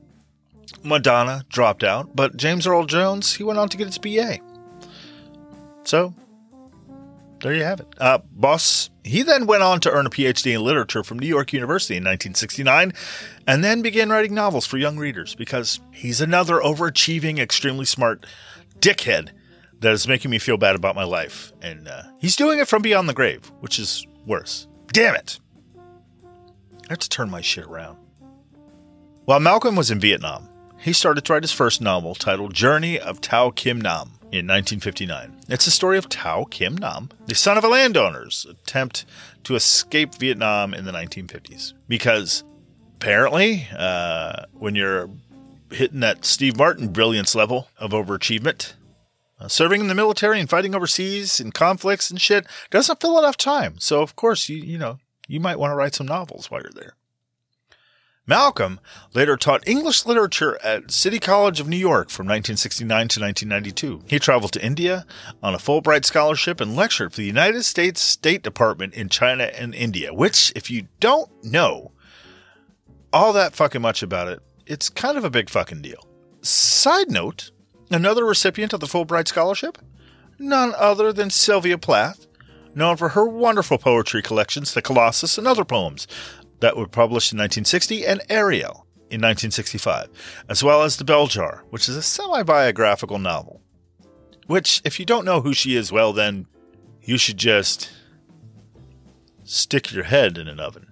Madonna 0.82 1.44
dropped 1.48 1.84
out, 1.84 2.16
but 2.16 2.36
James 2.36 2.66
Earl 2.66 2.86
Jones, 2.86 3.34
he 3.34 3.44
went 3.44 3.58
on 3.58 3.68
to 3.68 3.76
get 3.76 3.86
his 3.86 3.98
BA. 3.98 4.38
So 5.84 6.14
there 7.42 7.54
you 7.54 7.64
have 7.64 7.80
it. 7.80 7.88
Uh, 7.98 8.18
Boss, 8.30 8.88
he 9.04 9.22
then 9.22 9.46
went 9.46 9.62
on 9.62 9.80
to 9.80 9.90
earn 9.90 10.06
a 10.06 10.10
PhD 10.10 10.54
in 10.54 10.62
literature 10.62 11.02
from 11.02 11.18
New 11.18 11.26
York 11.26 11.52
University 11.52 11.94
in 11.94 12.02
1969 12.02 12.92
and 13.46 13.64
then 13.64 13.82
began 13.82 14.10
writing 14.10 14.34
novels 14.34 14.66
for 14.66 14.78
young 14.78 14.96
readers 14.96 15.34
because 15.34 15.80
he's 15.92 16.20
another 16.20 16.56
overachieving, 16.60 17.38
extremely 17.38 17.84
smart 17.84 18.24
dickhead 18.78 19.30
that 19.80 19.92
is 19.92 20.06
making 20.06 20.30
me 20.30 20.38
feel 20.38 20.56
bad 20.56 20.76
about 20.76 20.94
my 20.94 21.04
life. 21.04 21.52
And 21.60 21.88
uh, 21.88 22.02
he's 22.20 22.36
doing 22.36 22.60
it 22.60 22.68
from 22.68 22.82
beyond 22.82 23.08
the 23.08 23.14
grave, 23.14 23.50
which 23.60 23.78
is 23.80 24.06
worse. 24.24 24.68
Damn 24.92 25.14
it. 25.14 25.40
I 25.74 26.90
have 26.90 26.98
to 26.98 27.08
turn 27.08 27.30
my 27.30 27.40
shit 27.40 27.64
around. 27.64 27.96
While 29.24 29.40
Malcolm 29.40 29.76
was 29.76 29.90
in 29.90 30.00
Vietnam, 30.00 30.48
he 30.78 30.92
started 30.92 31.24
to 31.24 31.32
write 31.32 31.42
his 31.42 31.52
first 31.52 31.80
novel 31.80 32.14
titled 32.14 32.54
Journey 32.54 32.98
of 32.98 33.20
Tao 33.20 33.50
Kim 33.50 33.80
Nam 33.80 34.18
in 34.32 34.46
1959. 34.46 35.40
It's 35.48 35.64
the 35.64 35.70
story 35.70 35.96
of 35.96 36.08
Tao 36.08 36.44
Kim 36.44 36.76
Nam, 36.76 37.08
the 37.26 37.34
son 37.34 37.56
of 37.56 37.64
a 37.64 37.68
landowner's 37.68 38.44
attempt 38.48 39.06
to 39.44 39.54
escape 39.54 40.14
Vietnam 40.16 40.74
in 40.74 40.84
the 40.84 40.92
1950s. 40.92 41.72
Because 41.88 42.44
apparently, 42.96 43.68
uh, 43.76 44.44
when 44.52 44.74
you're 44.74 45.08
hitting 45.70 46.00
that 46.00 46.24
Steve 46.24 46.56
Martin 46.56 46.88
brilliance 46.88 47.34
level 47.34 47.68
of 47.78 47.92
overachievement. 47.92 48.74
Uh, 49.42 49.48
serving 49.48 49.80
in 49.80 49.88
the 49.88 49.94
military 49.94 50.38
and 50.38 50.48
fighting 50.48 50.72
overseas 50.72 51.40
in 51.40 51.50
conflicts 51.50 52.12
and 52.12 52.20
shit 52.20 52.46
doesn't 52.70 53.00
fill 53.00 53.18
enough 53.18 53.36
time. 53.36 53.74
So 53.80 54.00
of 54.00 54.14
course 54.14 54.48
you 54.48 54.58
you 54.58 54.78
know 54.78 55.00
you 55.26 55.40
might 55.40 55.58
want 55.58 55.72
to 55.72 55.74
write 55.74 55.96
some 55.96 56.06
novels 56.06 56.48
while 56.48 56.62
you're 56.62 56.70
there. 56.72 56.94
Malcolm 58.24 58.78
later 59.14 59.36
taught 59.36 59.66
English 59.66 60.06
literature 60.06 60.60
at 60.62 60.92
City 60.92 61.18
College 61.18 61.58
of 61.58 61.66
New 61.66 61.76
York 61.76 62.08
from 62.08 62.26
1969 62.26 62.86
to 63.08 63.20
1992. 63.20 64.02
He 64.06 64.20
traveled 64.20 64.52
to 64.52 64.64
India 64.64 65.04
on 65.42 65.56
a 65.56 65.58
Fulbright 65.58 66.04
scholarship 66.04 66.60
and 66.60 66.76
lectured 66.76 67.12
for 67.12 67.20
the 67.20 67.26
United 67.26 67.64
States 67.64 68.00
State 68.00 68.44
Department 68.44 68.94
in 68.94 69.08
China 69.08 69.44
and 69.44 69.74
India, 69.74 70.14
which, 70.14 70.52
if 70.54 70.70
you 70.70 70.86
don't 71.00 71.30
know 71.42 71.90
all 73.12 73.32
that 73.32 73.54
fucking 73.54 73.82
much 73.82 74.04
about 74.04 74.28
it, 74.28 74.38
it's 74.66 74.88
kind 74.88 75.18
of 75.18 75.24
a 75.24 75.30
big 75.30 75.50
fucking 75.50 75.82
deal. 75.82 76.06
Side 76.42 77.10
note 77.10 77.50
another 77.94 78.24
recipient 78.24 78.72
of 78.72 78.80
the 78.80 78.86
Fulbright 78.86 79.28
Scholarship? 79.28 79.78
None 80.38 80.74
other 80.76 81.12
than 81.12 81.30
Sylvia 81.30 81.78
Plath, 81.78 82.26
known 82.74 82.96
for 82.96 83.10
her 83.10 83.24
wonderful 83.24 83.78
poetry 83.78 84.22
collections, 84.22 84.74
The 84.74 84.82
Colossus 84.82 85.38
and 85.38 85.46
other 85.46 85.64
poems, 85.64 86.06
that 86.60 86.76
were 86.76 86.86
published 86.86 87.32
in 87.32 87.38
1960, 87.38 88.06
and 88.06 88.22
Ariel 88.28 88.86
in 89.10 89.20
1965, 89.20 90.08
as 90.48 90.64
well 90.64 90.82
as 90.82 90.96
The 90.96 91.04
Bell 91.04 91.26
Jar, 91.26 91.64
which 91.70 91.88
is 91.88 91.96
a 91.96 92.02
semi 92.02 92.42
biographical 92.42 93.18
novel. 93.18 93.60
Which, 94.46 94.80
if 94.84 94.98
you 94.98 95.06
don't 95.06 95.24
know 95.24 95.40
who 95.40 95.52
she 95.52 95.76
is, 95.76 95.92
well, 95.92 96.12
then 96.12 96.46
you 97.02 97.18
should 97.18 97.36
just 97.36 97.90
stick 99.44 99.92
your 99.92 100.04
head 100.04 100.38
in 100.38 100.48
an 100.48 100.60
oven. 100.60 100.86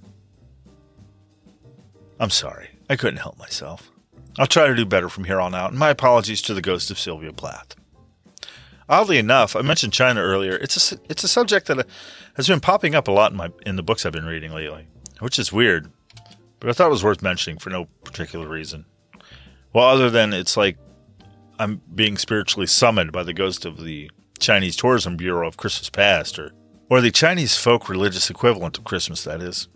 I'm 2.19 2.31
sorry, 2.31 2.71
I 2.89 2.97
couldn't 2.97 3.21
help 3.21 3.39
myself. 3.39 3.91
I'll 4.39 4.47
try 4.47 4.67
to 4.67 4.75
do 4.75 4.85
better 4.85 5.09
from 5.09 5.25
here 5.25 5.41
on 5.41 5.55
out, 5.55 5.71
and 5.71 5.79
my 5.79 5.91
apologies 5.91 6.43
to 6.43 6.55
the 6.55 6.63
ghost 6.63 6.91
of 6.91 6.99
Sylvia 6.99 7.33
Plath. 7.33 7.75
Oddly 8.89 9.19
enough, 9.19 9.55
I 9.55 9.63
mentioned 9.63 9.93
China 9.93 10.21
earlier. 10.21 10.57
It's 10.57 10.93
a 10.93 10.99
it's 11.09 11.25
a 11.25 11.29
subject 11.29 11.67
that 11.67 11.79
uh, 11.79 11.83
has 12.35 12.49
been 12.49 12.61
popping 12.61 12.95
up 12.95 13.07
a 13.09 13.13
lot 13.13 13.31
in 13.31 13.37
my 13.37 13.51
in 13.65 13.77
the 13.77 13.83
books 13.83 14.05
I've 14.05 14.13
been 14.13 14.25
reading 14.25 14.53
lately 14.53 14.87
which 15.21 15.39
is 15.39 15.53
weird, 15.53 15.91
but 16.59 16.69
I 16.69 16.73
thought 16.73 16.89
it 16.89 16.91
was 16.91 17.05
worth 17.05 17.23
mentioning 17.23 17.59
for 17.59 17.71
no 17.71 17.87
particular 18.05 18.49
reason. 18.49 18.87
Well, 19.73 19.89
other 19.89 20.11
than 20.11 20.33
it's 20.33 20.57
like 20.57 20.77
I'm 21.59 21.81
being 21.95 22.19
spiritually 22.19 22.67
summoned 22.67 23.13
by 23.13 23.23
the 23.23 23.35
ghost 23.35 23.65
of 23.65 23.85
the 23.85 24.11
Chinese 24.41 24.77
Tourism 24.77 25.17
Bureau 25.17 25.47
of 25.47 25.57
Christmas 25.57 25.91
past, 25.91 26.39
or 26.39 26.53
or 26.89 27.01
the 27.01 27.13
Chinese 27.13 27.57
folk 27.57 27.89
religious 27.89 28.31
equivalent 28.31 28.79
of 28.79 28.85
Christmas. 28.85 29.23
That 29.23 29.41
is, 29.41 29.69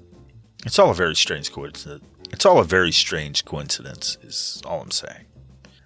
it's 0.66 0.78
all 0.78 0.90
a 0.90 0.94
very 0.94 1.14
strange 1.14 1.52
coincidence. 1.52 2.04
It's 2.34 2.44
all 2.44 2.58
a 2.58 2.64
very 2.64 2.90
strange 2.90 3.44
coincidence, 3.44 4.18
is 4.20 4.60
all 4.66 4.80
I'm 4.80 4.90
saying. 4.90 5.26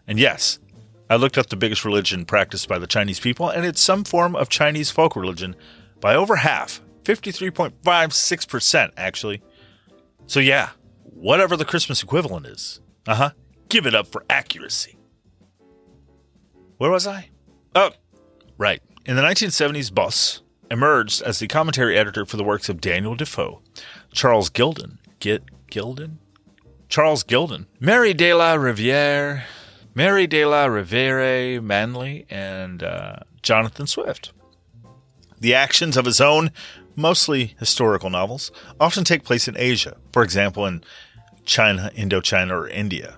And 0.06 0.18
yes, 0.18 0.58
I 1.11 1.16
looked 1.16 1.37
up 1.37 1.48
the 1.48 1.56
biggest 1.56 1.84
religion 1.84 2.24
practiced 2.24 2.68
by 2.68 2.78
the 2.78 2.87
Chinese 2.87 3.20
people, 3.20 3.50
and 3.50 3.66
it's 3.66 3.82
some 3.82 4.02
form 4.02 4.34
of 4.34 4.48
Chinese 4.48 4.90
folk 4.90 5.14
religion 5.14 5.56
by 6.00 6.14
over 6.14 6.37
half, 6.37 6.80
53.56%, 7.02 8.92
actually. 8.96 9.42
So, 10.26 10.40
yeah, 10.40 10.70
whatever 11.02 11.54
the 11.54 11.66
Christmas 11.66 12.02
equivalent 12.02 12.46
is. 12.46 12.80
Uh 13.06 13.14
huh. 13.14 13.30
Give 13.68 13.84
it 13.84 13.94
up 13.94 14.06
for 14.06 14.24
accuracy. 14.30 14.96
Where 16.78 16.90
was 16.90 17.06
I? 17.06 17.28
Oh, 17.74 17.90
right. 18.56 18.80
In 19.04 19.16
the 19.16 19.22
1970s, 19.22 19.92
Buss 19.92 20.40
emerged 20.70 21.20
as 21.20 21.40
the 21.40 21.46
commentary 21.46 21.98
editor 21.98 22.24
for 22.24 22.38
the 22.38 22.44
works 22.44 22.70
of 22.70 22.80
Daniel 22.80 23.14
Defoe, 23.14 23.61
Charles 24.12 24.48
Gilden, 24.48 24.96
Get 25.18 25.42
Gilden, 25.70 26.16
Charles 26.88 27.24
Gildon, 27.24 27.66
Mary 27.81 28.14
de 28.14 28.33
la 28.35 28.55
Riviere, 28.55 29.44
Mary 29.94 30.27
de 30.27 30.44
la 30.44 30.64
Riviere 30.66 31.61
Manley, 31.61 32.27
and 32.31 32.83
uh, 32.83 33.16
Jonathan 33.42 33.87
Swift. 33.87 34.33
The 35.40 35.55
actions 35.55 35.96
of 35.96 36.05
his 36.05 36.20
own 36.20 36.51
mostly 36.98 37.55
historical 37.59 38.11
novels, 38.11 38.51
often 38.79 39.05
take 39.05 39.24
place 39.24 39.48
in 39.48 39.57
Asia, 39.57 39.96
for 40.12 40.22
example, 40.22 40.66
in 40.66 40.83
China, 41.44 41.90
Indochina, 41.94 42.51
or 42.51 42.68
India. 42.68 43.16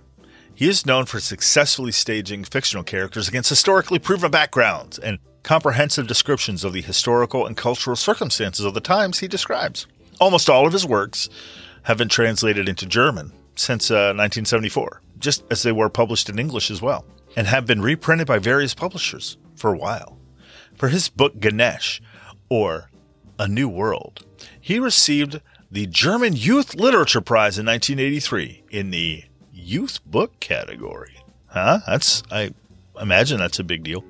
He 0.54 0.68
is 0.68 0.86
known 0.86 1.06
for 1.06 1.18
successfully 1.18 1.90
staging 1.90 2.44
fictional 2.44 2.84
characters 2.84 3.26
against 3.26 3.48
historically 3.48 3.98
proven 3.98 4.30
backgrounds 4.30 4.98
and 4.98 5.18
comprehensive 5.42 6.06
descriptions 6.06 6.62
of 6.62 6.74
the 6.74 6.82
historical 6.82 7.46
and 7.46 7.56
cultural 7.56 7.96
circumstances 7.96 8.66
of 8.66 8.74
the 8.74 8.80
times 8.80 9.18
he 9.18 9.26
describes. 9.26 9.86
Almost 10.20 10.50
all 10.50 10.66
of 10.66 10.74
his 10.74 10.84
works 10.84 11.30
have 11.84 11.96
been 11.96 12.10
translated 12.10 12.68
into 12.68 12.84
German 12.84 13.32
since 13.56 13.90
uh, 13.90 14.14
1974, 14.16 15.02
just 15.18 15.44
as 15.50 15.62
they 15.62 15.72
were 15.72 15.88
published 15.88 16.28
in 16.28 16.38
English 16.38 16.70
as 16.70 16.80
well, 16.80 17.04
and 17.36 17.46
have 17.46 17.66
been 17.66 17.82
reprinted 17.82 18.26
by 18.26 18.38
various 18.38 18.74
publishers 18.74 19.36
for 19.54 19.72
a 19.72 19.78
while. 19.78 20.18
For 20.74 20.88
his 20.88 21.08
book 21.08 21.38
Ganesh, 21.40 22.00
or 22.50 22.90
a 23.38 23.48
New 23.48 23.68
World. 23.68 24.26
He 24.60 24.78
received 24.78 25.40
the 25.70 25.86
German 25.86 26.34
Youth 26.36 26.74
Literature 26.74 27.22
Prize 27.22 27.58
in 27.58 27.64
1983 27.64 28.64
in 28.70 28.90
the 28.90 29.24
youth 29.50 30.04
book 30.04 30.38
category. 30.40 31.16
Huh? 31.46 31.78
That's, 31.86 32.22
I 32.30 32.52
imagine 33.00 33.38
that's 33.38 33.58
a 33.58 33.64
big 33.64 33.82
deal. 33.82 34.04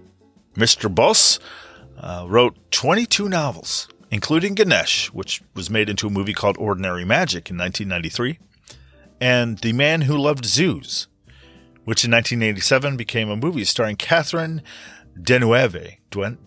Mr. 0.57 0.93
Buss 0.93 1.39
uh, 1.99 2.25
wrote 2.29 2.57
22 2.73 3.29
novels, 3.29 3.89
including 4.11 4.55
Ganesh, 4.55 5.13
which 5.13 5.43
was 5.55 5.71
made 5.71 5.89
into 5.89 6.09
a 6.09 6.11
movie 6.11 6.35
called 6.35 6.57
Ordinary 6.59 7.05
Magic 7.05 7.51
in 7.51 7.57
1993, 7.57 8.39
and 9.21 9.59
The 9.59 9.73
Man 9.73 10.03
Who 10.03 10.17
Loved 10.17 10.45
Zoos, 10.45 11.09
which 11.85 12.05
in 12.05 12.11
1987 12.11 12.97
became 12.97 13.29
a 13.29 13.37
movie 13.37 13.65
starring 13.65 13.97
Catherine 13.97 14.63
Deneuve. 15.19 15.99
Duen, 16.11 16.39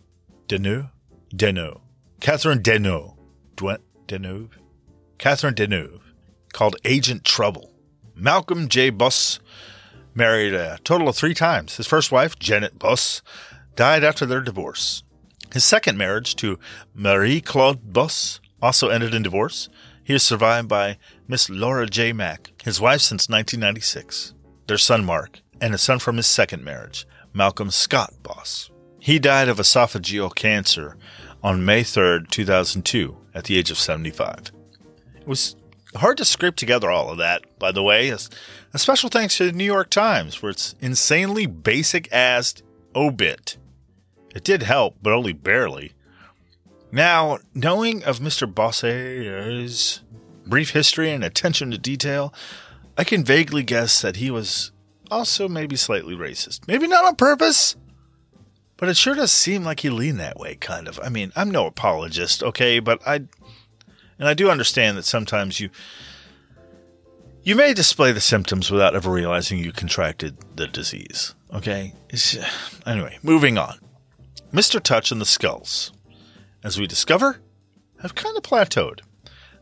Deneuve? 0.47 0.89
Deneuve. 1.35 1.81
Catherine 2.19 2.59
Deneuve, 2.63 3.17
Deneuve, 4.07 4.49
Catherine 5.17 5.53
Deneuve, 5.53 5.99
called 6.53 6.77
Agent 6.85 7.25
Trouble. 7.25 7.71
Malcolm 8.15 8.69
J. 8.69 8.91
Buss 8.91 9.39
married 10.15 10.53
a 10.53 10.79
total 10.85 11.09
of 11.09 11.17
three 11.17 11.33
times. 11.33 11.75
His 11.75 11.85
first 11.85 12.13
wife, 12.13 12.39
Janet 12.39 12.79
Buss, 12.79 13.21
died 13.75 14.05
after 14.05 14.25
their 14.25 14.39
divorce. 14.39 15.03
His 15.53 15.65
second 15.65 15.97
marriage 15.97 16.37
to 16.37 16.59
Marie 16.93 17.41
Claude 17.41 17.91
Buss 17.91 18.39
also 18.61 18.87
ended 18.87 19.13
in 19.13 19.23
divorce. 19.23 19.67
He 20.03 20.13
is 20.13 20.23
survived 20.23 20.67
by 20.67 20.97
Miss 21.27 21.49
Laura 21.49 21.87
J. 21.87 22.11
Mack, 22.11 22.51
his 22.63 22.81
wife 22.81 23.01
since 23.01 23.29
1996, 23.29 24.33
their 24.67 24.77
son 24.77 25.05
Mark, 25.05 25.41
and 25.61 25.73
a 25.73 25.77
son 25.77 25.99
from 25.99 26.17
his 26.17 26.27
second 26.27 26.63
marriage, 26.63 27.07
Malcolm 27.33 27.71
Scott 27.71 28.13
Boss. 28.21 28.69
He 28.99 29.17
died 29.17 29.47
of 29.47 29.57
esophageal 29.57 30.35
cancer 30.35 30.97
on 31.41 31.65
May 31.65 31.83
3rd, 31.83 32.29
2002, 32.29 33.17
at 33.33 33.45
the 33.45 33.57
age 33.57 33.71
of 33.71 33.77
75. 33.77 34.51
It 35.19 35.27
was 35.27 35.55
hard 35.95 36.17
to 36.17 36.25
scrape 36.25 36.55
together 36.55 36.91
all 36.91 37.09
of 37.09 37.17
that, 37.19 37.43
by 37.59 37.71
the 37.71 37.83
way. 37.83 38.09
A 38.09 38.19
special 38.79 39.09
thanks 39.09 39.37
to 39.37 39.45
the 39.45 39.51
New 39.51 39.63
York 39.63 39.89
Times 39.89 40.35
for 40.35 40.49
its 40.49 40.75
insanely 40.81 41.45
basic 41.45 42.11
ass 42.11 42.55
obit. 42.95 43.57
It 44.35 44.43
did 44.43 44.63
help, 44.63 44.97
but 45.01 45.13
only 45.13 45.33
barely. 45.33 45.93
Now, 46.93 47.39
knowing 47.55 48.03
of 48.03 48.19
Mr. 48.19 48.45
Bossier's 48.45 50.01
brief 50.45 50.69
history 50.69 51.09
and 51.09 51.23
attention 51.23 51.71
to 51.71 51.77
detail, 51.79 52.31
I 52.95 53.03
can 53.03 53.23
vaguely 53.23 53.63
guess 53.63 53.99
that 54.03 54.17
he 54.17 54.29
was 54.29 54.71
also 55.09 55.49
maybe 55.49 55.75
slightly 55.75 56.13
racist. 56.15 56.67
Maybe 56.67 56.87
not 56.87 57.03
on 57.03 57.15
purpose, 57.15 57.75
but 58.77 58.89
it 58.89 58.97
sure 58.97 59.15
does 59.15 59.31
seem 59.31 59.63
like 59.63 59.79
he 59.79 59.89
leaned 59.89 60.19
that 60.19 60.37
way, 60.37 60.53
kind 60.53 60.87
of. 60.87 60.99
I 61.01 61.09
mean, 61.09 61.31
I'm 61.35 61.49
no 61.49 61.65
apologist, 61.65 62.43
okay, 62.43 62.77
but 62.77 63.01
I, 63.07 63.15
and 63.15 64.27
I 64.27 64.35
do 64.35 64.51
understand 64.51 64.95
that 64.99 65.05
sometimes 65.05 65.59
you, 65.59 65.71
you 67.41 67.55
may 67.55 67.73
display 67.73 68.11
the 68.11 68.21
symptoms 68.21 68.69
without 68.69 68.95
ever 68.95 69.09
realizing 69.09 69.57
you 69.57 69.71
contracted 69.71 70.37
the 70.57 70.67
disease. 70.67 71.33
Okay. 71.51 71.95
It's, 72.09 72.37
anyway, 72.85 73.17
moving 73.23 73.57
on. 73.57 73.79
Mr. 74.53 74.79
Touch 74.79 75.11
and 75.11 75.19
the 75.19 75.25
Skulls, 75.25 75.91
as 76.63 76.79
we 76.79 76.87
discover, 76.87 77.41
have 78.01 78.15
kind 78.15 78.37
of 78.37 78.43
plateaued. 78.43 79.01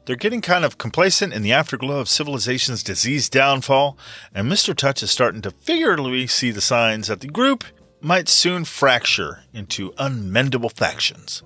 They're 0.05 0.15
getting 0.15 0.41
kind 0.41 0.65
of 0.65 0.77
complacent 0.77 1.33
in 1.33 1.43
the 1.43 1.51
afterglow 1.51 1.99
of 1.99 2.09
civilization's 2.09 2.81
disease 2.81 3.29
downfall, 3.29 3.97
and 4.33 4.51
Mr. 4.51 4.75
Touch 4.75 5.03
is 5.03 5.11
starting 5.11 5.41
to 5.43 5.51
figuratively 5.51 6.27
see 6.27 6.51
the 6.51 6.61
signs 6.61 7.07
that 7.07 7.21
the 7.21 7.27
group 7.27 7.63
might 8.01 8.27
soon 8.27 8.65
fracture 8.65 9.43
into 9.53 9.91
unmendable 9.93 10.75
factions. 10.75 11.43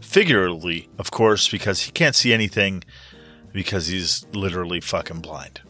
Figuratively, 0.00 0.88
of 0.98 1.10
course, 1.10 1.48
because 1.48 1.82
he 1.82 1.92
can't 1.92 2.14
see 2.14 2.32
anything 2.32 2.82
because 3.52 3.88
he's 3.88 4.26
literally 4.32 4.80
fucking 4.80 5.20
blind. 5.20 5.60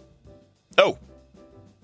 Oh, 0.76 0.98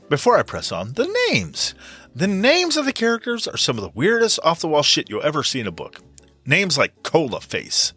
before 0.09 0.39
I 0.39 0.43
press 0.43 0.71
on, 0.71 0.93
the 0.93 1.13
names. 1.31 1.75
The 2.15 2.27
names 2.29 2.77
of 2.77 2.85
the 2.85 2.93
characters 2.93 3.49
are 3.49 3.57
some 3.57 3.77
of 3.77 3.83
the 3.83 3.91
weirdest 3.91 4.39
off 4.45 4.61
the 4.61 4.69
wall 4.69 4.83
shit 4.83 5.09
you'll 5.09 5.23
ever 5.23 5.43
see 5.43 5.59
in 5.59 5.67
a 5.67 5.73
book. 5.73 6.01
Names 6.47 6.77
like 6.77 7.03
Cola 7.03 7.41
Face, 7.41 7.95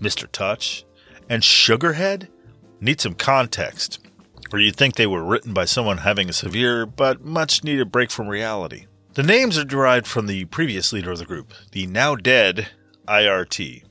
Mr. 0.00 0.30
Touch, 0.30 0.84
and 1.28 1.42
Sugarhead 1.42 2.28
need 2.80 3.00
some 3.00 3.14
context. 3.14 3.98
or 4.52 4.58
you'd 4.60 4.76
think 4.76 4.94
they 4.94 5.06
were 5.06 5.24
written 5.24 5.52
by 5.52 5.64
someone 5.64 5.98
having 5.98 6.28
a 6.28 6.32
severe 6.32 6.86
but 6.86 7.24
much 7.24 7.64
needed 7.64 7.90
break 7.90 8.10
from 8.10 8.28
reality. 8.28 8.86
The 9.14 9.22
names 9.22 9.58
are 9.58 9.64
derived 9.64 10.06
from 10.06 10.26
the 10.26 10.44
previous 10.46 10.92
leader 10.92 11.10
of 11.10 11.18
the 11.18 11.24
group, 11.24 11.52
the 11.72 11.86
now 11.86 12.14
dead 12.14 12.68
IRT. 13.08 13.82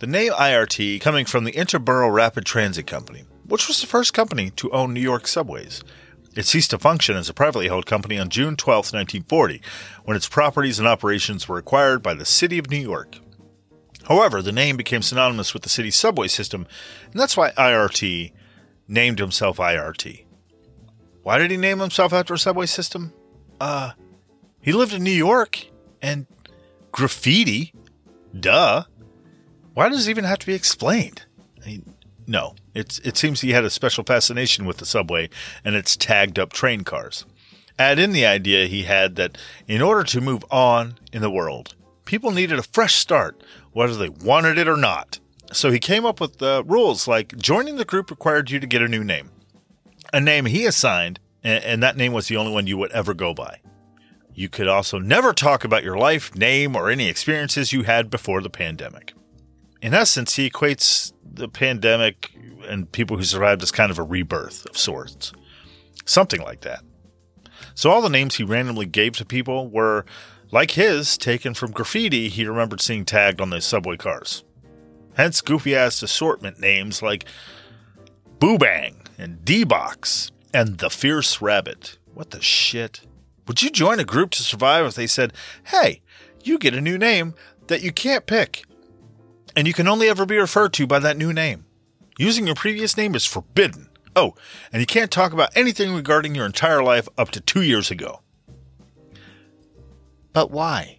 The 0.00 0.06
name 0.06 0.32
IRT 0.32 1.00
coming 1.00 1.24
from 1.24 1.44
the 1.44 1.52
Interborough 1.52 2.12
Rapid 2.12 2.44
Transit 2.44 2.86
Company, 2.86 3.24
which 3.46 3.66
was 3.66 3.80
the 3.80 3.86
first 3.86 4.12
company 4.12 4.50
to 4.50 4.70
own 4.72 4.92
New 4.92 5.00
York 5.00 5.26
subways. 5.26 5.82
It 6.36 6.46
ceased 6.46 6.70
to 6.70 6.78
function 6.78 7.16
as 7.16 7.28
a 7.28 7.34
privately 7.34 7.68
held 7.68 7.86
company 7.86 8.18
on 8.18 8.28
June 8.28 8.56
12, 8.56 8.92
1940, 8.92 9.62
when 10.04 10.16
its 10.16 10.28
properties 10.28 10.78
and 10.78 10.88
operations 10.88 11.48
were 11.48 11.58
acquired 11.58 12.02
by 12.02 12.12
the 12.12 12.24
City 12.24 12.58
of 12.58 12.70
New 12.70 12.76
York. 12.76 13.18
However, 14.08 14.42
the 14.42 14.52
name 14.52 14.76
became 14.76 15.02
synonymous 15.02 15.54
with 15.54 15.62
the 15.62 15.68
city's 15.68 15.96
subway 15.96 16.28
system, 16.28 16.66
and 17.10 17.20
that's 17.20 17.36
why 17.36 17.52
IRT 17.52 18.32
named 18.86 19.18
himself 19.18 19.56
IRT. 19.56 20.24
Why 21.22 21.38
did 21.38 21.50
he 21.50 21.56
name 21.56 21.78
himself 21.78 22.12
after 22.12 22.34
a 22.34 22.38
subway 22.38 22.66
system? 22.66 23.12
Uh, 23.60 23.92
he 24.60 24.72
lived 24.72 24.92
in 24.92 25.02
New 25.02 25.10
York 25.10 25.66
and 26.02 26.26
graffiti. 26.92 27.72
Duh. 28.38 28.84
Why 29.72 29.88
does 29.88 30.06
it 30.06 30.10
even 30.10 30.24
have 30.24 30.38
to 30.40 30.46
be 30.46 30.54
explained? 30.54 31.24
I 31.62 31.66
mean, 31.66 31.94
no, 32.26 32.54
it's, 32.74 32.98
it 33.00 33.16
seems 33.16 33.40
he 33.40 33.50
had 33.50 33.64
a 33.64 33.70
special 33.70 34.04
fascination 34.04 34.66
with 34.66 34.78
the 34.78 34.86
subway 34.86 35.30
and 35.64 35.74
its 35.74 35.96
tagged 35.96 36.38
up 36.38 36.52
train 36.52 36.84
cars. 36.84 37.24
Add 37.78 37.98
in 37.98 38.12
the 38.12 38.26
idea 38.26 38.66
he 38.66 38.84
had 38.84 39.16
that 39.16 39.36
in 39.66 39.82
order 39.82 40.04
to 40.04 40.20
move 40.20 40.44
on 40.50 40.96
in 41.12 41.22
the 41.22 41.30
world, 41.30 41.74
people 42.04 42.30
needed 42.30 42.58
a 42.58 42.62
fresh 42.62 42.94
start, 42.94 43.42
whether 43.74 43.94
they 43.94 44.08
wanted 44.08 44.56
it 44.56 44.68
or 44.68 44.78
not. 44.78 45.20
So 45.52 45.70
he 45.70 45.78
came 45.78 46.06
up 46.06 46.20
with 46.20 46.42
uh, 46.42 46.64
rules 46.64 47.06
like 47.06 47.36
joining 47.36 47.76
the 47.76 47.84
group 47.84 48.10
required 48.10 48.50
you 48.50 48.58
to 48.58 48.66
get 48.66 48.82
a 48.82 48.88
new 48.88 49.04
name, 49.04 49.30
a 50.12 50.20
name 50.20 50.46
he 50.46 50.64
assigned, 50.64 51.20
and, 51.42 51.62
and 51.62 51.82
that 51.82 51.96
name 51.96 52.12
was 52.12 52.28
the 52.28 52.36
only 52.38 52.52
one 52.52 52.66
you 52.66 52.78
would 52.78 52.92
ever 52.92 53.12
go 53.12 53.34
by. 53.34 53.60
You 54.32 54.48
could 54.48 54.66
also 54.66 54.98
never 54.98 55.32
talk 55.32 55.64
about 55.64 55.84
your 55.84 55.96
life, 55.96 56.34
name, 56.34 56.74
or 56.74 56.90
any 56.90 57.08
experiences 57.08 57.72
you 57.72 57.82
had 57.82 58.10
before 58.10 58.40
the 58.40 58.50
pandemic. 58.50 59.12
In 59.80 59.94
essence, 59.94 60.36
he 60.36 60.48
equates 60.48 61.12
the 61.22 61.48
pandemic 61.48 62.32
and 62.68 62.90
people 62.90 63.16
who 63.16 63.22
survived 63.22 63.62
as 63.62 63.70
kind 63.70 63.92
of 63.92 63.98
a 63.98 64.02
rebirth 64.02 64.66
of 64.66 64.78
sorts. 64.78 65.32
Something 66.04 66.40
like 66.40 66.62
that. 66.62 66.82
So 67.74 67.90
all 67.90 68.02
the 68.02 68.08
names 68.08 68.36
he 68.36 68.44
randomly 68.44 68.86
gave 68.86 69.16
to 69.18 69.24
people 69.24 69.68
were, 69.68 70.04
like 70.50 70.72
his, 70.72 71.18
taken 71.18 71.54
from 71.54 71.72
graffiti 71.72 72.28
he 72.28 72.46
remembered 72.46 72.80
seeing 72.80 73.04
tagged 73.04 73.40
on 73.40 73.50
the 73.50 73.60
subway 73.60 73.96
cars. 73.96 74.44
Hence 75.16 75.40
goofy 75.40 75.74
ass 75.74 76.02
assortment 76.02 76.58
names 76.58 77.02
like 77.02 77.24
Boobang 78.38 79.06
and 79.18 79.44
D-Box 79.44 80.32
and 80.52 80.78
The 80.78 80.90
Fierce 80.90 81.40
Rabbit. 81.40 81.98
What 82.12 82.30
the 82.30 82.42
shit? 82.42 83.02
Would 83.46 83.62
you 83.62 83.70
join 83.70 84.00
a 84.00 84.04
group 84.04 84.30
to 84.32 84.42
survive 84.42 84.86
if 84.86 84.94
they 84.94 85.06
said, 85.06 85.32
hey, 85.64 86.02
you 86.42 86.58
get 86.58 86.74
a 86.74 86.80
new 86.80 86.98
name 86.98 87.34
that 87.66 87.82
you 87.82 87.92
can't 87.92 88.26
pick, 88.26 88.64
and 89.56 89.66
you 89.66 89.72
can 89.72 89.88
only 89.88 90.08
ever 90.08 90.26
be 90.26 90.36
referred 90.36 90.72
to 90.74 90.86
by 90.86 90.98
that 90.98 91.16
new 91.16 91.32
name? 91.32 91.66
Using 92.18 92.46
your 92.46 92.54
previous 92.54 92.96
name 92.96 93.14
is 93.14 93.24
forbidden. 93.24 93.88
Oh, 94.16 94.34
and 94.72 94.80
you 94.80 94.86
can't 94.86 95.10
talk 95.10 95.32
about 95.32 95.56
anything 95.56 95.94
regarding 95.94 96.34
your 96.34 96.46
entire 96.46 96.82
life 96.82 97.08
up 97.18 97.30
to 97.30 97.40
two 97.40 97.62
years 97.62 97.90
ago. 97.90 98.20
But 100.34 100.50
why? 100.50 100.98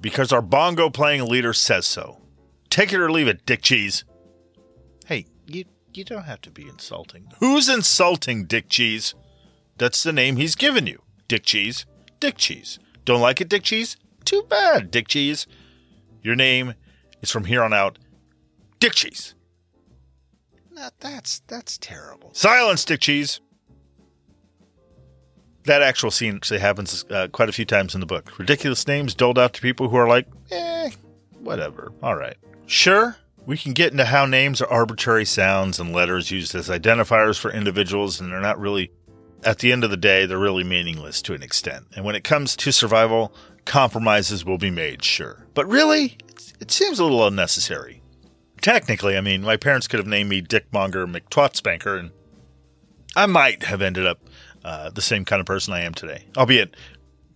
Because 0.00 0.30
our 0.30 0.42
bongo 0.42 0.88
playing 0.90 1.24
leader 1.24 1.52
says 1.52 1.86
so. 1.86 2.20
Take 2.70 2.92
it 2.92 3.00
or 3.00 3.10
leave 3.10 3.26
it, 3.26 3.44
Dick 3.46 3.62
Cheese. 3.62 4.04
Hey, 5.06 5.26
you 5.46 5.64
you 5.94 6.04
don't 6.04 6.24
have 6.24 6.42
to 6.42 6.50
be 6.50 6.68
insulting. 6.68 7.32
Who's 7.40 7.68
insulting 7.68 8.44
Dick 8.44 8.68
Cheese? 8.68 9.14
That's 9.78 10.02
the 10.02 10.12
name 10.12 10.36
he's 10.36 10.54
given 10.54 10.86
you. 10.86 11.02
Dick 11.26 11.44
Cheese. 11.44 11.86
Dick 12.20 12.36
Cheese. 12.36 12.78
Don't 13.06 13.22
like 13.22 13.40
it, 13.40 13.48
Dick 13.48 13.62
Cheese? 13.62 13.96
Too 14.24 14.42
bad, 14.48 14.90
Dick 14.90 15.08
Cheese. 15.08 15.46
Your 16.22 16.36
name 16.36 16.74
is 17.22 17.30
from 17.30 17.44
here 17.46 17.62
on 17.62 17.72
out 17.72 17.98
Dick 18.78 18.92
Cheese. 18.92 19.34
Now 20.70 20.90
that's 21.00 21.40
that's 21.46 21.78
terrible. 21.78 22.34
Silence, 22.34 22.84
Dick 22.84 23.00
Cheese. 23.00 23.40
That 25.66 25.82
actual 25.82 26.10
scene 26.10 26.36
actually 26.36 26.60
happens 26.60 27.04
uh, 27.10 27.28
quite 27.28 27.48
a 27.48 27.52
few 27.52 27.64
times 27.64 27.94
in 27.94 28.00
the 28.00 28.06
book. 28.06 28.38
Ridiculous 28.38 28.86
names 28.86 29.14
doled 29.14 29.38
out 29.38 29.52
to 29.54 29.60
people 29.60 29.88
who 29.88 29.96
are 29.96 30.08
like, 30.08 30.26
eh, 30.50 30.90
whatever. 31.40 31.92
All 32.02 32.16
right. 32.16 32.36
Sure, 32.66 33.16
we 33.46 33.56
can 33.56 33.72
get 33.72 33.92
into 33.92 34.04
how 34.04 34.26
names 34.26 34.60
are 34.60 34.68
arbitrary 34.68 35.24
sounds 35.24 35.78
and 35.78 35.92
letters 35.92 36.30
used 36.30 36.54
as 36.54 36.68
identifiers 36.68 37.38
for 37.38 37.52
individuals, 37.52 38.20
and 38.20 38.30
they're 38.30 38.40
not 38.40 38.58
really, 38.58 38.90
at 39.44 39.58
the 39.58 39.72
end 39.72 39.84
of 39.84 39.90
the 39.90 39.96
day, 39.96 40.26
they're 40.26 40.38
really 40.38 40.64
meaningless 40.64 41.22
to 41.22 41.34
an 41.34 41.42
extent. 41.42 41.86
And 41.94 42.04
when 42.04 42.16
it 42.16 42.24
comes 42.24 42.56
to 42.56 42.72
survival, 42.72 43.32
compromises 43.64 44.44
will 44.44 44.58
be 44.58 44.70
made, 44.70 45.04
sure. 45.04 45.46
But 45.54 45.66
really, 45.68 46.18
it 46.60 46.70
seems 46.70 46.98
a 46.98 47.04
little 47.04 47.26
unnecessary. 47.26 48.02
Technically, 48.60 49.16
I 49.16 49.20
mean, 49.20 49.42
my 49.42 49.56
parents 49.56 49.86
could 49.86 49.98
have 49.98 50.06
named 50.08 50.30
me 50.30 50.42
Dickmonger 50.42 51.06
McTwatspanker, 51.06 51.98
and 51.98 52.10
I 53.14 53.26
might 53.26 53.64
have 53.64 53.80
ended 53.80 54.06
up 54.06 54.18
uh, 54.66 54.90
the 54.90 55.00
same 55.00 55.24
kind 55.24 55.38
of 55.38 55.46
person 55.46 55.72
I 55.72 55.82
am 55.82 55.94
today, 55.94 56.26
albeit 56.36 56.74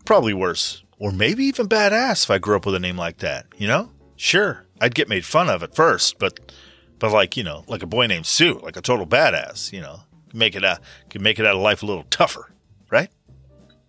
probably 0.04 0.34
worse, 0.34 0.82
or 0.98 1.12
maybe 1.12 1.44
even 1.44 1.68
badass 1.68 2.24
if 2.24 2.30
I 2.30 2.38
grew 2.38 2.56
up 2.56 2.66
with 2.66 2.74
a 2.74 2.80
name 2.80 2.96
like 2.96 3.18
that. 3.18 3.46
You 3.56 3.68
know, 3.68 3.92
sure, 4.16 4.66
I'd 4.80 4.96
get 4.96 5.08
made 5.08 5.24
fun 5.24 5.48
of 5.48 5.62
at 5.62 5.76
first, 5.76 6.18
but 6.18 6.52
but 6.98 7.12
like 7.12 7.36
you 7.36 7.44
know, 7.44 7.64
like 7.68 7.84
a 7.84 7.86
boy 7.86 8.06
named 8.06 8.26
Sue, 8.26 8.58
like 8.64 8.76
a 8.76 8.82
total 8.82 9.06
badass. 9.06 9.72
You 9.72 9.80
know, 9.80 10.00
make 10.34 10.56
it 10.56 10.64
out, 10.64 10.80
could 11.08 11.22
make 11.22 11.38
it 11.38 11.46
out 11.46 11.54
of 11.54 11.62
life 11.62 11.84
a 11.84 11.86
little 11.86 12.02
tougher, 12.10 12.50
right? 12.90 13.10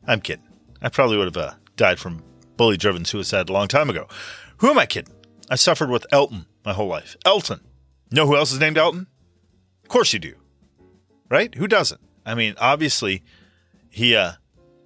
I'm 0.05 0.21
kidding. 0.21 0.47
I 0.79 0.89
probably 0.89 1.17
would 1.17 1.35
have 1.35 1.37
uh, 1.37 1.53
died 1.75 1.99
from 1.99 2.23
bully-driven 2.57 3.05
suicide 3.05 3.49
a 3.49 3.53
long 3.53 3.67
time 3.67 3.89
ago. 3.89 4.07
Who 4.57 4.69
am 4.69 4.77
I 4.77 4.85
kidding? 4.85 5.15
I 5.49 5.55
suffered 5.55 5.89
with 5.89 6.05
Elton 6.11 6.45
my 6.63 6.73
whole 6.73 6.87
life. 6.87 7.15
Elton. 7.25 7.61
Know 8.11 8.27
who 8.27 8.35
else 8.35 8.51
is 8.51 8.59
named 8.59 8.77
Elton? 8.77 9.07
Of 9.83 9.89
course 9.89 10.13
you 10.13 10.19
do. 10.19 10.35
Right? 11.29 11.55
Who 11.55 11.67
doesn't? 11.67 12.01
I 12.25 12.35
mean, 12.35 12.55
obviously, 12.59 13.23
he 13.89 14.15
uh, 14.15 14.33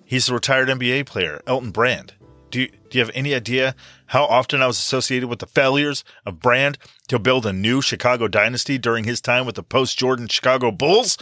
he's 0.06 0.30
a 0.30 0.34
retired 0.34 0.70
NBA 0.70 1.06
player, 1.06 1.42
Elton 1.46 1.72
Brand. 1.72 2.14
Do 2.52 2.62
you, 2.62 2.68
do 2.68 2.98
you 2.98 3.00
have 3.02 3.12
any 3.14 3.36
idea 3.36 3.76
how 4.08 4.24
often 4.26 4.62
I 4.62 4.68
was 4.68 4.78
associated 4.78 5.28
with 5.28 5.40
the 5.40 5.48
failures 5.48 6.04
of 6.26 6.40
Brand 6.40 6.78
to 7.10 7.20
build 7.20 7.46
a 7.46 7.52
new 7.52 7.82
Chicago 7.82 8.28
dynasty 8.28 8.78
during 8.78 9.04
his 9.04 9.20
time 9.20 9.46
with 9.46 9.56
the 9.56 9.64
post 9.64 9.98
Jordan 9.98 10.28
Chicago 10.28 10.72
Bulls? 10.72 11.18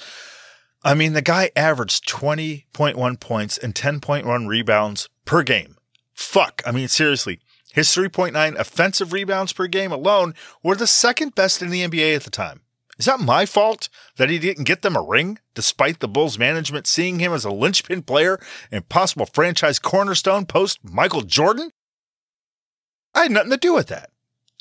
I 0.83 0.93
mean, 0.93 1.13
the 1.13 1.21
guy 1.21 1.49
averaged 1.55 2.07
20.1 2.07 3.19
points 3.19 3.57
and 3.57 3.73
10.1 3.73 4.47
rebounds 4.47 5.09
per 5.25 5.41
game. 5.41 5.77
Fuck. 6.13 6.61
I 6.65 6.71
mean, 6.71 6.89
seriously, 6.89 7.39
his 7.73 7.87
3.9 7.87 8.59
offensive 8.59 9.13
rebounds 9.13 9.53
per 9.53 9.67
game 9.67 9.91
alone 9.91 10.35
were 10.61 10.75
the 10.75 10.87
second 10.87 11.35
best 11.35 11.61
in 11.61 11.69
the 11.69 11.83
NBA 11.83 12.15
at 12.17 12.23
the 12.23 12.29
time. 12.29 12.61
Is 12.99 13.05
that 13.05 13.19
my 13.19 13.45
fault 13.45 13.89
that 14.17 14.29
he 14.29 14.37
didn't 14.37 14.65
get 14.65 14.83
them 14.83 14.95
a 14.95 15.01
ring, 15.01 15.39
despite 15.55 15.99
the 15.99 16.07
Bulls 16.07 16.37
management 16.37 16.85
seeing 16.85 17.19
him 17.19 17.33
as 17.33 17.43
a 17.43 17.51
linchpin 17.51 18.03
player 18.03 18.39
and 18.71 18.87
possible 18.87 19.25
franchise 19.25 19.79
cornerstone 19.79 20.45
post 20.45 20.79
Michael 20.83 21.23
Jordan? 21.23 21.71
I 23.15 23.23
had 23.23 23.31
nothing 23.31 23.51
to 23.51 23.57
do 23.57 23.73
with 23.73 23.87
that 23.87 24.09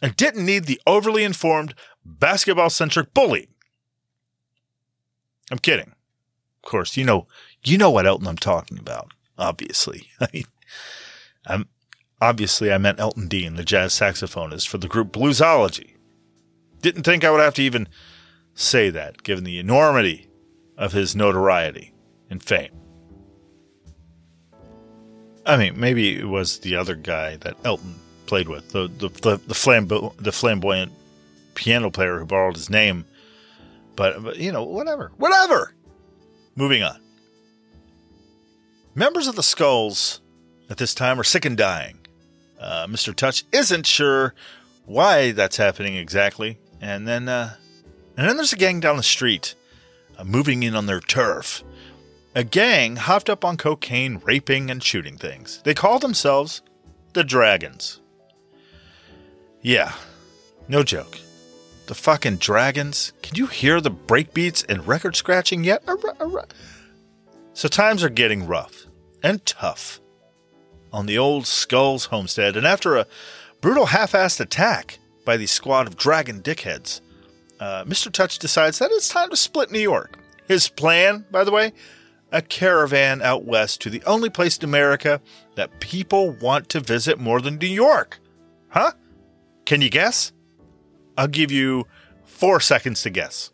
and 0.03 0.17
didn't 0.17 0.47
need 0.47 0.65
the 0.65 0.81
overly 0.87 1.25
informed, 1.25 1.75
basketball 2.05 2.71
centric 2.71 3.15
bully. 3.15 3.49
I'm 5.51 5.59
kidding. 5.59 5.93
Of 6.65 6.71
course, 6.71 6.97
you 6.97 7.05
know, 7.05 7.27
you 7.65 7.79
know 7.79 7.91
what 7.91 8.07
Elton 8.07 8.27
I'm 8.27 8.37
talking 8.37 8.79
about, 8.79 9.13
obviously. 9.39 10.09
I 10.21 10.29
mean, 10.33 10.45
I'm, 11.47 11.69
obviously 12.21 12.73
I 12.73 12.79
meant 12.79 13.01
Elton 13.01 13.29
Dean, 13.29 13.57
the 13.57 13.65
jazz 13.65 13.93
saxophonist 13.93 14.69
for 14.69 14.79
the 14.79 14.89
group 14.89 15.13
Bluesology. 15.13 15.97
Didn't 16.81 17.05
think 17.05 17.25
I 17.25 17.31
would 17.31 17.41
have 17.41 17.55
to 17.55 17.63
even 17.63 17.89
say 18.55 18.91
that, 18.91 19.23
given 19.23 19.45
the 19.45 19.59
enormity 19.59 20.29
of 20.77 20.93
his 20.93 21.15
notoriety 21.15 21.93
and 22.31 22.43
fame. 22.43 22.71
I 25.45 25.57
mean, 25.57 25.79
maybe 25.79 26.19
it 26.19 26.29
was 26.29 26.61
the 26.61 26.77
other 26.77 26.95
guy 26.95 27.37
that 27.37 27.57
Elton 27.65 27.95
played 28.27 28.49
with, 28.49 28.71
the 28.71 28.89
the 28.89 29.09
the, 29.09 29.37
the, 29.39 29.55
flambo- 29.55 30.17
the 30.17 30.33
flamboyant 30.33 30.93
piano 31.55 31.91
player 31.91 32.19
who 32.19 32.27
borrowed 32.27 32.57
his 32.57 32.71
name. 32.71 33.05
But, 33.97 34.23
but, 34.23 34.37
you 34.39 34.53
know, 34.53 34.63
whatever, 34.63 35.13
whatever. 35.17 35.75
Moving 36.57 36.83
on. 36.83 36.99
Members 38.95 39.27
of 39.27 39.37
the 39.37 39.43
Skulls 39.43 40.21
at 40.71 40.79
this 40.79 40.95
time 40.95 41.19
are 41.19 41.25
sick 41.25 41.45
and 41.45 41.57
dying. 41.57 41.99
Uh, 42.59 42.87
Mr. 42.87 43.15
Touch 43.15 43.45
isn't 43.53 43.87
sure 43.87 44.35
why 44.85 45.33
that's 45.33 45.57
happening 45.57 45.97
exactly, 45.97 46.59
and 46.81 47.07
then 47.07 47.29
uh, 47.29 47.57
and 48.17 48.29
then 48.29 48.37
there's 48.37 48.53
a 48.53 48.57
gang 48.57 48.81
down 48.81 48.97
the 48.97 49.03
street, 49.03 49.55
uh, 50.19 50.25
moving 50.25 50.63
in 50.63 50.75
on 50.75 50.87
their 50.87 51.01
turf. 51.01 51.63
A 52.35 52.45
gang 52.45 52.97
hopped 52.97 53.29
up 53.29 53.45
on 53.45 53.57
cocaine, 53.57 54.21
raping, 54.25 54.71
and 54.71 54.83
shooting 54.83 55.17
things. 55.19 55.61
They 55.65 55.75
call 55.75 55.99
themselves 55.99 56.63
the 57.13 57.25
Dragons. 57.25 58.01
Yeah, 59.61 59.93
no 60.69 60.83
joke. 60.83 61.19
the 61.87 61.95
fucking 61.95 62.37
dragons? 62.37 63.13
Can 63.23 63.37
you 63.37 63.47
hear 63.47 63.81
the 63.81 63.91
breakbeats 63.91 64.65
and 64.69 64.87
record 64.87 65.17
scratching 65.17 65.65
yet? 65.65 65.85
So 67.53 67.69
times 67.69 68.03
are 68.03 68.09
getting 68.09 68.47
rough 68.47 68.87
and 69.23 69.45
tough 69.45 70.01
on 70.93 71.07
the 71.07 71.19
old 71.19 71.47
Skulls 71.47 72.07
homestead, 72.07 72.57
and 72.57 72.67
after 72.67 72.97
a 72.97 73.07
brutal 73.61 73.87
half 73.87 74.13
assed 74.13 74.41
attack 74.41 74.99
by 75.25 75.37
the 75.37 75.47
squad 75.47 75.87
of 75.87 75.97
dragon 75.97 76.41
dickheads, 76.41 77.01
uh, 77.63 77.85
Mr. 77.85 78.11
Touch 78.11 78.41
decides 78.41 78.81
that 78.81 78.91
it's 78.91 79.09
time 79.09 79.31
to 79.31 79.37
split 79.37 79.71
New 79.71 79.79
York. 79.79 80.19
His 80.49 80.69
plan, 80.69 81.25
by 81.31 81.45
the 81.45 81.53
way, 81.53 81.73
a 82.33 82.43
caravan 82.43 83.23
out 83.23 83.45
west 83.45 83.81
to 83.83 83.91
the 83.91 84.03
only 84.03 84.31
place 84.31 84.59
in 84.59 84.65
America 84.65 85.21
that 85.55 85.79
people 85.79 86.33
want 86.33 86.69
to 86.71 86.81
visit 86.81 87.21
more 87.21 87.41
than 87.41 87.59
New 87.59 87.69
York. 87.69 88.19
Huh? 88.71 88.93
Can 89.65 89.81
you 89.81 89.91
guess? 89.91 90.33
I'll 91.17 91.29
give 91.29 91.53
you 91.53 91.87
four 92.25 92.59
seconds 92.59 93.03
to 93.03 93.11
guess. 93.11 93.53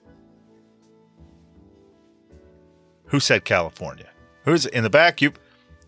Who 3.08 3.20
said 3.20 3.44
California? 3.44 4.08
Who's 4.44 4.64
in 4.64 4.84
the 4.84 4.90
back? 4.90 5.20
You, 5.20 5.34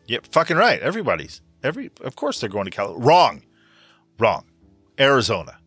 yep, 0.06 0.26
fucking 0.26 0.58
right. 0.58 0.80
Everybody's 0.80 1.40
every. 1.62 1.90
Of 2.02 2.16
course 2.16 2.38
they're 2.38 2.50
going 2.50 2.66
to 2.66 2.70
California. 2.70 3.06
Wrong, 3.06 3.42
wrong. 4.18 4.44
Arizona. 4.98 5.59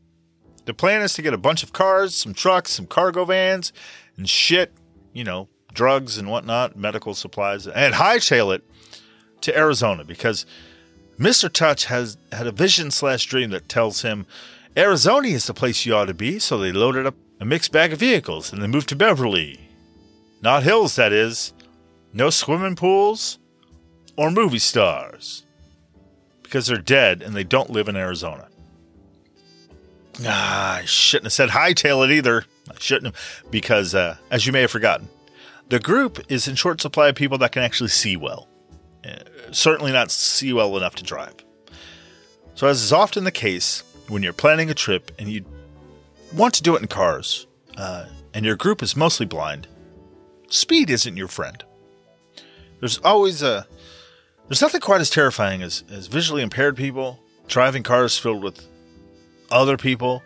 The 0.66 0.74
plan 0.74 1.02
is 1.02 1.14
to 1.14 1.22
get 1.22 1.34
a 1.34 1.38
bunch 1.38 1.64
of 1.64 1.74
cars, 1.74 2.16
some 2.16 2.34
trucks, 2.34 2.72
some 2.72 2.86
cargo 2.86 3.26
vans, 3.26 3.74
and 4.18 4.30
shit. 4.30 4.74
You 5.14 5.24
know, 5.24 5.48
drugs 5.74 6.18
and 6.18 6.30
whatnot, 6.30 6.76
medical 6.76 7.14
supplies, 7.14 7.68
and 7.68 7.96
hightail 7.96 8.56
it 8.56 8.64
to 9.42 9.56
Arizona 9.56 10.04
because 10.04 10.46
Mr. 11.20 11.52
Touch 11.52 11.86
has 11.86 12.18
had 12.32 12.48
a 12.48 12.52
vision 12.52 12.90
slash 12.92 13.26
dream 13.26 13.52
that 13.52 13.70
tells 13.70 14.02
him 14.02 14.26
Arizona 14.76 15.28
is 15.28 15.46
the 15.46 15.54
place 15.54 15.86
you 15.86 15.96
ought 15.96 16.06
to 16.06 16.14
be, 16.14 16.40
so 16.40 16.58
they 16.58 16.72
loaded 16.72 17.06
up 17.06 17.16
a 17.40 17.46
mixed 17.46 17.72
bag 17.72 17.94
of 17.94 18.00
vehicles 18.00 18.52
and 18.52 18.62
they 18.62 18.68
moved 18.68 18.90
to 18.90 18.96
Beverly. 18.96 19.60
Not 20.42 20.64
hills, 20.64 20.96
that 20.96 21.14
is. 21.14 21.54
No 22.12 22.30
swimming 22.30 22.76
pools 22.76 23.38
or 24.18 24.32
movie 24.32 24.60
stars. 24.60 25.46
Because 26.42 26.68
they're 26.68 26.78
dead 26.78 27.22
and 27.22 27.36
they 27.36 27.44
don't 27.44 27.70
live 27.70 27.88
in 27.88 27.96
Arizona. 27.96 28.48
Ah, 30.26 30.78
I 30.78 30.86
shouldn't 30.86 31.26
have 31.26 31.34
said 31.34 31.50
hightail 31.50 32.06
it 32.06 32.12
either. 32.12 32.46
I 32.70 32.76
shouldn't 32.80 33.16
have, 33.16 33.44
because 33.50 33.96
uh, 33.96 34.18
as 34.30 34.46
you 34.46 34.52
may 34.52 34.62
have 34.62 34.72
forgotten, 34.72 35.10
the 35.70 35.80
group 35.80 36.24
is 36.30 36.48
in 36.48 36.56
short 36.56 36.82
supply 36.82 37.10
of 37.10 37.16
people 37.16 37.38
that 37.40 37.52
can 37.52 37.64
actually 37.64 37.90
see 37.90 38.16
well. 38.16 38.48
Uh, 39.04 39.16
certainly 39.52 39.92
not 39.92 40.12
see 40.12 40.54
well 40.54 40.78
enough 40.78 40.96
to 40.96 41.04
drive. 41.04 41.36
So, 42.56 42.68
as 42.68 42.82
is 42.84 42.94
often 42.94 43.24
the 43.24 43.32
case 43.32 43.84
when 44.08 44.22
you're 44.22 44.34
planning 44.34 44.70
a 44.70 44.76
trip 44.76 45.12
and 45.18 45.30
you 45.30 45.44
want 46.34 46.54
to 46.56 46.64
do 46.64 46.76
it 46.76 46.82
in 46.82 46.88
cars, 46.88 47.48
uh, 47.78 48.06
and 48.34 48.46
your 48.46 48.56
group 48.56 48.84
is 48.84 48.96
mostly 48.96 49.26
blind, 49.26 49.68
speed 50.48 50.90
isn't 50.90 51.18
your 51.18 51.28
friend. 51.28 51.64
There's 52.80 53.00
always 53.00 53.42
a 53.42 53.66
there's 54.48 54.62
nothing 54.62 54.82
quite 54.82 55.02
as 55.02 55.10
terrifying 55.10 55.62
as, 55.62 55.84
as 55.90 56.08
visually 56.08 56.44
impaired 56.44 56.76
people 56.76 57.20
driving 57.48 57.82
cars 57.82 58.18
filled 58.18 58.44
with 58.44 58.68
other 59.54 59.78
people, 59.78 60.24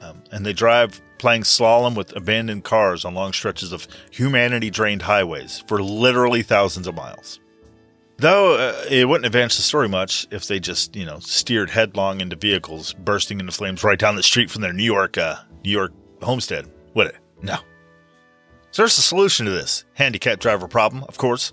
um, 0.00 0.22
and 0.32 0.46
they 0.46 0.52
drive 0.52 1.02
playing 1.18 1.42
slalom 1.42 1.96
with 1.96 2.14
abandoned 2.16 2.64
cars 2.64 3.04
on 3.04 3.14
long 3.14 3.32
stretches 3.32 3.72
of 3.72 3.88
humanity 4.10 4.70
drained 4.70 5.02
highways 5.02 5.62
for 5.66 5.82
literally 5.82 6.42
thousands 6.42 6.86
of 6.86 6.94
miles. 6.94 7.40
Though 8.18 8.56
uh, 8.56 8.84
it 8.90 9.08
wouldn't 9.08 9.26
advance 9.26 9.56
the 9.56 9.62
story 9.62 9.88
much 9.88 10.26
if 10.30 10.46
they 10.46 10.58
just, 10.58 10.96
you 10.96 11.04
know, 11.04 11.18
steered 11.18 11.70
headlong 11.70 12.20
into 12.20 12.36
vehicles 12.36 12.94
bursting 12.94 13.40
into 13.40 13.52
flames 13.52 13.84
right 13.84 13.98
down 13.98 14.16
the 14.16 14.22
street 14.22 14.50
from 14.50 14.62
their 14.62 14.72
New 14.72 14.84
York, 14.84 15.18
uh, 15.18 15.36
New 15.64 15.70
York 15.70 15.92
homestead, 16.22 16.70
would 16.94 17.08
it? 17.08 17.16
No. 17.42 17.56
So 18.70 18.82
there's 18.82 18.96
a 18.98 19.02
solution 19.02 19.44
to 19.46 19.52
this 19.52 19.84
handicap 19.94 20.38
driver 20.38 20.68
problem, 20.68 21.04
of 21.04 21.18
course. 21.18 21.52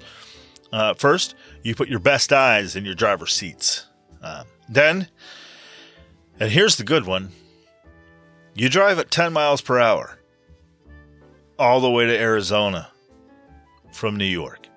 Uh, 0.71 0.93
first, 0.93 1.35
you 1.63 1.75
put 1.75 1.89
your 1.89 1.99
best 1.99 2.31
eyes 2.33 2.75
in 2.75 2.85
your 2.85 2.95
driver's 2.95 3.33
seats. 3.33 3.87
Uh, 4.21 4.43
then, 4.69 5.07
and 6.39 6.51
here's 6.51 6.75
the 6.75 6.83
good 6.83 7.05
one 7.05 7.29
you 8.55 8.69
drive 8.69 8.99
at 8.99 9.11
10 9.11 9.33
miles 9.33 9.61
per 9.61 9.79
hour 9.79 10.19
all 11.57 11.79
the 11.79 11.89
way 11.89 12.05
to 12.05 12.19
Arizona 12.19 12.89
from 13.91 14.15
New 14.15 14.25
York. 14.25 14.67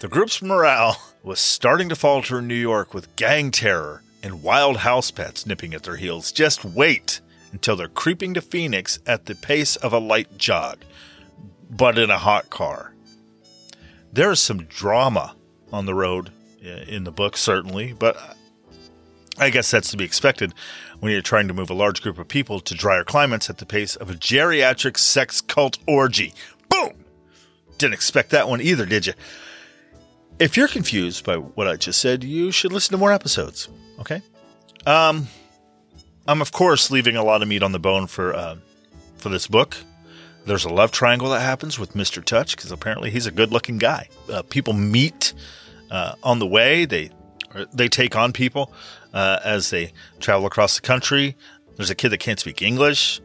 The 0.00 0.08
group's 0.08 0.42
morale 0.42 1.00
was 1.22 1.40
starting 1.40 1.88
to 1.88 1.96
falter 1.96 2.38
in 2.38 2.48
New 2.48 2.54
York 2.54 2.92
with 2.92 3.14
gang 3.16 3.50
terror 3.50 4.02
and 4.22 4.42
wild 4.42 4.78
house 4.78 5.10
pets 5.10 5.46
nipping 5.46 5.72
at 5.72 5.84
their 5.84 5.96
heels. 5.96 6.32
Just 6.32 6.64
wait 6.64 7.20
until 7.52 7.76
they're 7.76 7.88
creeping 7.88 8.34
to 8.34 8.40
Phoenix 8.40 8.98
at 9.06 9.26
the 9.26 9.34
pace 9.34 9.76
of 9.76 9.92
a 9.92 9.98
light 9.98 10.36
jog, 10.36 10.78
but 11.70 11.98
in 11.98 12.10
a 12.10 12.18
hot 12.18 12.50
car. 12.50 12.92
There 14.12 14.30
is 14.30 14.40
some 14.40 14.64
drama 14.64 15.36
on 15.72 15.86
the 15.86 15.94
road 15.94 16.30
in 16.60 17.04
the 17.04 17.12
book, 17.12 17.36
certainly, 17.36 17.92
but 17.92 18.36
I 19.38 19.50
guess 19.50 19.70
that's 19.70 19.90
to 19.90 19.96
be 19.96 20.04
expected 20.04 20.54
when 21.00 21.12
you're 21.12 21.20
trying 21.20 21.48
to 21.48 21.54
move 21.54 21.70
a 21.70 21.74
large 21.74 22.00
group 22.02 22.18
of 22.18 22.28
people 22.28 22.60
to 22.60 22.74
drier 22.74 23.04
climates 23.04 23.50
at 23.50 23.58
the 23.58 23.66
pace 23.66 23.96
of 23.96 24.10
a 24.10 24.14
geriatric 24.14 24.96
sex 24.96 25.40
cult 25.40 25.78
orgy. 25.86 26.32
Boom! 26.68 27.04
Didn't 27.78 27.94
expect 27.94 28.30
that 28.30 28.48
one 28.48 28.60
either, 28.60 28.86
did 28.86 29.06
you? 29.06 29.12
If 30.38 30.56
you're 30.56 30.68
confused 30.68 31.24
by 31.24 31.36
what 31.36 31.66
I 31.66 31.76
just 31.76 32.00
said, 32.00 32.24
you 32.24 32.50
should 32.50 32.72
listen 32.72 32.92
to 32.92 32.98
more 32.98 33.12
episodes. 33.12 33.68
Okay. 34.00 34.22
Um, 34.86 35.28
I'm 36.28 36.40
of 36.40 36.52
course 36.52 36.90
leaving 36.90 37.16
a 37.16 37.24
lot 37.24 37.42
of 37.42 37.48
meat 37.48 37.62
on 37.62 37.72
the 37.72 37.78
bone 37.78 38.06
for 38.06 38.34
uh, 38.34 38.56
for 39.16 39.28
this 39.28 39.46
book. 39.46 39.76
There's 40.44 40.64
a 40.64 40.68
love 40.68 40.92
triangle 40.92 41.30
that 41.30 41.40
happens 41.40 41.78
with 41.78 41.94
Mr. 41.94 42.24
Touch 42.24 42.54
because 42.54 42.70
apparently 42.70 43.10
he's 43.10 43.26
a 43.26 43.32
good-looking 43.32 43.78
guy. 43.78 44.08
Uh, 44.32 44.42
people 44.42 44.74
meet 44.74 45.32
uh, 45.90 46.14
on 46.22 46.38
the 46.38 46.46
way. 46.46 46.84
They 46.84 47.10
they 47.72 47.88
take 47.88 48.16
on 48.16 48.32
people 48.32 48.72
uh, 49.12 49.38
as 49.44 49.70
they 49.70 49.92
travel 50.20 50.46
across 50.46 50.76
the 50.76 50.82
country. 50.82 51.36
There's 51.76 51.90
a 51.90 51.94
kid 51.94 52.10
that 52.10 52.18
can't 52.18 52.40
speak 52.40 52.62
English. 52.62 53.20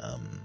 Um, 0.00 0.40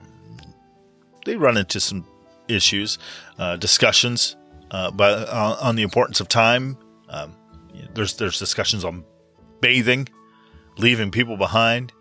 they 1.25 1.35
run 1.35 1.57
into 1.57 1.79
some 1.79 2.05
issues, 2.47 2.97
uh, 3.37 3.57
discussions 3.57 4.35
uh, 4.71 4.91
but, 4.91 5.27
uh, 5.29 5.57
on 5.61 5.75
the 5.75 5.83
importance 5.83 6.19
of 6.19 6.27
time. 6.27 6.77
Um, 7.09 7.35
there's 7.93 8.17
there's 8.17 8.39
discussions 8.39 8.85
on 8.85 9.03
bathing, 9.61 10.07
leaving 10.77 11.11
people 11.11 11.37
behind, 11.37 11.93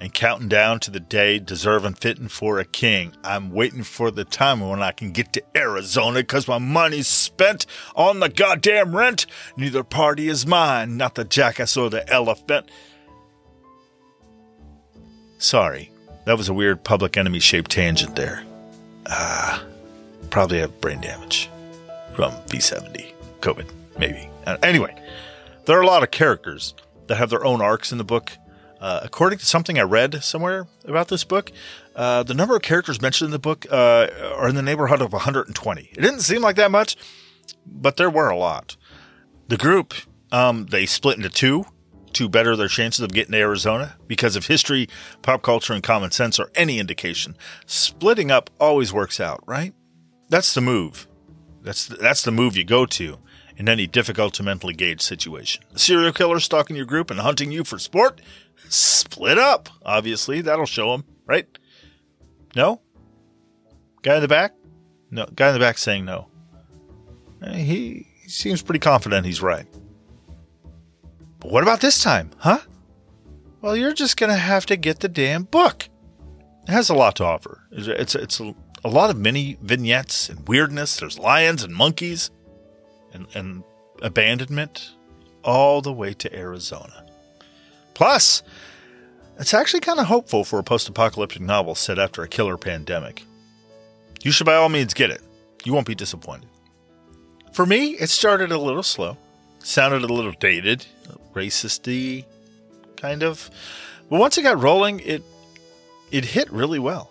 and 0.00 0.12
counting 0.12 0.48
down 0.48 0.80
to 0.80 0.90
the 0.90 1.00
day 1.00 1.38
deserving 1.38 1.94
fitting 1.94 2.28
for 2.28 2.58
a 2.58 2.64
king. 2.64 3.12
I'm 3.22 3.50
waiting 3.50 3.82
for 3.82 4.10
the 4.10 4.24
time 4.24 4.60
when 4.60 4.82
I 4.82 4.92
can 4.92 5.12
get 5.12 5.32
to 5.34 5.42
Arizona 5.56 6.20
because 6.20 6.48
my 6.48 6.58
money's 6.58 7.06
spent 7.06 7.66
on 7.94 8.20
the 8.20 8.28
goddamn 8.28 8.96
rent. 8.96 9.26
Neither 9.56 9.84
party 9.84 10.28
is 10.28 10.46
mine, 10.46 10.96
not 10.96 11.14
the 11.14 11.24
jackass 11.24 11.76
or 11.76 11.90
the 11.90 12.08
elephant. 12.12 12.70
Sorry, 15.38 15.90
that 16.24 16.36
was 16.36 16.48
a 16.48 16.54
weird 16.54 16.84
public 16.84 17.16
enemy 17.16 17.38
shaped 17.38 17.70
tangent 17.70 18.16
there. 18.16 18.44
Ah, 19.06 19.62
uh, 19.62 19.64
probably 20.30 20.58
have 20.58 20.80
brain 20.80 21.00
damage 21.00 21.50
from 22.14 22.32
V70, 22.46 23.12
COVID, 23.40 23.66
maybe. 23.98 24.28
Anyway, 24.62 24.94
there 25.66 25.78
are 25.78 25.82
a 25.82 25.86
lot 25.86 26.02
of 26.02 26.10
characters 26.10 26.74
that 27.06 27.16
have 27.16 27.30
their 27.30 27.44
own 27.44 27.60
arcs 27.60 27.92
in 27.92 27.98
the 27.98 28.04
book. 28.04 28.32
Uh, 28.84 29.00
according 29.02 29.38
to 29.38 29.46
something 29.46 29.78
I 29.78 29.82
read 29.82 30.22
somewhere 30.22 30.66
about 30.84 31.08
this 31.08 31.24
book, 31.24 31.50
uh, 31.96 32.22
the 32.22 32.34
number 32.34 32.54
of 32.54 32.60
characters 32.60 33.00
mentioned 33.00 33.28
in 33.28 33.32
the 33.32 33.38
book 33.38 33.64
uh, 33.72 34.08
are 34.36 34.46
in 34.46 34.56
the 34.56 34.62
neighborhood 34.62 35.00
of 35.00 35.10
120. 35.10 35.82
It 35.90 36.02
didn't 36.02 36.20
seem 36.20 36.42
like 36.42 36.56
that 36.56 36.70
much, 36.70 36.94
but 37.64 37.96
there 37.96 38.10
were 38.10 38.28
a 38.28 38.36
lot. 38.36 38.76
The 39.48 39.56
group, 39.56 39.94
um, 40.30 40.66
they 40.66 40.84
split 40.84 41.16
into 41.16 41.30
two 41.30 41.64
to 42.12 42.28
better 42.28 42.56
their 42.56 42.68
chances 42.68 43.00
of 43.00 43.14
getting 43.14 43.32
to 43.32 43.38
Arizona 43.38 43.96
because 44.06 44.36
if 44.36 44.48
history, 44.48 44.86
pop 45.22 45.40
culture, 45.40 45.72
and 45.72 45.82
common 45.82 46.10
sense 46.10 46.38
are 46.38 46.50
any 46.54 46.78
indication, 46.78 47.38
splitting 47.64 48.30
up 48.30 48.50
always 48.60 48.92
works 48.92 49.18
out, 49.18 49.42
right? 49.46 49.72
That's 50.28 50.52
the 50.52 50.60
move. 50.60 51.08
That's 51.62 51.86
the, 51.86 51.96
that's 51.96 52.20
the 52.20 52.32
move 52.32 52.54
you 52.54 52.64
go 52.64 52.84
to 52.84 53.18
in 53.56 53.68
any 53.68 53.86
difficult 53.86 54.34
to 54.34 54.42
mentally 54.42 54.74
gauge 54.74 55.00
situation. 55.00 55.64
A 55.72 55.78
serial 55.78 56.12
killer 56.12 56.40
stalking 56.40 56.76
your 56.76 56.84
group 56.84 57.10
and 57.10 57.20
hunting 57.20 57.50
you 57.50 57.64
for 57.64 57.78
sport? 57.78 58.20
Split 58.68 59.38
up, 59.38 59.68
obviously. 59.84 60.40
That'll 60.40 60.66
show 60.66 60.92
them, 60.92 61.04
right? 61.26 61.46
No? 62.56 62.80
Guy 64.02 64.16
in 64.16 64.22
the 64.22 64.28
back? 64.28 64.54
No. 65.10 65.26
Guy 65.34 65.48
in 65.48 65.54
the 65.54 65.60
back 65.60 65.78
saying 65.78 66.04
no. 66.04 66.28
Eh, 67.42 67.56
he, 67.56 68.06
seems 68.26 68.62
pretty 68.62 68.78
confident 68.78 69.26
he's 69.26 69.42
right. 69.42 69.66
But 71.40 71.50
what 71.50 71.62
about 71.62 71.80
this 71.80 72.02
time, 72.02 72.30
huh? 72.38 72.60
Well, 73.60 73.76
you're 73.76 73.92
just 73.92 74.16
to 74.18 74.32
have 74.32 74.66
to 74.66 74.76
get 74.76 75.00
the 75.00 75.08
damn 75.08 75.44
book. 75.44 75.88
It 76.66 76.70
has 76.70 76.88
a 76.88 76.94
lot 76.94 77.16
to 77.16 77.24
offer. 77.24 77.66
It's, 77.70 78.14
it's, 78.14 78.40
a, 78.40 78.54
a 78.82 78.88
lot 78.88 79.10
of 79.10 79.18
mini 79.18 79.58
vignettes 79.62 80.28
and 80.28 80.46
weirdness. 80.48 80.96
There's 80.96 81.18
lions 81.18 81.62
and 81.62 81.74
monkeys 81.74 82.30
and, 83.12 83.26
and 83.34 83.64
abandonment 84.02 84.94
all 85.42 85.82
the 85.82 85.92
way 85.92 86.14
to 86.14 86.34
Arizona. 86.34 87.03
Plus, 87.94 88.42
It's 89.38 89.52
actually 89.54 89.80
kind 89.80 89.98
of 89.98 90.06
hopeful 90.06 90.44
for 90.44 90.58
a 90.58 90.62
post 90.62 90.88
apocalyptic 90.88 91.40
novel 91.40 91.74
set 91.74 91.98
after 91.98 92.22
a 92.22 92.28
killer 92.28 92.56
pandemic. 92.56 93.24
You 94.22 94.30
should 94.30 94.46
by 94.46 94.54
all 94.54 94.68
means 94.68 94.94
get 94.94 95.10
it. 95.10 95.22
You 95.64 95.72
won't 95.72 95.86
be 95.86 95.94
disappointed. 95.94 96.48
For 97.52 97.66
me, 97.66 97.90
it 97.92 98.10
started 98.10 98.52
a 98.52 98.58
little 98.58 98.82
slow, 98.82 99.16
sounded 99.58 100.02
a 100.02 100.12
little 100.12 100.32
dated, 100.32 100.86
racisty, 101.34 102.24
kind 102.96 103.22
of. 103.22 103.50
But 104.08 104.20
once 104.20 104.38
it 104.38 104.42
got 104.42 104.60
rolling, 104.60 105.00
it 105.00 105.22
it 106.10 106.24
hit 106.24 106.50
really 106.52 106.78
well. 106.78 107.10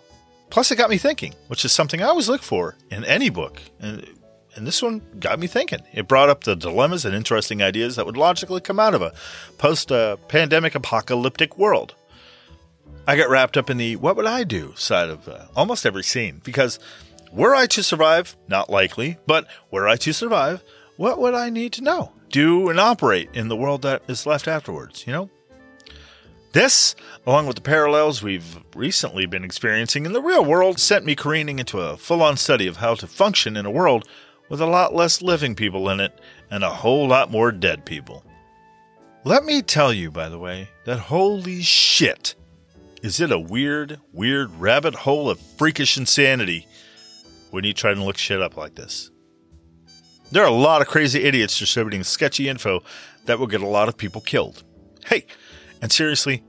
Plus, 0.50 0.70
it 0.70 0.76
got 0.76 0.88
me 0.90 0.98
thinking, 0.98 1.34
which 1.48 1.64
is 1.64 1.72
something 1.72 2.00
I 2.02 2.06
always 2.06 2.28
look 2.28 2.42
for 2.42 2.76
in 2.90 3.04
any 3.04 3.28
book. 3.28 3.60
Uh, 3.82 3.98
And, 4.54 4.66
this 4.66 4.82
one 4.82 5.02
got 5.18 5.38
me 5.38 5.46
thinking. 5.46 5.82
It 5.92 6.08
brought 6.08 6.28
up 6.28 6.44
the 6.44 6.54
dilemmas 6.54 7.04
and 7.04 7.14
interesting 7.14 7.62
ideas 7.62 7.96
that 7.96 8.06
would 8.06 8.16
logically 8.16 8.60
come 8.60 8.80
out 8.80 8.94
of 8.94 9.02
a 9.02 9.12
post 9.58 9.88
pandemic 10.28 10.74
apocalyptic 10.74 11.58
world. 11.58 11.94
I 13.06 13.16
got 13.16 13.28
wrapped 13.28 13.56
up 13.56 13.68
in 13.68 13.76
the 13.76 13.96
what 13.96 14.16
would 14.16 14.26
I 14.26 14.44
do 14.44 14.72
side 14.76 15.10
of 15.10 15.28
uh, 15.28 15.46
almost 15.54 15.84
every 15.84 16.02
scene 16.02 16.40
because 16.42 16.78
were 17.32 17.54
I 17.54 17.66
to 17.66 17.82
survive, 17.82 18.36
not 18.48 18.70
likely, 18.70 19.18
but 19.26 19.46
were 19.70 19.88
I 19.88 19.96
to 19.96 20.12
survive, 20.12 20.62
what 20.96 21.18
would 21.18 21.34
I 21.34 21.50
need 21.50 21.72
to 21.74 21.82
know, 21.82 22.12
do, 22.30 22.68
and 22.68 22.78
operate 22.78 23.28
in 23.34 23.48
the 23.48 23.56
world 23.56 23.82
that 23.82 24.02
is 24.08 24.26
left 24.26 24.46
afterwards, 24.46 25.06
you 25.06 25.12
know? 25.12 25.30
This, 26.52 26.94
along 27.26 27.48
with 27.48 27.56
the 27.56 27.62
parallels 27.62 28.22
we've 28.22 28.60
recently 28.76 29.26
been 29.26 29.42
experiencing 29.42 30.06
in 30.06 30.12
the 30.12 30.22
real 30.22 30.44
world, 30.44 30.78
sent 30.78 31.04
me 31.04 31.16
careening 31.16 31.58
into 31.58 31.80
a 31.80 31.96
full 31.96 32.22
on 32.22 32.36
study 32.36 32.68
of 32.68 32.76
how 32.76 32.94
to 32.94 33.08
function 33.08 33.56
in 33.56 33.66
a 33.66 33.70
world 33.72 34.06
with 34.48 34.60
a 34.60 34.66
lot 34.66 34.94
less 34.94 35.22
living 35.22 35.54
people 35.54 35.88
in 35.90 36.00
it 36.00 36.18
and 36.50 36.62
a 36.62 36.70
whole 36.70 37.08
lot 37.08 37.30
more 37.30 37.50
dead 37.50 37.84
people. 37.84 38.24
Let 39.24 39.44
me 39.44 39.62
tell 39.62 39.92
you, 39.92 40.10
by 40.10 40.28
the 40.28 40.38
way, 40.38 40.68
that 40.84 40.98
holy 40.98 41.62
shit, 41.62 42.34
is 43.02 43.20
it 43.20 43.32
a 43.32 43.38
weird, 43.38 43.98
weird 44.12 44.50
rabbit 44.60 44.94
hole 44.94 45.30
of 45.30 45.40
freakish 45.40 45.96
insanity 45.96 46.66
when 47.50 47.64
you 47.64 47.72
try 47.72 47.94
to 47.94 48.02
look 48.02 48.18
shit 48.18 48.42
up 48.42 48.56
like 48.56 48.74
this. 48.74 49.10
There 50.32 50.42
are 50.42 50.48
a 50.48 50.50
lot 50.50 50.82
of 50.82 50.88
crazy 50.88 51.22
idiots 51.22 51.56
distributing 51.56 52.02
sketchy 52.02 52.48
info 52.48 52.82
that 53.26 53.38
will 53.38 53.46
get 53.46 53.62
a 53.62 53.66
lot 53.68 53.88
of 53.88 53.96
people 53.96 54.20
killed. 54.20 54.64
Hey, 55.06 55.26
and 55.80 55.92
seriously, 55.92 56.42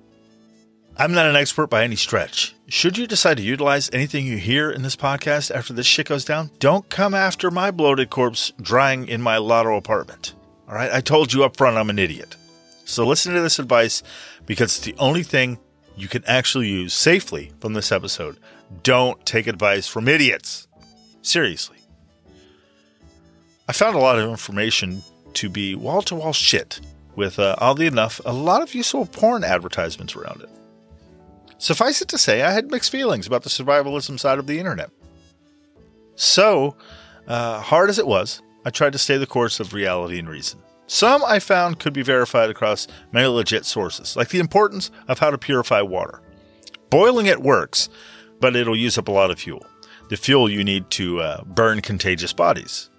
I'm 0.97 1.11
not 1.11 1.25
an 1.25 1.35
expert 1.35 1.67
by 1.67 1.83
any 1.83 1.97
stretch. 1.97 2.55
Should 2.69 2.97
you 2.97 3.05
decide 3.05 3.35
to 3.35 3.43
utilize 3.43 3.89
anything 3.91 4.25
you 4.25 4.37
hear 4.37 4.71
in 4.71 4.81
this 4.81 4.95
podcast 4.95 5.53
after 5.53 5.73
this 5.73 5.85
shit 5.85 6.07
goes 6.07 6.23
down, 6.23 6.51
don't 6.59 6.89
come 6.89 7.13
after 7.13 7.51
my 7.51 7.69
bloated 7.69 8.09
corpse 8.09 8.53
drying 8.61 9.09
in 9.09 9.21
my 9.21 9.35
lotto 9.35 9.75
apartment. 9.75 10.35
All 10.69 10.73
right, 10.73 10.89
I 10.89 11.01
told 11.01 11.33
you 11.33 11.43
up 11.43 11.57
front 11.57 11.75
I'm 11.75 11.89
an 11.89 11.99
idiot. 11.99 12.37
So 12.85 13.05
listen 13.05 13.33
to 13.33 13.41
this 13.41 13.59
advice 13.59 14.03
because 14.45 14.77
it's 14.77 14.85
the 14.85 14.95
only 14.97 15.23
thing 15.23 15.59
you 15.97 16.07
can 16.07 16.23
actually 16.25 16.69
use 16.69 16.93
safely 16.93 17.51
from 17.59 17.73
this 17.73 17.91
episode. 17.91 18.37
Don't 18.81 19.25
take 19.25 19.47
advice 19.47 19.89
from 19.89 20.07
idiots. 20.07 20.65
Seriously. 21.21 21.79
I 23.67 23.73
found 23.73 23.97
a 23.97 23.99
lot 23.99 24.17
of 24.17 24.29
information 24.29 25.03
to 25.33 25.49
be 25.49 25.75
wall 25.75 26.01
to 26.03 26.15
wall 26.15 26.31
shit 26.31 26.79
with, 27.17 27.37
uh, 27.37 27.55
oddly 27.57 27.85
enough, 27.85 28.21
a 28.25 28.31
lot 28.31 28.61
of 28.61 28.73
useful 28.73 29.05
porn 29.05 29.43
advertisements 29.43 30.15
around 30.15 30.41
it. 30.41 30.49
Suffice 31.57 32.01
it 32.01 32.07
to 32.09 32.17
say, 32.17 32.41
I 32.41 32.51
had 32.51 32.69
mixed 32.69 32.91
feelings 32.91 33.27
about 33.27 33.43
the 33.43 33.49
survivalism 33.49 34.19
side 34.19 34.39
of 34.39 34.47
the 34.47 34.59
internet. 34.59 34.89
So, 36.15 36.75
uh, 37.27 37.61
hard 37.61 37.89
as 37.89 37.99
it 37.99 38.07
was, 38.07 38.41
I 38.65 38.69
tried 38.69 38.93
to 38.93 38.97
stay 38.97 39.17
the 39.17 39.27
course 39.27 39.59
of 39.59 39.73
reality 39.73 40.19
and 40.19 40.29
reason. 40.29 40.59
Some 40.87 41.23
I 41.25 41.39
found 41.39 41.79
could 41.79 41.93
be 41.93 42.03
verified 42.03 42.49
across 42.49 42.87
many 43.11 43.27
legit 43.27 43.65
sources, 43.65 44.15
like 44.15 44.29
the 44.29 44.39
importance 44.39 44.91
of 45.07 45.19
how 45.19 45.31
to 45.31 45.37
purify 45.37 45.81
water. 45.81 46.21
Boiling 46.89 47.25
it 47.25 47.41
works, 47.41 47.89
but 48.39 48.55
it'll 48.55 48.75
use 48.75 48.97
up 48.97 49.07
a 49.07 49.11
lot 49.11 49.31
of 49.31 49.39
fuel. 49.39 49.65
The 50.09 50.17
fuel 50.17 50.49
you 50.49 50.63
need 50.63 50.89
to 50.91 51.19
uh, 51.21 51.43
burn 51.43 51.81
contagious 51.81 52.33
bodies. 52.33 52.91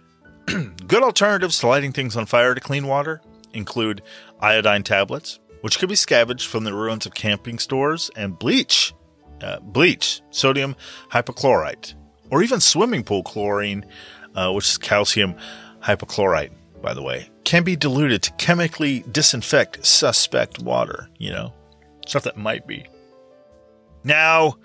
Good 0.46 1.02
alternatives 1.02 1.58
to 1.60 1.66
lighting 1.66 1.92
things 1.92 2.16
on 2.16 2.26
fire 2.26 2.54
to 2.54 2.60
clean 2.60 2.86
water 2.86 3.20
include 3.52 4.02
iodine 4.40 4.82
tablets, 4.84 5.40
which 5.64 5.78
could 5.78 5.88
be 5.88 5.94
scavenged 5.94 6.46
from 6.46 6.64
the 6.64 6.74
ruins 6.74 7.06
of 7.06 7.14
camping 7.14 7.58
stores, 7.58 8.10
and 8.16 8.38
bleach, 8.38 8.92
uh, 9.40 9.58
bleach, 9.60 10.20
sodium 10.28 10.76
hypochlorite, 11.10 11.94
or 12.30 12.42
even 12.42 12.60
swimming 12.60 13.02
pool 13.02 13.22
chlorine, 13.22 13.82
uh, 14.34 14.52
which 14.52 14.66
is 14.66 14.76
calcium 14.76 15.34
hypochlorite, 15.82 16.52
by 16.82 16.92
the 16.92 17.00
way, 17.00 17.30
can 17.44 17.64
be 17.64 17.76
diluted 17.76 18.22
to 18.22 18.30
chemically 18.32 19.06
disinfect 19.10 19.86
suspect 19.86 20.58
water, 20.58 21.08
you 21.16 21.30
know, 21.30 21.54
stuff 22.06 22.24
that 22.24 22.36
might 22.36 22.66
be. 22.66 22.84
Now, 24.04 24.58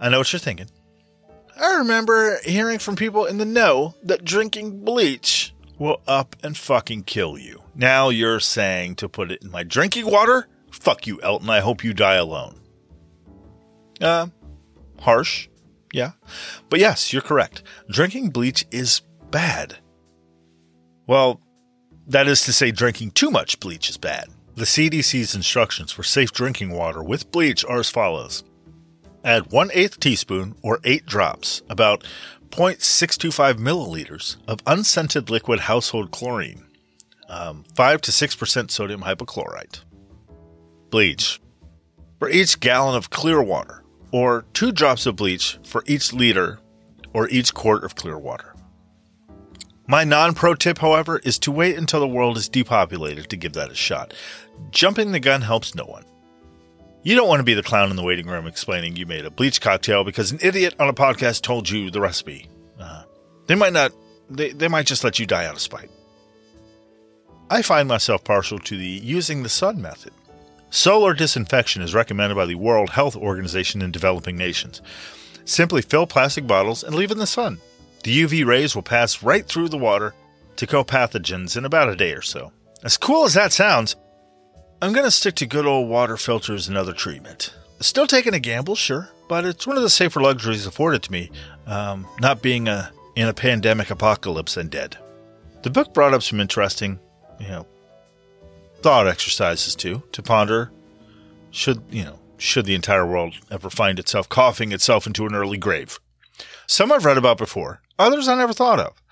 I 0.00 0.08
know 0.08 0.16
what 0.16 0.32
you're 0.32 0.40
thinking. 0.40 0.70
I 1.60 1.74
remember 1.74 2.38
hearing 2.42 2.78
from 2.78 2.96
people 2.96 3.26
in 3.26 3.36
the 3.36 3.44
know 3.44 3.96
that 4.04 4.24
drinking 4.24 4.82
bleach 4.82 5.54
will 5.76 6.00
up 6.06 6.36
and 6.42 6.56
fucking 6.56 7.02
kill 7.02 7.36
you. 7.36 7.64
Now 7.78 8.08
you're 8.08 8.40
saying 8.40 8.96
to 8.96 9.08
put 9.08 9.30
it 9.30 9.40
in 9.40 9.52
my 9.52 9.62
drinking 9.62 10.10
water? 10.10 10.48
Fuck 10.72 11.06
you, 11.06 11.22
Elton. 11.22 11.48
I 11.48 11.60
hope 11.60 11.84
you 11.84 11.94
die 11.94 12.16
alone. 12.16 12.60
Uh, 14.00 14.26
harsh. 14.98 15.48
Yeah. 15.92 16.12
But 16.68 16.80
yes, 16.80 17.12
you're 17.12 17.22
correct. 17.22 17.62
Drinking 17.88 18.30
bleach 18.30 18.66
is 18.72 19.02
bad. 19.30 19.78
Well, 21.06 21.40
that 22.08 22.26
is 22.26 22.42
to 22.42 22.52
say, 22.52 22.72
drinking 22.72 23.12
too 23.12 23.30
much 23.30 23.60
bleach 23.60 23.88
is 23.88 23.96
bad. 23.96 24.26
The 24.56 24.64
CDC's 24.64 25.36
instructions 25.36 25.92
for 25.92 26.02
safe 26.02 26.32
drinking 26.32 26.70
water 26.70 27.00
with 27.00 27.30
bleach 27.30 27.64
are 27.64 27.78
as 27.78 27.90
follows 27.90 28.42
Add 29.24 29.52
1 29.52 29.70
8 29.72 30.00
teaspoon 30.00 30.56
or 30.62 30.80
8 30.82 31.06
drops, 31.06 31.62
about 31.70 32.02
0.625 32.50 33.54
milliliters 33.54 34.36
of 34.48 34.58
unscented 34.66 35.30
liquid 35.30 35.60
household 35.60 36.10
chlorine, 36.10 36.67
um, 37.28 37.64
5 37.74 38.00
to 38.02 38.10
6% 38.10 38.70
sodium 38.70 39.02
hypochlorite. 39.02 39.80
Bleach. 40.90 41.40
For 42.18 42.28
each 42.28 42.60
gallon 42.60 42.96
of 42.96 43.10
clear 43.10 43.42
water, 43.42 43.84
or 44.10 44.44
2 44.54 44.72
drops 44.72 45.06
of 45.06 45.16
bleach 45.16 45.58
for 45.64 45.84
each 45.86 46.12
liter 46.12 46.58
or 47.12 47.28
each 47.28 47.54
quart 47.54 47.84
of 47.84 47.94
clear 47.94 48.18
water. 48.18 48.54
My 49.86 50.04
non 50.04 50.34
pro 50.34 50.54
tip, 50.54 50.78
however, 50.78 51.18
is 51.24 51.38
to 51.40 51.52
wait 51.52 51.78
until 51.78 52.00
the 52.00 52.08
world 52.08 52.36
is 52.36 52.48
depopulated 52.48 53.30
to 53.30 53.36
give 53.36 53.54
that 53.54 53.70
a 53.70 53.74
shot. 53.74 54.12
Jumping 54.70 55.12
the 55.12 55.20
gun 55.20 55.40
helps 55.42 55.74
no 55.74 55.84
one. 55.84 56.04
You 57.02 57.16
don't 57.16 57.28
want 57.28 57.40
to 57.40 57.44
be 57.44 57.54
the 57.54 57.62
clown 57.62 57.90
in 57.90 57.96
the 57.96 58.02
waiting 58.02 58.26
room 58.26 58.46
explaining 58.46 58.96
you 58.96 59.06
made 59.06 59.24
a 59.24 59.30
bleach 59.30 59.60
cocktail 59.60 60.04
because 60.04 60.30
an 60.30 60.40
idiot 60.42 60.74
on 60.78 60.88
a 60.88 60.92
podcast 60.92 61.42
told 61.42 61.70
you 61.70 61.90
the 61.90 62.00
recipe. 62.00 62.48
Uh, 62.78 63.04
they 63.46 63.54
might 63.54 63.72
not, 63.72 63.92
they, 64.28 64.50
they 64.50 64.68
might 64.68 64.86
just 64.86 65.04
let 65.04 65.18
you 65.18 65.24
die 65.24 65.46
out 65.46 65.54
of 65.54 65.60
spite. 65.60 65.90
I 67.50 67.62
find 67.62 67.88
myself 67.88 68.24
partial 68.24 68.58
to 68.58 68.76
the 68.76 68.86
using 68.86 69.42
the 69.42 69.48
sun 69.48 69.80
method. 69.80 70.12
Solar 70.70 71.14
disinfection 71.14 71.80
is 71.80 71.94
recommended 71.94 72.34
by 72.34 72.44
the 72.44 72.56
World 72.56 72.90
Health 72.90 73.16
Organization 73.16 73.80
in 73.80 73.90
developing 73.90 74.36
nations. 74.36 74.82
Simply 75.46 75.80
fill 75.80 76.06
plastic 76.06 76.46
bottles 76.46 76.84
and 76.84 76.94
leave 76.94 77.10
in 77.10 77.16
the 77.16 77.26
sun. 77.26 77.58
The 78.04 78.24
UV 78.24 78.44
rays 78.44 78.74
will 78.74 78.82
pass 78.82 79.22
right 79.22 79.46
through 79.46 79.70
the 79.70 79.78
water 79.78 80.14
to 80.56 80.66
kill 80.66 80.84
pathogens 80.84 81.56
in 81.56 81.64
about 81.64 81.88
a 81.88 81.96
day 81.96 82.12
or 82.12 82.20
so. 82.20 82.52
As 82.84 82.98
cool 82.98 83.24
as 83.24 83.32
that 83.34 83.52
sounds, 83.52 83.96
I'm 84.82 84.92
going 84.92 85.06
to 85.06 85.10
stick 85.10 85.36
to 85.36 85.46
good 85.46 85.66
old 85.66 85.88
water 85.88 86.18
filters 86.18 86.68
and 86.68 86.76
other 86.76 86.92
treatment. 86.92 87.54
Still 87.80 88.06
taking 88.06 88.34
a 88.34 88.40
gamble, 88.40 88.74
sure, 88.74 89.08
but 89.26 89.46
it's 89.46 89.66
one 89.66 89.76
of 89.76 89.82
the 89.82 89.90
safer 89.90 90.20
luxuries 90.20 90.66
afforded 90.66 91.02
to 91.04 91.12
me, 91.12 91.30
um, 91.66 92.06
not 92.20 92.42
being 92.42 92.68
a, 92.68 92.92
in 93.16 93.26
a 93.26 93.34
pandemic 93.34 93.90
apocalypse 93.90 94.56
and 94.56 94.70
dead. 94.70 94.98
The 95.62 95.70
book 95.70 95.94
brought 95.94 96.12
up 96.12 96.22
some 96.22 96.40
interesting, 96.40 97.00
you 97.38 97.48
know, 97.48 97.66
thought 98.80 99.06
exercises 99.06 99.74
too, 99.74 100.02
to 100.12 100.22
ponder 100.22 100.70
should, 101.50 101.82
you 101.90 102.04
know, 102.04 102.18
should 102.36 102.66
the 102.66 102.74
entire 102.74 103.06
world 103.06 103.34
ever 103.50 103.70
find 103.70 103.98
itself 103.98 104.28
coughing 104.28 104.72
itself 104.72 105.06
into 105.06 105.26
an 105.26 105.34
early 105.34 105.58
grave. 105.58 105.98
Some 106.66 106.92
I've 106.92 107.04
read 107.04 107.18
about 107.18 107.38
before, 107.38 107.82
others 107.98 108.28
I 108.28 108.36
never 108.36 108.52
thought 108.52 108.78
of. 108.78 109.02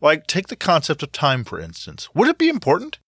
Like, 0.00 0.26
take 0.26 0.48
the 0.48 0.56
concept 0.56 1.02
of 1.02 1.12
time, 1.12 1.44
for 1.44 1.60
instance. 1.60 2.08
Would 2.14 2.28
it 2.28 2.38
be 2.38 2.48
important? 2.48 2.98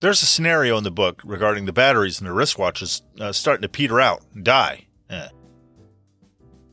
There's 0.00 0.22
a 0.22 0.26
scenario 0.26 0.76
in 0.76 0.84
the 0.84 0.90
book 0.90 1.22
regarding 1.24 1.64
the 1.64 1.72
batteries 1.72 2.20
in 2.20 2.26
the 2.26 2.32
wristwatches 2.32 3.02
uh, 3.20 3.32
starting 3.32 3.62
to 3.62 3.68
peter 3.68 4.00
out 4.00 4.22
and 4.34 4.44
die. 4.44 4.86
Eh. 5.08 5.28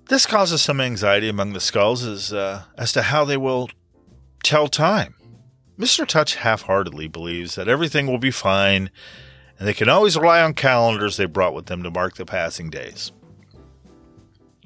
This 0.09 0.25
causes 0.25 0.61
some 0.61 0.81
anxiety 0.81 1.29
among 1.29 1.53
the 1.53 1.59
skulls 1.59 2.03
as, 2.03 2.33
uh, 2.33 2.63
as 2.77 2.91
to 2.93 3.03
how 3.03 3.23
they 3.23 3.37
will 3.37 3.69
tell 4.43 4.67
time. 4.67 5.15
Mr. 5.77 6.07
Touch 6.07 6.35
half 6.35 6.63
heartedly 6.63 7.07
believes 7.07 7.55
that 7.55 7.67
everything 7.67 8.07
will 8.07 8.19
be 8.19 8.31
fine 8.31 8.89
and 9.57 9.67
they 9.67 9.73
can 9.73 9.89
always 9.89 10.17
rely 10.17 10.41
on 10.41 10.53
calendars 10.53 11.17
they 11.17 11.25
brought 11.25 11.53
with 11.53 11.67
them 11.67 11.83
to 11.83 11.91
mark 11.91 12.15
the 12.15 12.25
passing 12.25 12.69
days. 12.69 13.11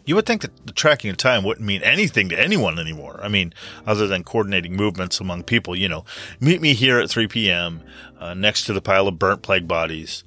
You 0.06 0.16
would 0.16 0.26
think 0.26 0.42
that 0.42 0.66
the 0.66 0.72
tracking 0.72 1.10
of 1.10 1.18
time 1.18 1.44
wouldn't 1.44 1.68
mean 1.68 1.84
anything 1.84 2.30
to 2.30 2.40
anyone 2.40 2.80
anymore. 2.80 3.20
I 3.22 3.28
mean, 3.28 3.54
other 3.86 4.08
than 4.08 4.24
coordinating 4.24 4.74
movements 4.74 5.20
among 5.20 5.44
people, 5.44 5.76
you 5.76 5.90
know, 5.90 6.06
meet 6.40 6.62
me 6.62 6.74
here 6.74 6.98
at 7.00 7.10
3 7.10 7.28
p.m. 7.28 7.84
Uh, 8.18 8.34
next 8.34 8.64
to 8.66 8.74
the 8.74 8.82
pile 8.82 9.10
of 9.10 9.20
burnt 9.20 9.42
plague 9.42 9.68
bodies, 9.68 10.24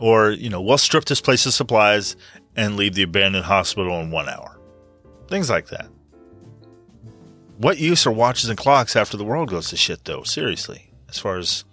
Or, 0.00 0.30
you 0.30 0.50
know, 0.50 0.60
we'll 0.60 0.78
strip 0.78 1.04
this 1.04 1.20
place 1.20 1.46
of 1.46 1.54
supplies 1.54 2.16
and 2.56 2.76
leave 2.76 2.94
the 2.94 3.02
abandoned 3.02 3.44
hospital 3.44 4.00
in 4.00 4.10
one 4.10 4.28
hour. 4.28 4.58
Things 5.28 5.48
like 5.48 5.68
that. 5.68 5.86
What 7.60 7.76
use 7.76 8.06
are 8.06 8.10
watches 8.10 8.48
and 8.48 8.56
clocks 8.56 8.96
after 8.96 9.18
the 9.18 9.24
world 9.24 9.50
goes 9.50 9.68
to 9.68 9.76
shit, 9.76 10.06
though? 10.06 10.22
Seriously, 10.22 10.90
as 11.10 11.18
far 11.18 11.36
as 11.36 11.64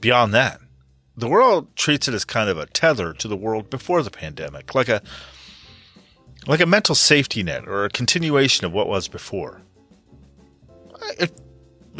beyond 0.00 0.32
that. 0.32 0.58
The 1.18 1.28
world 1.28 1.76
treats 1.76 2.08
it 2.08 2.14
as 2.14 2.24
kind 2.24 2.48
of 2.48 2.56
a 2.56 2.64
tether 2.64 3.12
to 3.12 3.28
the 3.28 3.36
world 3.36 3.68
before 3.68 4.02
the 4.02 4.10
pandemic, 4.10 4.74
like 4.74 4.88
a 4.88 5.02
like 6.46 6.60
a 6.60 6.66
mental 6.66 6.94
safety 6.94 7.42
net 7.42 7.68
or 7.68 7.84
a 7.84 7.90
continuation 7.90 8.64
of 8.64 8.72
what 8.72 8.88
was 8.88 9.06
before. 9.06 9.60
It 11.18 11.30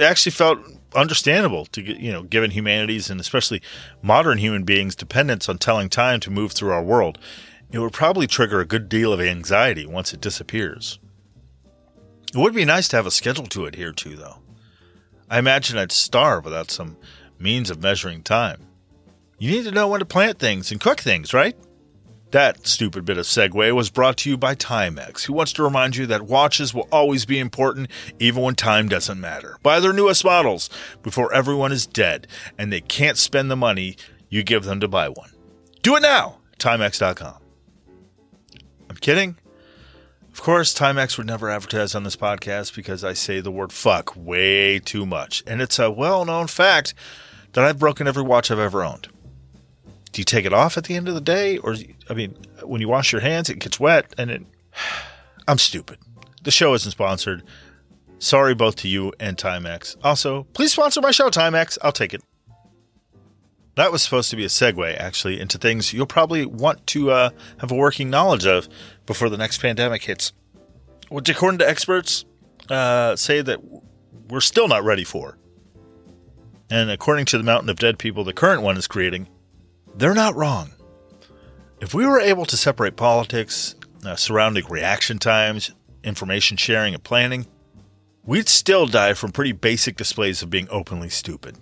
actually 0.00 0.32
felt 0.32 0.60
understandable 0.96 1.66
to 1.66 1.82
you 1.82 2.10
know, 2.10 2.22
given 2.22 2.52
humanity's 2.52 3.10
and 3.10 3.20
especially 3.20 3.60
modern 4.00 4.38
human 4.38 4.64
beings' 4.64 4.96
dependence 4.96 5.50
on 5.50 5.58
telling 5.58 5.90
time 5.90 6.18
to 6.20 6.30
move 6.30 6.52
through 6.52 6.72
our 6.72 6.82
world. 6.82 7.18
It 7.70 7.78
would 7.78 7.92
probably 7.92 8.26
trigger 8.26 8.58
a 8.58 8.64
good 8.64 8.88
deal 8.88 9.12
of 9.12 9.20
anxiety 9.20 9.84
once 9.84 10.14
it 10.14 10.22
disappears. 10.22 10.98
It 12.34 12.38
would 12.38 12.54
be 12.54 12.64
nice 12.64 12.88
to 12.88 12.96
have 12.96 13.06
a 13.06 13.10
schedule 13.10 13.46
to 13.46 13.66
adhere 13.66 13.92
to, 13.92 14.16
though. 14.16 14.38
I 15.28 15.38
imagine 15.38 15.78
I'd 15.78 15.92
starve 15.92 16.44
without 16.44 16.70
some 16.70 16.96
means 17.38 17.70
of 17.70 17.82
measuring 17.82 18.22
time. 18.22 18.66
You 19.38 19.50
need 19.50 19.64
to 19.64 19.72
know 19.72 19.88
when 19.88 20.00
to 20.00 20.06
plant 20.06 20.38
things 20.38 20.70
and 20.70 20.80
cook 20.80 21.00
things, 21.00 21.32
right? 21.32 21.56
That 22.30 22.66
stupid 22.66 23.04
bit 23.04 23.18
of 23.18 23.26
segue 23.26 23.74
was 23.74 23.90
brought 23.90 24.18
to 24.18 24.30
you 24.30 24.36
by 24.36 24.54
Timex, 24.54 25.24
who 25.24 25.32
wants 25.32 25.52
to 25.54 25.64
remind 25.64 25.96
you 25.96 26.06
that 26.06 26.22
watches 26.22 26.72
will 26.72 26.88
always 26.92 27.24
be 27.24 27.40
important 27.40 27.90
even 28.20 28.42
when 28.42 28.54
time 28.54 28.88
doesn't 28.88 29.20
matter. 29.20 29.58
Buy 29.62 29.80
their 29.80 29.92
newest 29.92 30.24
models 30.24 30.70
before 31.02 31.32
everyone 31.32 31.72
is 31.72 31.86
dead 31.86 32.28
and 32.56 32.72
they 32.72 32.80
can't 32.80 33.18
spend 33.18 33.50
the 33.50 33.56
money 33.56 33.96
you 34.28 34.44
give 34.44 34.64
them 34.64 34.78
to 34.78 34.86
buy 34.86 35.08
one. 35.08 35.30
Do 35.82 35.96
it 35.96 36.02
now! 36.02 36.38
Timex.com. 36.58 37.36
I'm 38.88 38.96
kidding. 38.96 39.36
Of 40.40 40.44
course, 40.44 40.72
Timex 40.72 41.18
would 41.18 41.26
never 41.26 41.50
advertise 41.50 41.94
on 41.94 42.02
this 42.02 42.16
podcast 42.16 42.74
because 42.74 43.04
I 43.04 43.12
say 43.12 43.40
the 43.40 43.50
word 43.50 43.74
fuck 43.74 44.16
way 44.16 44.78
too 44.78 45.04
much. 45.04 45.42
And 45.46 45.60
it's 45.60 45.78
a 45.78 45.90
well 45.90 46.24
known 46.24 46.46
fact 46.46 46.94
that 47.52 47.62
I've 47.62 47.78
broken 47.78 48.08
every 48.08 48.22
watch 48.22 48.50
I've 48.50 48.58
ever 48.58 48.82
owned. 48.82 49.08
Do 50.12 50.20
you 50.22 50.24
take 50.24 50.46
it 50.46 50.54
off 50.54 50.78
at 50.78 50.84
the 50.84 50.96
end 50.96 51.08
of 51.08 51.14
the 51.14 51.20
day? 51.20 51.58
Or, 51.58 51.76
I 52.08 52.14
mean, 52.14 52.38
when 52.62 52.80
you 52.80 52.88
wash 52.88 53.12
your 53.12 53.20
hands, 53.20 53.50
it 53.50 53.58
gets 53.58 53.78
wet 53.78 54.14
and 54.16 54.30
it. 54.30 54.42
I'm 55.46 55.58
stupid. 55.58 55.98
The 56.42 56.50
show 56.50 56.72
isn't 56.72 56.90
sponsored. 56.90 57.42
Sorry 58.18 58.54
both 58.54 58.76
to 58.76 58.88
you 58.88 59.12
and 59.20 59.36
Timex. 59.36 59.94
Also, 60.02 60.44
please 60.54 60.72
sponsor 60.72 61.02
my 61.02 61.10
show, 61.10 61.28
Timex. 61.28 61.76
I'll 61.82 61.92
take 61.92 62.14
it. 62.14 62.22
That 63.76 63.92
was 63.92 64.02
supposed 64.02 64.30
to 64.30 64.36
be 64.36 64.44
a 64.44 64.48
segue, 64.48 64.96
actually, 64.98 65.40
into 65.40 65.56
things 65.56 65.92
you'll 65.92 66.06
probably 66.06 66.44
want 66.44 66.86
to 66.88 67.10
uh, 67.10 67.30
have 67.58 67.70
a 67.70 67.76
working 67.76 68.10
knowledge 68.10 68.46
of 68.46 68.68
before 69.06 69.28
the 69.28 69.38
next 69.38 69.58
pandemic 69.58 70.04
hits, 70.04 70.32
which, 71.08 71.28
according 71.28 71.58
to 71.58 71.68
experts, 71.68 72.24
uh, 72.68 73.16
say 73.16 73.40
that 73.40 73.60
we're 74.28 74.40
still 74.40 74.68
not 74.68 74.84
ready 74.84 75.04
for. 75.04 75.38
And 76.68 76.90
according 76.90 77.24
to 77.26 77.38
the 77.38 77.44
mountain 77.44 77.68
of 77.68 77.78
dead 77.78 77.98
people 77.98 78.22
the 78.22 78.32
current 78.32 78.62
one 78.62 78.76
is 78.76 78.86
creating, 78.86 79.28
they're 79.94 80.14
not 80.14 80.36
wrong. 80.36 80.72
If 81.80 81.94
we 81.94 82.06
were 82.06 82.20
able 82.20 82.46
to 82.46 82.56
separate 82.56 82.96
politics, 82.96 83.74
uh, 84.04 84.14
surrounding 84.16 84.66
reaction 84.66 85.18
times, 85.18 85.72
information 86.04 86.56
sharing, 86.56 86.94
and 86.94 87.02
planning, 87.02 87.46
we'd 88.24 88.48
still 88.48 88.86
die 88.86 89.14
from 89.14 89.32
pretty 89.32 89.52
basic 89.52 89.96
displays 89.96 90.42
of 90.42 90.50
being 90.50 90.68
openly 90.70 91.08
stupid. 91.08 91.56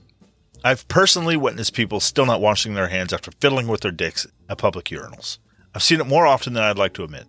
I've 0.64 0.88
personally 0.88 1.36
witnessed 1.36 1.74
people 1.74 2.00
still 2.00 2.26
not 2.26 2.40
washing 2.40 2.74
their 2.74 2.88
hands 2.88 3.12
after 3.12 3.30
fiddling 3.40 3.68
with 3.68 3.82
their 3.82 3.92
dicks 3.92 4.26
at 4.48 4.58
public 4.58 4.86
urinals. 4.86 5.38
I've 5.74 5.82
seen 5.82 6.00
it 6.00 6.06
more 6.06 6.26
often 6.26 6.54
than 6.54 6.64
I'd 6.64 6.78
like 6.78 6.94
to 6.94 7.04
admit. 7.04 7.26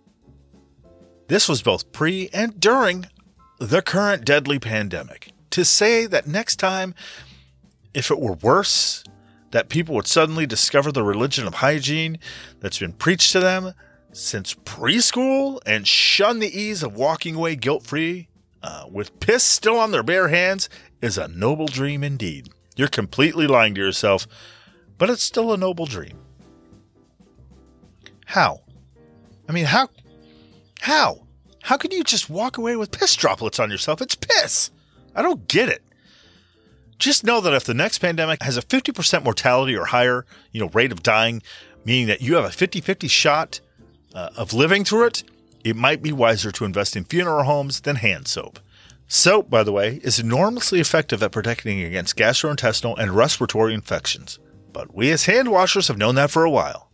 This 1.28 1.48
was 1.48 1.62
both 1.62 1.92
pre 1.92 2.28
and 2.32 2.58
during 2.58 3.06
the 3.58 3.82
current 3.82 4.24
deadly 4.24 4.58
pandemic. 4.58 5.30
To 5.50 5.64
say 5.64 6.06
that 6.06 6.26
next 6.26 6.56
time, 6.56 6.94
if 7.94 8.10
it 8.10 8.18
were 8.18 8.34
worse, 8.34 9.04
that 9.50 9.68
people 9.68 9.94
would 9.94 10.06
suddenly 10.06 10.46
discover 10.46 10.90
the 10.90 11.02
religion 11.02 11.46
of 11.46 11.54
hygiene 11.54 12.18
that's 12.60 12.78
been 12.78 12.92
preached 12.92 13.32
to 13.32 13.40
them 13.40 13.74
since 14.12 14.54
preschool 14.54 15.60
and 15.66 15.86
shun 15.86 16.38
the 16.38 16.58
ease 16.58 16.82
of 16.82 16.96
walking 16.96 17.36
away 17.36 17.56
guilt 17.56 17.84
free 17.84 18.28
uh, 18.62 18.86
with 18.90 19.18
piss 19.20 19.44
still 19.44 19.78
on 19.78 19.90
their 19.90 20.02
bare 20.02 20.28
hands 20.28 20.68
is 21.00 21.16
a 21.16 21.28
noble 21.28 21.66
dream 21.66 22.02
indeed. 22.02 22.48
You're 22.76 22.88
completely 22.88 23.46
lying 23.46 23.74
to 23.74 23.80
yourself, 23.80 24.26
but 24.98 25.10
it's 25.10 25.22
still 25.22 25.52
a 25.52 25.56
noble 25.56 25.86
dream. 25.86 26.18
How? 28.26 28.60
I 29.48 29.52
mean, 29.52 29.64
how? 29.64 29.88
How? 30.80 31.26
How 31.62 31.76
can 31.76 31.90
you 31.90 32.04
just 32.04 32.30
walk 32.30 32.58
away 32.58 32.76
with 32.76 32.92
piss 32.92 33.14
droplets 33.16 33.58
on 33.58 33.70
yourself? 33.70 34.00
It's 34.00 34.14
piss. 34.14 34.70
I 35.14 35.22
don't 35.22 35.48
get 35.48 35.68
it. 35.68 35.82
Just 36.98 37.24
know 37.24 37.40
that 37.40 37.54
if 37.54 37.64
the 37.64 37.74
next 37.74 37.98
pandemic 37.98 38.42
has 38.42 38.56
a 38.56 38.62
50% 38.62 39.24
mortality 39.24 39.74
or 39.74 39.86
higher, 39.86 40.26
you 40.52 40.60
know, 40.60 40.68
rate 40.68 40.92
of 40.92 41.02
dying, 41.02 41.42
meaning 41.84 42.06
that 42.08 42.20
you 42.20 42.34
have 42.36 42.44
a 42.44 42.48
50-50 42.48 43.10
shot 43.10 43.60
uh, 44.14 44.30
of 44.36 44.52
living 44.52 44.84
through 44.84 45.06
it, 45.06 45.24
it 45.64 45.76
might 45.76 46.02
be 46.02 46.12
wiser 46.12 46.52
to 46.52 46.64
invest 46.64 46.96
in 46.96 47.04
funeral 47.04 47.44
homes 47.44 47.80
than 47.80 47.96
hand 47.96 48.28
soap. 48.28 48.58
Soap, 49.12 49.50
by 49.50 49.64
the 49.64 49.72
way, 49.72 49.98
is 50.04 50.20
enormously 50.20 50.78
effective 50.78 51.20
at 51.20 51.32
protecting 51.32 51.82
against 51.82 52.16
gastrointestinal 52.16 52.96
and 52.96 53.10
respiratory 53.10 53.74
infections. 53.74 54.38
But 54.72 54.94
we 54.94 55.10
as 55.10 55.24
hand 55.24 55.50
washers 55.50 55.88
have 55.88 55.98
known 55.98 56.14
that 56.14 56.30
for 56.30 56.44
a 56.44 56.50
while. 56.50 56.92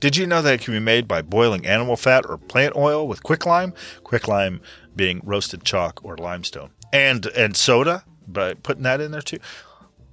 Did 0.00 0.16
you 0.16 0.26
know 0.26 0.40
that 0.40 0.54
it 0.54 0.60
can 0.62 0.72
be 0.72 0.80
made 0.80 1.06
by 1.06 1.20
boiling 1.20 1.66
animal 1.66 1.96
fat 1.96 2.24
or 2.26 2.38
plant 2.38 2.76
oil 2.76 3.06
with 3.06 3.22
quicklime? 3.22 3.74
Quicklime 4.04 4.62
being 4.96 5.20
roasted 5.22 5.64
chalk 5.64 6.00
or 6.02 6.16
limestone. 6.16 6.70
And 6.94 7.26
and 7.26 7.54
soda 7.54 8.04
by 8.26 8.54
putting 8.54 8.84
that 8.84 9.02
in 9.02 9.10
there 9.10 9.20
too. 9.20 9.38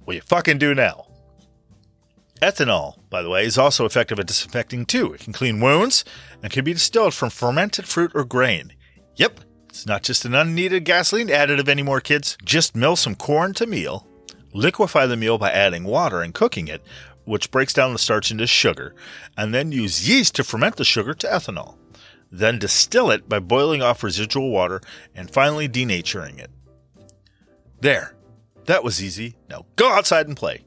Well, 0.04 0.16
you 0.16 0.20
fucking 0.20 0.58
do 0.58 0.74
now. 0.74 1.06
Ethanol, 2.42 2.98
by 3.08 3.22
the 3.22 3.30
way, 3.30 3.46
is 3.46 3.56
also 3.56 3.86
effective 3.86 4.20
at 4.20 4.26
disinfecting 4.26 4.84
too. 4.84 5.14
It 5.14 5.22
can 5.22 5.32
clean 5.32 5.60
wounds 5.60 6.04
and 6.42 6.52
can 6.52 6.62
be 6.62 6.74
distilled 6.74 7.14
from 7.14 7.30
fermented 7.30 7.88
fruit 7.88 8.12
or 8.14 8.24
grain. 8.24 8.74
Yep, 9.14 9.40
it's 9.76 9.86
not 9.86 10.02
just 10.02 10.24
an 10.24 10.34
unneeded 10.34 10.84
gasoline 10.84 11.28
additive 11.28 11.68
anymore, 11.68 12.00
kids. 12.00 12.38
Just 12.42 12.74
mill 12.74 12.96
some 12.96 13.14
corn 13.14 13.52
to 13.54 13.66
meal, 13.66 14.06
liquefy 14.54 15.06
the 15.06 15.18
meal 15.18 15.36
by 15.36 15.50
adding 15.50 15.84
water 15.84 16.22
and 16.22 16.32
cooking 16.32 16.66
it, 16.66 16.82
which 17.24 17.50
breaks 17.50 17.74
down 17.74 17.92
the 17.92 17.98
starch 17.98 18.30
into 18.30 18.46
sugar, 18.46 18.94
and 19.36 19.52
then 19.52 19.72
use 19.72 20.08
yeast 20.08 20.34
to 20.36 20.44
ferment 20.44 20.76
the 20.76 20.84
sugar 20.84 21.12
to 21.12 21.26
ethanol. 21.26 21.76
Then 22.32 22.58
distill 22.58 23.10
it 23.10 23.28
by 23.28 23.38
boiling 23.38 23.82
off 23.82 24.02
residual 24.02 24.50
water 24.50 24.80
and 25.14 25.30
finally 25.30 25.68
denaturing 25.68 26.38
it. 26.38 26.50
There. 27.80 28.16
That 28.64 28.82
was 28.82 29.02
easy. 29.02 29.36
Now 29.50 29.66
go 29.76 29.92
outside 29.92 30.26
and 30.26 30.36
play. 30.36 30.64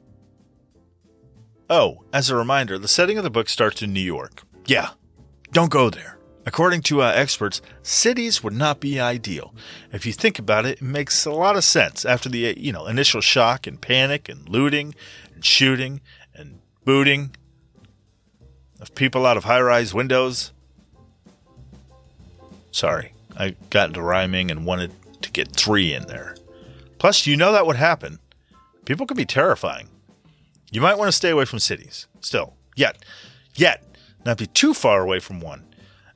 Oh, 1.68 2.04
as 2.12 2.30
a 2.30 2.36
reminder, 2.36 2.78
the 2.78 2.88
setting 2.88 3.18
of 3.18 3.24
the 3.24 3.30
book 3.30 3.48
starts 3.48 3.82
in 3.82 3.92
New 3.92 4.00
York. 4.00 4.42
Yeah, 4.66 4.90
don't 5.52 5.70
go 5.70 5.90
there. 5.90 6.19
According 6.46 6.82
to 6.82 7.02
uh, 7.02 7.12
experts, 7.14 7.60
cities 7.82 8.42
would 8.42 8.54
not 8.54 8.80
be 8.80 8.98
ideal. 8.98 9.54
If 9.92 10.06
you 10.06 10.12
think 10.12 10.38
about 10.38 10.64
it, 10.64 10.78
it 10.78 10.82
makes 10.82 11.26
a 11.26 11.32
lot 11.32 11.56
of 11.56 11.64
sense 11.64 12.04
after 12.04 12.28
the 12.28 12.54
you 12.56 12.72
know 12.72 12.86
initial 12.86 13.20
shock 13.20 13.66
and 13.66 13.80
panic 13.80 14.28
and 14.28 14.48
looting 14.48 14.94
and 15.34 15.44
shooting 15.44 16.00
and 16.34 16.60
booting 16.84 17.36
of 18.80 18.94
people 18.94 19.26
out 19.26 19.36
of 19.36 19.44
high-rise 19.44 19.92
windows. 19.92 20.52
Sorry, 22.72 23.12
I 23.36 23.56
got 23.68 23.88
into 23.88 24.00
rhyming 24.00 24.50
and 24.50 24.64
wanted 24.64 24.92
to 25.22 25.30
get 25.30 25.52
three 25.52 25.92
in 25.92 26.06
there. 26.06 26.36
Plus, 26.98 27.26
you 27.26 27.36
know 27.36 27.52
that 27.52 27.66
would 27.66 27.76
happen. 27.76 28.18
People 28.84 29.06
can 29.06 29.16
be 29.16 29.26
terrifying. 29.26 29.88
You 30.70 30.80
might 30.80 30.96
want 30.98 31.08
to 31.08 31.12
stay 31.12 31.30
away 31.30 31.44
from 31.44 31.58
cities. 31.58 32.06
Still, 32.20 32.54
yet, 32.76 33.04
yet, 33.54 33.84
not 34.24 34.38
be 34.38 34.46
too 34.46 34.72
far 34.72 35.02
away 35.02 35.18
from 35.18 35.40
one, 35.40 35.64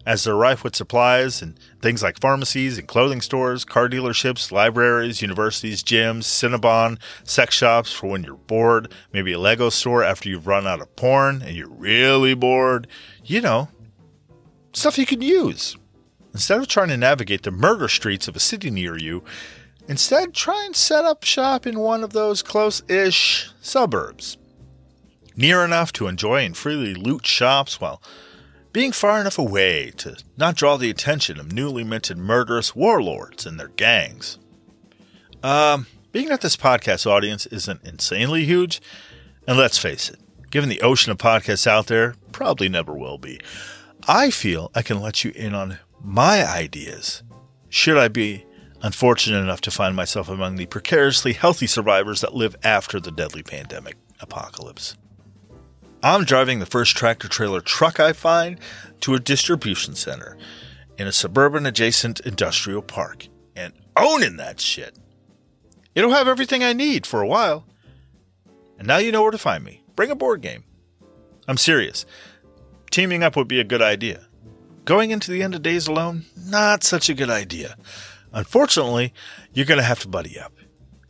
as 0.07 0.25
they're 0.25 0.37
rife 0.37 0.63
with 0.65 0.77
supplies 0.77 1.41
and 1.41 1.59
things 1.81 2.03
like 2.03 2.21
pharmacies 2.21 2.79
and 2.79 2.89
clothing 2.89 3.21
stores, 3.21 3.65
car 3.65 3.89
dealerships, 3.89 4.53
libraries, 4.53 5.23
universities, 5.23 5.83
gyms, 5.83 6.25
Cinnabon, 6.25 6.99
sex 7.25 7.55
shops 7.55 7.93
for 7.93 8.09
when 8.09 8.25
you're 8.25 8.35
bored, 8.37 8.93
maybe 9.13 9.33
a 9.33 9.39
Lego 9.39 9.71
store 9.71 10.03
after 10.03 10.29
you've 10.29 10.47
run 10.47 10.67
out 10.67 10.81
of 10.81 10.95
porn 10.97 11.43
and 11.43 11.57
you're 11.57 11.69
really 11.69 12.35
bored. 12.35 12.87
You 13.25 13.41
know, 13.41 13.69
stuff 14.73 14.99
you 14.99 15.07
can 15.07 15.23
use. 15.23 15.77
Instead 16.33 16.61
of 16.61 16.67
trying 16.67 16.89
to 16.89 16.97
navigate 16.97 17.45
the 17.45 17.51
murder 17.51 17.89
streets 17.89 18.27
of 18.27 18.35
a 18.35 18.41
city 18.41 18.71
near 18.71 18.99
you, 18.99 19.23
Instead, 19.87 20.33
try 20.33 20.65
and 20.65 20.75
set 20.75 21.05
up 21.05 21.25
shop 21.25 21.67
in 21.67 21.79
one 21.79 22.03
of 22.03 22.13
those 22.13 22.43
close 22.43 22.83
ish 22.89 23.51
suburbs. 23.61 24.39
Near 25.37 25.65
enough 25.65 25.93
to 25.95 26.07
enjoy 26.07 26.45
and 26.45 26.57
freely 26.57 26.95
loot 26.95 27.27
shops 27.27 27.81
while 27.81 28.01
being 28.75 28.93
far 28.93 29.19
enough 29.19 29.39
away 29.39 29.91
to 29.93 30.23
not 30.37 30.57
draw 30.57 30.77
the 30.77 30.91
attention 30.91 31.41
of 31.41 31.51
newly 31.51 31.83
minted 31.83 32.19
murderous 32.19 32.77
warlords 32.77 33.47
and 33.47 33.59
their 33.59 33.69
gangs. 33.69 34.39
Um, 35.43 35.87
being 36.13 36.29
that 36.29 36.43
this 36.43 36.57
podcast 36.57 37.07
audience 37.07 37.47
isn't 37.47 37.83
insanely 37.85 38.45
huge, 38.45 38.83
and 39.49 39.57
let's 39.57 39.79
face 39.79 40.11
it, 40.11 40.19
Given 40.55 40.69
the 40.69 40.83
ocean 40.83 41.11
of 41.11 41.19
podcasts 41.19 41.67
out 41.67 41.89
there, 41.89 42.15
probably 42.31 42.69
never 42.69 42.95
will 42.95 43.19
be. 43.19 43.41
I 44.07 44.31
feel 44.31 44.71
I 44.73 44.83
can 44.83 45.01
let 45.01 45.25
you 45.25 45.33
in 45.35 45.53
on 45.53 45.81
my 46.01 46.49
ideas. 46.49 47.25
Should 47.69 47.99
I 47.99 48.07
be 48.07 48.47
unfortunate 48.81 49.41
enough 49.41 49.61
to 49.63 49.73
find 49.73 49.97
myself 49.97 50.29
among 50.29 50.55
the 50.55 50.67
precariously 50.67 51.33
healthy 51.33 51.67
survivors 51.67 52.21
that 52.21 52.37
live 52.37 52.55
after 52.63 53.01
the 53.01 53.11
deadly 53.11 53.43
pandemic 53.43 53.97
apocalypse? 54.21 54.97
I'm 56.05 56.25
driving 56.25 56.59
the 56.59 56.67
first 56.67 56.99
tractor 56.99 57.29
trailer 57.29 57.63
truck 57.63 57.99
I 57.99 58.13
find 58.13 58.61
to 59.01 59.15
a 59.15 59.19
distribution 59.19 59.95
center 59.95 60.37
in 60.99 61.07
a 61.07 61.13
suburban 61.13 61.65
adjacent 61.65 62.21
industrial 62.21 62.83
park 62.83 63.29
and 63.57 63.73
owning 63.97 64.37
that 64.37 64.61
shit. 64.61 64.99
It'll 65.95 66.13
have 66.13 66.29
everything 66.29 66.63
I 66.63 66.75
need 66.75 67.07
for 67.07 67.23
a 67.23 67.27
while. 67.27 67.65
And 68.79 68.87
now 68.87 68.99
you 68.99 69.13
know 69.13 69.23
where 69.23 69.31
to 69.31 69.39
find 69.39 69.65
me. 69.65 69.83
Bring 69.97 70.11
a 70.11 70.15
board 70.15 70.43
game. 70.43 70.65
I'm 71.49 71.57
serious. 71.57 72.05
Teaming 72.91 73.23
up 73.23 73.35
would 73.35 73.49
be 73.49 73.61
a 73.61 73.65
good 73.65 73.81
idea. 73.81 74.27
Going 74.85 75.11
into 75.11 75.31
the 75.31 75.43
end 75.43 75.55
of 75.55 75.63
days 75.63 75.87
alone, 75.87 76.27
not 76.37 76.85
such 76.85 77.09
a 77.09 77.15
good 77.15 77.31
idea. 77.31 77.79
Unfortunately, 78.31 79.15
you're 79.55 79.65
going 79.65 79.81
to 79.81 79.85
have 79.85 80.01
to 80.01 80.09
buddy 80.09 80.39
up. 80.39 80.53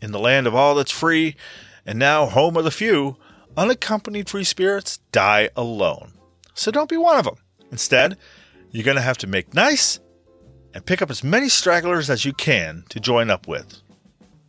In 0.00 0.12
the 0.12 0.20
land 0.20 0.46
of 0.46 0.54
all 0.54 0.76
that's 0.76 0.92
free, 0.92 1.34
and 1.84 1.98
now 1.98 2.26
home 2.26 2.56
of 2.56 2.62
the 2.62 2.70
few, 2.70 3.16
unaccompanied 3.56 4.28
free 4.28 4.44
spirits 4.44 4.98
die 5.12 5.50
alone. 5.56 6.12
So 6.54 6.70
don't 6.70 6.88
be 6.88 6.96
one 6.96 7.18
of 7.18 7.24
them. 7.24 7.36
Instead, 7.70 8.16
you're 8.70 8.84
going 8.84 8.96
to 8.96 9.02
have 9.02 9.18
to 9.18 9.26
make 9.26 9.54
nice 9.54 10.00
and 10.72 10.84
pick 10.84 11.00
up 11.00 11.10
as 11.10 11.24
many 11.24 11.48
stragglers 11.48 12.10
as 12.10 12.24
you 12.24 12.32
can 12.32 12.84
to 12.88 13.00
join 13.00 13.30
up 13.30 13.46
with. 13.46 13.80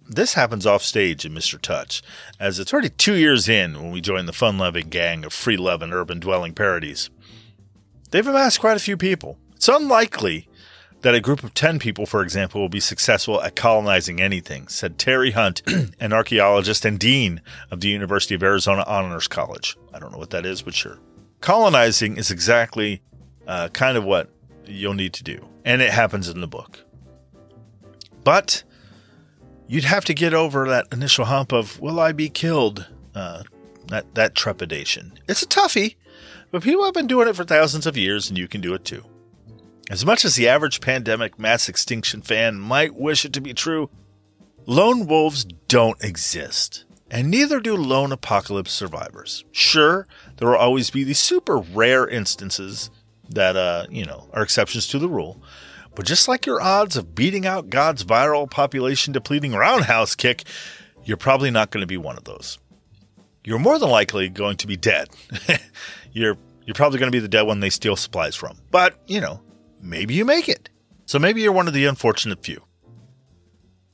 This 0.08 0.36
happens 0.36 0.66
off 0.66 0.84
stage 0.84 1.26
in 1.26 1.34
Mr. 1.34 1.60
Touch, 1.60 2.04
as 2.40 2.60
it's 2.60 2.72
already 2.72 2.90
two 2.90 3.16
years 3.16 3.50
in 3.50 3.82
when 3.82 3.92
we 3.92 4.02
join 4.02 4.28
the 4.28 4.34
fun 4.34 4.58
loving 4.58 4.90
gang 4.90 5.26
of 5.26 5.34
free 5.34 5.58
love 5.58 5.82
and 5.82 5.94
urban 5.94 6.20
dwelling 6.20 6.54
parodies. 6.54 7.10
They've 8.12 8.26
amassed 8.26 8.60
quite 8.60 8.78
a 8.78 8.82
few 8.82 8.98
people. 8.98 9.38
It's 9.56 9.68
unlikely 9.68 10.48
that 11.06 11.14
a 11.14 11.22
group 11.22 11.44
of 11.44 11.54
10 11.54 11.78
people, 11.78 12.08
for 12.08 12.24
example, 12.24 12.60
will 12.60 12.68
be 12.68 12.80
successful 12.80 13.40
at 13.44 13.56
colonizing 13.56 14.20
anything, 14.20 14.68
said 14.68 14.98
Terry 14.98 15.30
Hunt, 15.30 15.62
an 16.00 16.12
archaeologist 16.12 16.84
and 16.84 16.98
dean 16.98 17.44
of 17.70 17.80
the 17.80 17.90
University 17.90 18.34
of 18.34 18.42
Arizona 18.42 18.84
Honors 18.88 19.28
College. 19.28 19.78
I 19.94 20.00
don't 20.00 20.12
know 20.12 20.18
what 20.18 20.32
that 20.32 20.48
is, 20.48 20.64
but 20.64 20.74
sure. 20.74 20.98
Colonizing 21.42 22.18
is 22.18 22.32
exactly 22.32 23.04
uh, 23.46 23.68
kind 23.68 23.98
of 23.98 24.04
what 24.04 24.32
you'll 24.66 24.96
need 24.96 25.14
to 25.14 25.24
do, 25.24 25.48
and 25.64 25.80
it 25.80 25.92
happens 25.92 26.28
in 26.28 26.42
the 26.42 26.48
book. 26.48 26.84
But 28.24 28.64
you'd 29.68 29.84
have 29.84 30.06
to 30.06 30.16
get 30.16 30.34
over 30.34 30.68
that 30.68 30.88
initial 30.92 31.26
hump 31.26 31.52
of 31.54 31.80
will 31.80 32.00
I 32.00 32.14
be 32.14 32.30
killed? 32.30 32.88
Uh, 33.14 33.44
that 33.90 34.16
that 34.16 34.34
trepidation. 34.34 35.20
It's 35.28 35.44
a 35.44 35.48
toughie, 35.48 35.98
but 36.50 36.64
people 36.64 36.84
have 36.84 36.96
been 36.96 37.06
doing 37.06 37.28
it 37.28 37.36
for 37.36 37.44
thousands 37.44 37.86
of 37.86 37.96
years, 37.96 38.28
and 38.28 38.40
you 38.40 38.48
can 38.48 38.60
do 38.60 38.74
it 38.74 38.84
too. 38.84 39.06
As 39.90 40.06
much 40.06 40.26
as 40.26 40.36
the 40.36 40.48
average 40.48 40.82
pandemic 40.82 41.38
mass 41.38 41.70
extinction 41.70 42.22
fan 42.22 42.60
might 42.60 42.96
wish 42.96 43.24
it 43.24 43.34
to 43.34 43.42
be 43.42 43.54
true, 43.54 43.90
lone 44.66 45.06
wolves 45.06 45.46
don't 45.68 46.04
exist, 46.04 46.86
and 47.12 47.30
neither 47.30 47.60
do 47.60 47.76
lone 47.76 48.12
apocalypse 48.12 48.72
survivors. 48.72 49.46
Sure, 49.52 50.08
there 50.38 50.50
will 50.50 50.58
always 50.58 50.90
be 50.90 51.04
these 51.04 51.20
super 51.20 51.58
rare 51.58 52.08
instances 52.08 52.90
that 53.30 53.56
uh, 53.56 53.86
you 53.92 54.06
know 54.06 54.28
are 54.34 54.42
exceptions 54.42 54.88
to 54.88 54.98
the 54.98 55.10
rule, 55.10 55.40
but 55.94 56.06
just 56.06 56.28
like 56.28 56.48
your 56.48 56.62
odds 56.62 56.98
of 56.98 57.14
beating 57.14 57.46
out 57.46 57.70
God's 57.70 58.04
viral 58.04 58.50
population 58.50 59.14
depleting 59.14 59.54
roundhouse 59.54 60.16
kick, 60.16 60.46
you're 61.04 61.16
probably 61.16 61.52
not 61.52 61.70
going 61.70 61.82
to 61.82 61.88
be 61.88 61.98
one 61.98 62.18
of 62.18 62.24
those. 62.24 62.58
You're 63.44 63.60
more 63.60 63.78
than 63.78 63.90
likely 63.90 64.30
going 64.30 64.58
to 64.58 64.68
be 64.68 64.78
dead. 64.78 65.10
you're 66.12 66.38
you're 66.66 66.74
probably 66.74 66.98
going 66.98 67.12
to 67.12 67.16
be 67.16 67.22
the 67.22 67.28
dead 67.28 67.44
one 67.44 67.60
they 67.60 67.70
steal 67.70 67.96
supplies 67.96 68.36
from. 68.36 68.58
But, 68.72 69.00
you 69.06 69.22
know, 69.22 69.42
maybe 69.82 70.14
you 70.14 70.26
make 70.26 70.50
it. 70.50 70.70
So 71.06 71.20
maybe 71.20 71.42
you're 71.42 71.52
one 71.52 71.68
of 71.68 71.74
the 71.74 71.86
unfortunate 71.86 72.44
few. 72.44 72.64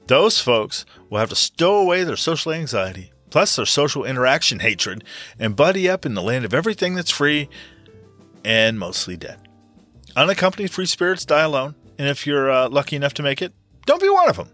Those 0.07 0.39
folks 0.39 0.85
will 1.09 1.19
have 1.19 1.29
to 1.29 1.35
stow 1.35 1.77
away 1.77 2.03
their 2.03 2.15
social 2.15 2.51
anxiety, 2.51 3.11
plus 3.29 3.55
their 3.55 3.65
social 3.65 4.03
interaction 4.03 4.59
hatred, 4.59 5.03
and 5.39 5.55
buddy 5.55 5.89
up 5.89 6.05
in 6.05 6.15
the 6.15 6.21
land 6.21 6.45
of 6.45 6.53
everything 6.53 6.95
that's 6.95 7.11
free 7.11 7.49
and 8.43 8.79
mostly 8.79 9.15
dead. 9.15 9.39
Unaccompanied 10.15 10.71
free 10.71 10.85
spirits 10.85 11.25
die 11.25 11.43
alone, 11.43 11.75
and 11.97 12.07
if 12.07 12.25
you're 12.25 12.51
uh, 12.51 12.69
lucky 12.69 12.95
enough 12.95 13.13
to 13.15 13.23
make 13.23 13.41
it, 13.41 13.53
don't 13.85 14.01
be 14.01 14.09
one 14.09 14.29
of 14.29 14.37
them. 14.37 14.49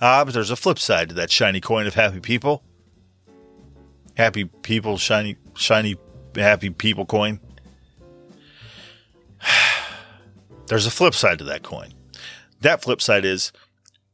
Ah, 0.00 0.24
but 0.24 0.34
there's 0.34 0.50
a 0.50 0.56
flip 0.56 0.78
side 0.78 1.08
to 1.08 1.14
that 1.16 1.30
shiny 1.30 1.60
coin 1.60 1.86
of 1.86 1.94
happy 1.94 2.20
people. 2.20 2.62
Happy 4.16 4.44
people, 4.44 4.98
shiny, 4.98 5.36
shiny, 5.54 5.96
happy 6.34 6.70
people 6.70 7.06
coin. 7.06 7.40
There's 10.68 10.86
a 10.86 10.90
flip 10.90 11.14
side 11.14 11.38
to 11.38 11.44
that 11.44 11.62
coin. 11.62 11.94
That 12.60 12.82
flip 12.82 13.00
side 13.00 13.24
is, 13.24 13.52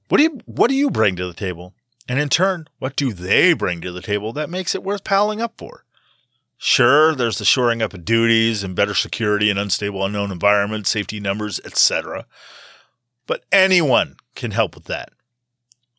what 0.09 0.19
do 0.19 0.25
you 0.25 0.41
what 0.47 0.69
do 0.69 0.75
you 0.75 0.91
bring 0.91 1.17
to 1.17 1.27
the 1.27 1.35
table? 1.35 1.75
And 2.09 2.19
in 2.19 2.29
turn, 2.29 2.69
what 2.79 2.97
do 2.97 3.13
they 3.13 3.55
bring 3.55 3.81
to 3.81 3.93
the 3.93 4.03
table 4.03 4.33
that 4.35 4.51
makes 4.51 4.75
it 4.75 4.83
worth 4.83 5.05
palling 5.05 5.41
up 5.41 5.55
for? 5.57 5.85
Sure, 6.59 7.15
there's 7.15 7.39
the 7.39 7.45
shoring 7.45 7.83
up 7.83 7.95
of 7.95 8.05
duties 8.05 8.63
and 8.63 8.77
better 8.77 8.95
security 8.95 9.51
in 9.51 9.59
unstable 9.59 10.05
unknown 10.05 10.31
environments, 10.31 10.91
safety 10.91 11.21
numbers, 11.21 11.61
etc. 11.65 12.27
But 13.27 13.45
anyone 13.51 14.17
can 14.35 14.51
help 14.51 14.75
with 14.75 14.85
that. 14.85 15.11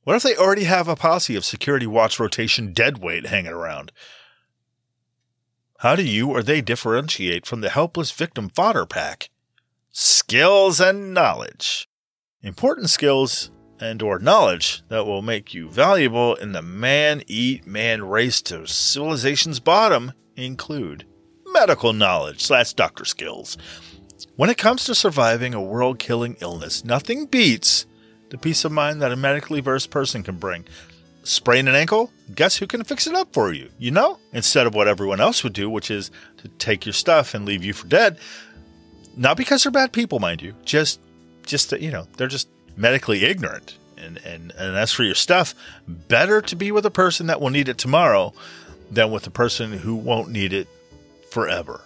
What 0.04 0.16
if 0.16 0.24
they 0.24 0.36
already 0.36 0.66
have 0.66 0.88
a 0.88 0.96
posse 0.96 1.36
of 1.36 1.44
security 1.44 1.88
watch 1.88 2.20
rotation 2.20 2.74
deadweight 2.74 3.26
hanging 3.26 3.52
around? 3.52 3.92
How 5.80 5.96
do 5.96 6.04
you 6.04 6.30
or 6.30 6.44
they 6.44 6.62
differentiate 6.62 7.46
from 7.46 7.62
the 7.62 7.70
helpless 7.70 8.12
victim 8.12 8.50
fodder 8.50 8.86
pack? 8.86 9.30
Skills 9.98 10.82
and 10.82 11.14
knowledge. 11.14 11.88
Important 12.42 12.90
skills 12.90 13.50
and 13.80 14.02
or 14.02 14.20
knowledge 14.20 14.84
that 14.90 15.06
will 15.06 15.22
make 15.22 15.54
you 15.54 15.70
valuable 15.70 16.36
in 16.36 16.52
the 16.52 16.62
man 16.62 17.24
eat 17.28 17.66
man 17.66 18.04
race 18.04 18.42
to 18.42 18.68
civilization's 18.68 19.62
bottom 19.62 20.12
include 20.36 21.06
medical 21.46 21.94
knowledge 21.94 22.42
slash 22.44 22.74
doctor 22.74 23.06
skills. 23.06 23.58
When 24.36 24.50
it 24.50 24.58
comes 24.58 24.84
to 24.84 24.96
surviving 24.96 25.54
a 25.54 25.64
world 25.64 25.98
killing 25.98 26.36
illness, 26.42 26.84
nothing 26.84 27.26
beats 27.28 27.86
the 28.32 28.38
peace 28.38 28.66
of 28.66 28.74
mind 28.74 29.02
that 29.02 29.14
a 29.14 29.16
medically 29.16 29.62
versed 29.62 29.92
person 29.92 30.24
can 30.24 30.36
bring. 30.36 30.66
Sprain 31.24 31.70
an 31.70 31.76
ankle? 31.76 32.12
Guess 32.36 32.58
who 32.58 32.68
can 32.68 32.84
fix 32.84 33.08
it 33.08 33.16
up 33.16 33.34
for 33.34 33.54
you? 33.54 33.70
You 33.80 33.92
know? 33.92 34.20
Instead 34.34 34.68
of 34.68 34.76
what 34.76 34.90
everyone 34.90 35.22
else 35.22 35.42
would 35.44 35.54
do, 35.54 35.70
which 35.70 35.90
is 35.90 36.12
to 36.38 36.50
take 36.50 36.86
your 36.86 36.92
stuff 36.92 37.34
and 37.34 37.46
leave 37.46 37.64
you 37.64 37.72
for 37.72 37.88
dead. 37.88 38.20
Not 39.16 39.38
because 39.38 39.64
they're 39.64 39.72
bad 39.72 39.92
people, 39.92 40.20
mind 40.20 40.42
you. 40.42 40.54
Just, 40.66 41.00
just 41.46 41.70
that, 41.70 41.82
you 41.82 41.92
know, 41.92 42.08
they're 42.18 42.28
just 42.28 42.50
medically 42.76 43.24
ignorant. 43.24 43.78
And, 43.98 44.18
and, 44.26 44.52
and 44.52 44.76
as 44.76 44.92
for 44.92 45.04
your 45.04 45.16
stuff, 45.16 45.56
better 45.88 46.42
to 46.42 46.56
be 46.56 46.72
with 46.72 46.86
a 46.86 46.92
person 46.92 47.28
that 47.28 47.40
will 47.40 47.50
need 47.50 47.70
it 47.70 47.78
tomorrow 47.78 48.34
than 48.92 49.12
with 49.12 49.26
a 49.26 49.32
person 49.32 49.72
who 49.72 49.96
won't 49.96 50.30
need 50.30 50.54
it 50.54 50.68
forever. 51.32 51.82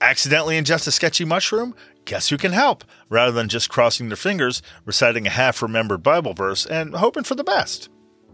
Accidentally 0.00 0.60
ingest 0.60 0.86
a 0.86 0.92
sketchy 0.92 1.24
mushroom? 1.24 1.74
Guess 2.04 2.28
who 2.28 2.38
can 2.38 2.52
help? 2.52 2.84
Rather 3.08 3.32
than 3.32 3.48
just 3.48 3.68
crossing 3.68 4.08
their 4.08 4.16
fingers, 4.16 4.62
reciting 4.84 5.26
a 5.26 5.30
half 5.30 5.60
remembered 5.60 6.02
Bible 6.02 6.34
verse, 6.34 6.66
and 6.66 6.94
hoping 6.94 7.24
for 7.24 7.34
the 7.34 7.44
best. 7.44 7.88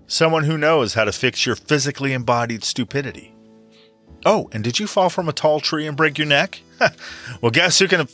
Someone 0.07 0.45
who 0.45 0.59
knows 0.59 0.95
how 0.95 1.05
to 1.05 1.13
fix 1.13 1.47
your 1.47 1.57
physically 1.57 2.13
embodied 2.13 2.65
stupidity. 2.65 3.34
Oh, 4.25 4.49
and 4.53 4.65
did 4.65 4.79
you 4.79 4.87
fall 4.87 5.11
from 5.11 5.29
a 5.29 5.33
tall 5.33 5.61
tree 5.61 5.87
and 5.87 5.97
break 5.97 6.19
your 6.19 6.27
neck? 6.27 6.63
well, 7.41 7.51
guess 7.51 7.79
who 7.79 7.89
can 7.89 8.09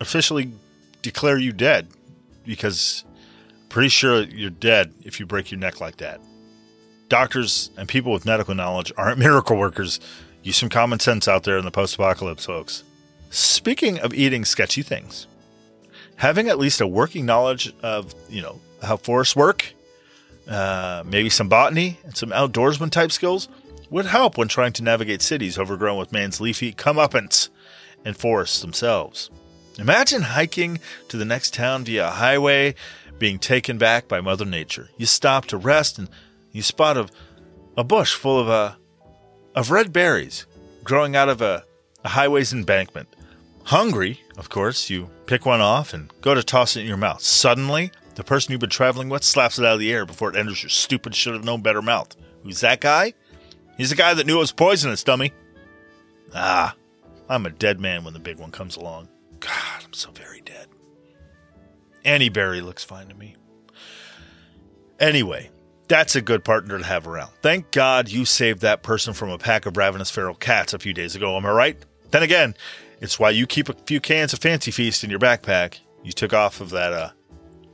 officially 0.00 0.52
declare 1.02 1.38
you 1.38 1.52
dead? 1.52 1.88
Because 2.44 3.04
pretty 3.68 3.88
sure 3.88 4.22
you're 4.22 4.50
dead 4.50 4.92
if 5.02 5.18
you 5.18 5.26
break 5.26 5.50
your 5.50 5.58
neck 5.58 5.80
like 5.80 5.96
that. 5.96 6.20
Doctors 7.08 7.70
and 7.76 7.88
people 7.88 8.12
with 8.12 8.24
medical 8.24 8.54
knowledge 8.54 8.92
aren't 8.96 9.18
miracle 9.18 9.56
workers. 9.56 9.98
Use 10.42 10.56
some 10.56 10.68
common 10.68 11.00
sense 11.00 11.26
out 11.26 11.44
there 11.44 11.58
in 11.58 11.64
the 11.64 11.70
post 11.70 11.94
apocalypse, 11.94 12.46
folks. 12.46 12.84
Speaking 13.30 13.98
of 13.98 14.14
eating 14.14 14.44
sketchy 14.44 14.82
things, 14.82 15.26
having 16.16 16.48
at 16.48 16.58
least 16.58 16.80
a 16.80 16.86
working 16.86 17.26
knowledge 17.26 17.72
of, 17.82 18.14
you 18.28 18.42
know, 18.42 18.60
how 18.82 18.96
forests 18.96 19.34
work, 19.34 19.74
uh, 20.48 21.02
maybe 21.06 21.30
some 21.30 21.48
botany 21.48 21.98
and 22.04 22.16
some 22.16 22.30
outdoorsman 22.30 22.90
type 22.90 23.10
skills 23.10 23.48
would 23.94 24.06
help 24.06 24.36
when 24.36 24.48
trying 24.48 24.72
to 24.72 24.82
navigate 24.82 25.22
cities 25.22 25.56
overgrown 25.56 25.96
with 25.96 26.10
man's 26.10 26.40
leafy 26.40 26.72
comeuppance 26.72 27.48
and 28.04 28.16
forests 28.16 28.60
themselves. 28.60 29.30
Imagine 29.78 30.22
hiking 30.22 30.80
to 31.06 31.16
the 31.16 31.24
next 31.24 31.54
town 31.54 31.84
via 31.84 32.08
a 32.08 32.10
highway 32.10 32.74
being 33.20 33.38
taken 33.38 33.78
back 33.78 34.08
by 34.08 34.20
Mother 34.20 34.44
Nature. 34.44 34.90
You 34.96 35.06
stop 35.06 35.44
to 35.46 35.56
rest 35.56 35.96
and 35.96 36.08
you 36.50 36.60
spot 36.60 36.96
a, 36.96 37.08
a 37.76 37.84
bush 37.84 38.14
full 38.14 38.40
of 38.40 38.48
uh, 38.48 38.72
of 39.54 39.70
red 39.70 39.92
berries 39.92 40.44
growing 40.82 41.14
out 41.14 41.28
of 41.28 41.40
a, 41.40 41.62
a 42.04 42.08
highway's 42.08 42.52
embankment. 42.52 43.14
Hungry, 43.62 44.20
of 44.36 44.48
course, 44.48 44.90
you 44.90 45.08
pick 45.26 45.46
one 45.46 45.60
off 45.60 45.94
and 45.94 46.12
go 46.20 46.34
to 46.34 46.42
toss 46.42 46.74
it 46.74 46.80
in 46.80 46.88
your 46.88 46.96
mouth. 46.96 47.22
Suddenly, 47.22 47.92
the 48.16 48.24
person 48.24 48.50
you've 48.50 48.60
been 48.60 48.70
traveling 48.70 49.08
with 49.08 49.22
slaps 49.22 49.56
it 49.60 49.64
out 49.64 49.74
of 49.74 49.78
the 49.78 49.92
air 49.92 50.04
before 50.04 50.30
it 50.30 50.36
enters 50.36 50.64
your 50.64 50.70
stupid, 50.70 51.14
should 51.14 51.34
have 51.34 51.44
known 51.44 51.62
better 51.62 51.80
mouth. 51.80 52.16
Who's 52.42 52.60
that 52.60 52.80
guy? 52.80 53.14
He's 53.76 53.90
the 53.90 53.96
guy 53.96 54.14
that 54.14 54.26
knew 54.26 54.36
it 54.36 54.40
was 54.40 54.52
poisonous, 54.52 55.02
dummy. 55.02 55.32
Ah, 56.34 56.74
I'm 57.28 57.46
a 57.46 57.50
dead 57.50 57.80
man 57.80 58.04
when 58.04 58.14
the 58.14 58.20
big 58.20 58.38
one 58.38 58.50
comes 58.50 58.76
along. 58.76 59.08
God, 59.40 59.84
I'm 59.84 59.92
so 59.92 60.10
very 60.10 60.40
dead. 60.40 60.68
Annie 62.04 62.28
Berry 62.28 62.60
looks 62.60 62.84
fine 62.84 63.08
to 63.08 63.14
me. 63.14 63.36
Anyway, 65.00 65.50
that's 65.88 66.16
a 66.16 66.20
good 66.20 66.44
partner 66.44 66.78
to 66.78 66.84
have 66.84 67.06
around. 67.06 67.30
Thank 67.42 67.70
God 67.70 68.08
you 68.08 68.24
saved 68.24 68.60
that 68.60 68.82
person 68.82 69.12
from 69.12 69.30
a 69.30 69.38
pack 69.38 69.66
of 69.66 69.76
ravenous 69.76 70.10
feral 70.10 70.34
cats 70.34 70.72
a 70.72 70.78
few 70.78 70.94
days 70.94 71.16
ago, 71.16 71.36
am 71.36 71.46
I 71.46 71.50
right? 71.50 71.78
Then 72.10 72.22
again, 72.22 72.54
it's 73.00 73.18
why 73.18 73.30
you 73.30 73.46
keep 73.46 73.68
a 73.68 73.74
few 73.86 74.00
cans 74.00 74.32
of 74.32 74.38
Fancy 74.38 74.70
Feast 74.70 75.02
in 75.04 75.10
your 75.10 75.18
backpack. 75.18 75.80
You 76.02 76.12
took 76.12 76.32
off 76.32 76.60
of 76.60 76.70
that 76.70 76.92
uh 76.92 77.10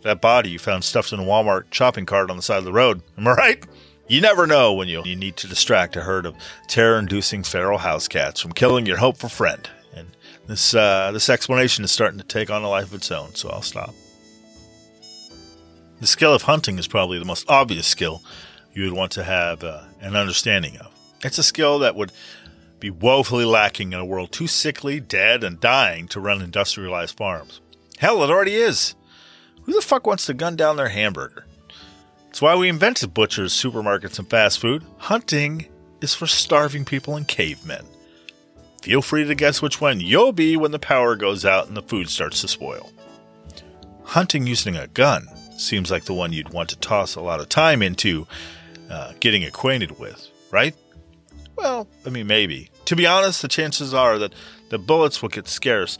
that 0.02 0.20
body 0.22 0.50
you 0.50 0.58
found 0.58 0.82
stuffed 0.82 1.12
in 1.12 1.20
a 1.20 1.24
Walmart 1.24 1.72
shopping 1.74 2.06
cart 2.06 2.30
on 2.30 2.36
the 2.36 2.42
side 2.42 2.58
of 2.58 2.64
the 2.64 2.72
road. 2.72 3.02
Am 3.18 3.28
I 3.28 3.32
right? 3.32 3.66
You 4.10 4.20
never 4.20 4.44
know 4.44 4.72
when 4.72 4.88
you 4.88 5.04
you 5.04 5.14
need 5.14 5.36
to 5.36 5.46
distract 5.46 5.94
a 5.94 6.00
herd 6.00 6.26
of 6.26 6.34
terror-inducing 6.66 7.44
feral 7.44 7.78
house 7.78 8.08
cats 8.08 8.40
from 8.40 8.52
killing 8.52 8.84
your 8.84 8.96
hopeful 8.96 9.28
friend. 9.28 9.70
And 9.94 10.08
this 10.48 10.74
uh, 10.74 11.12
this 11.12 11.28
explanation 11.28 11.84
is 11.84 11.92
starting 11.92 12.18
to 12.18 12.26
take 12.26 12.50
on 12.50 12.64
a 12.64 12.68
life 12.68 12.86
of 12.86 12.94
its 12.94 13.12
own, 13.12 13.36
so 13.36 13.50
I'll 13.50 13.62
stop. 13.62 13.94
The 16.00 16.08
skill 16.08 16.34
of 16.34 16.42
hunting 16.42 16.76
is 16.76 16.88
probably 16.88 17.20
the 17.20 17.24
most 17.24 17.48
obvious 17.48 17.86
skill 17.86 18.20
you 18.74 18.82
would 18.82 18.94
want 18.94 19.12
to 19.12 19.22
have 19.22 19.62
uh, 19.62 19.84
an 20.00 20.16
understanding 20.16 20.76
of. 20.78 20.90
It's 21.22 21.38
a 21.38 21.44
skill 21.44 21.78
that 21.78 21.94
would 21.94 22.10
be 22.80 22.90
woefully 22.90 23.44
lacking 23.44 23.92
in 23.92 24.00
a 24.00 24.04
world 24.04 24.32
too 24.32 24.48
sickly, 24.48 24.98
dead, 24.98 25.44
and 25.44 25.60
dying 25.60 26.08
to 26.08 26.18
run 26.18 26.42
industrialized 26.42 27.16
farms. 27.16 27.60
Hell, 27.98 28.24
it 28.24 28.30
already 28.30 28.56
is. 28.56 28.96
Who 29.66 29.72
the 29.72 29.80
fuck 29.80 30.04
wants 30.04 30.26
to 30.26 30.34
gun 30.34 30.56
down 30.56 30.74
their 30.74 30.88
hamburger? 30.88 31.46
It's 32.30 32.40
why 32.40 32.54
we 32.54 32.68
invented 32.68 33.12
butchers, 33.12 33.52
supermarkets, 33.52 34.20
and 34.20 34.30
fast 34.30 34.60
food. 34.60 34.84
Hunting 34.98 35.66
is 36.00 36.14
for 36.14 36.28
starving 36.28 36.84
people 36.84 37.16
and 37.16 37.26
cavemen. 37.26 37.84
Feel 38.82 39.02
free 39.02 39.24
to 39.24 39.34
guess 39.34 39.60
which 39.60 39.80
one 39.80 40.00
you'll 40.00 40.32
be 40.32 40.56
when 40.56 40.70
the 40.70 40.78
power 40.78 41.16
goes 41.16 41.44
out 41.44 41.66
and 41.66 41.76
the 41.76 41.82
food 41.82 42.08
starts 42.08 42.40
to 42.40 42.48
spoil. 42.48 42.92
Hunting 44.04 44.46
using 44.46 44.76
a 44.76 44.86
gun 44.86 45.28
seems 45.58 45.90
like 45.90 46.04
the 46.04 46.14
one 46.14 46.32
you'd 46.32 46.52
want 46.52 46.68
to 46.70 46.78
toss 46.78 47.16
a 47.16 47.20
lot 47.20 47.40
of 47.40 47.48
time 47.48 47.82
into 47.82 48.28
uh, 48.88 49.12
getting 49.18 49.44
acquainted 49.44 49.98
with, 49.98 50.28
right? 50.52 50.74
Well, 51.56 51.88
I 52.06 52.10
mean, 52.10 52.28
maybe. 52.28 52.70
To 52.86 52.94
be 52.94 53.06
honest, 53.06 53.42
the 53.42 53.48
chances 53.48 53.92
are 53.92 54.18
that 54.18 54.34
the 54.68 54.78
bullets 54.78 55.20
will 55.20 55.28
get 55.30 55.48
scarce 55.48 55.98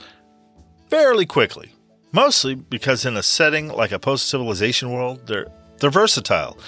fairly 0.88 1.26
quickly. 1.26 1.74
Mostly 2.12 2.54
because 2.54 3.04
in 3.04 3.16
a 3.16 3.22
setting 3.22 3.68
like 3.68 3.92
a 3.92 3.98
post-civilization 3.98 4.92
world, 4.92 5.26
they're 5.26 5.48
they're 5.80 5.90
versatile, 5.90 6.58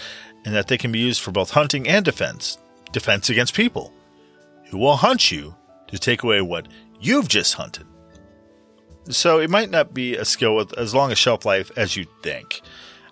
and 0.44 0.54
that 0.54 0.68
they 0.68 0.78
can 0.78 0.92
be 0.92 0.98
used 0.98 1.20
for 1.20 1.30
both 1.30 1.50
hunting 1.50 1.86
and 1.88 2.04
defense. 2.04 2.58
Defense 2.92 3.30
against 3.30 3.54
people 3.54 3.92
who 4.66 4.78
will 4.78 4.96
hunt 4.96 5.30
you 5.30 5.54
to 5.88 5.98
take 5.98 6.22
away 6.22 6.40
what 6.40 6.66
you've 7.00 7.28
just 7.28 7.54
hunted. 7.54 7.86
So 9.08 9.38
it 9.38 9.50
might 9.50 9.70
not 9.70 9.94
be 9.94 10.16
a 10.16 10.24
skill 10.24 10.56
with 10.56 10.76
as 10.78 10.94
long 10.94 11.10
a 11.12 11.16
shelf 11.16 11.44
life 11.44 11.70
as 11.76 11.96
you'd 11.96 12.08
think, 12.22 12.62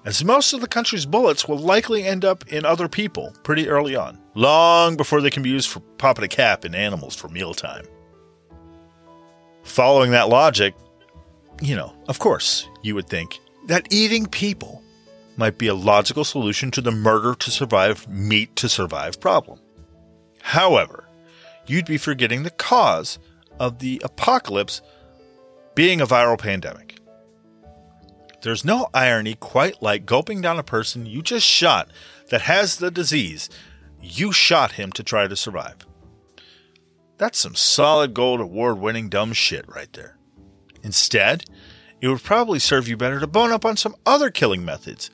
as 0.05 0.24
most 0.24 0.53
of 0.53 0.61
the 0.61 0.68
country's 0.68 1.05
bullets 1.05 1.46
will 1.46 1.59
likely 1.59 2.05
end 2.05 2.24
up 2.24 2.46
in 2.48 2.64
other 2.64 2.88
people 2.88 3.34
pretty 3.42 3.68
early 3.68 3.96
on, 3.96 4.18
long 4.34 4.96
before 4.96 5.20
they 5.20 5.30
can 5.30 5.42
be 5.42 5.51
used 5.51 5.68
for 5.68 5.80
popping 5.98 6.24
a 6.24 6.28
cap 6.28 6.64
in 6.64 6.74
animals 6.74 7.14
for 7.14 7.28
mealtime. 7.28 7.84
Following 9.64 10.12
that 10.12 10.28
logic, 10.28 10.74
you 11.61 11.76
know, 11.76 11.94
of 12.09 12.18
course, 12.18 12.68
you 12.82 12.94
would 12.94 13.09
think 13.09 13.38
that 13.66 13.92
eating 13.92 14.26
people 14.26 14.80
might 15.41 15.59
be 15.59 15.66
a 15.66 15.74
logical 15.74 16.22
solution 16.22 16.70
to 16.70 16.82
the 16.82 16.93
murder 16.93 17.34
to 17.34 17.51
survive, 17.51 18.07
meat 18.07 18.55
to 18.55 18.68
survive 18.68 19.18
problem. 19.18 19.59
However, 20.43 21.09
you'd 21.66 21.86
be 21.86 21.97
forgetting 21.97 22.43
the 22.43 22.51
cause 22.51 23.18
of 23.59 23.78
the 23.78 24.01
apocalypse 24.05 24.82
being 25.74 26.01
a 26.01 26.07
viral 26.07 26.38
pandemic. 26.38 26.99
There's 28.43 28.64
no 28.64 28.88
irony 28.93 29.34
quite 29.34 29.82
like 29.82 30.07
gulping 30.07 30.43
down 30.43 30.59
a 30.59 30.62
person 30.62 31.07
you 31.07 31.22
just 31.22 31.47
shot 31.47 31.91
that 32.28 32.43
has 32.43 32.76
the 32.76 32.91
disease. 32.91 33.49
You 34.01 34.32
shot 34.32 34.72
him 34.72 34.93
to 34.93 35.03
try 35.03 35.26
to 35.26 35.36
survive. 35.36 35.86
That's 37.16 37.38
some 37.38 37.55
solid 37.55 38.12
gold 38.12 38.41
award 38.41 38.78
winning 38.78 39.09
dumb 39.09 39.32
shit 39.32 39.66
right 39.68 39.93
there. 39.95 40.18
Instead, 40.82 41.45
it 42.01 42.09
would 42.09 42.22
probably 42.22 42.59
serve 42.59 42.88
you 42.88 42.97
better 42.97 43.20
to 43.20 43.26
bone 43.26 43.53
up 43.53 43.64
on 43.64 43.76
some 43.76 43.97
other 44.05 44.30
killing 44.30 44.64
methods. 44.64 45.11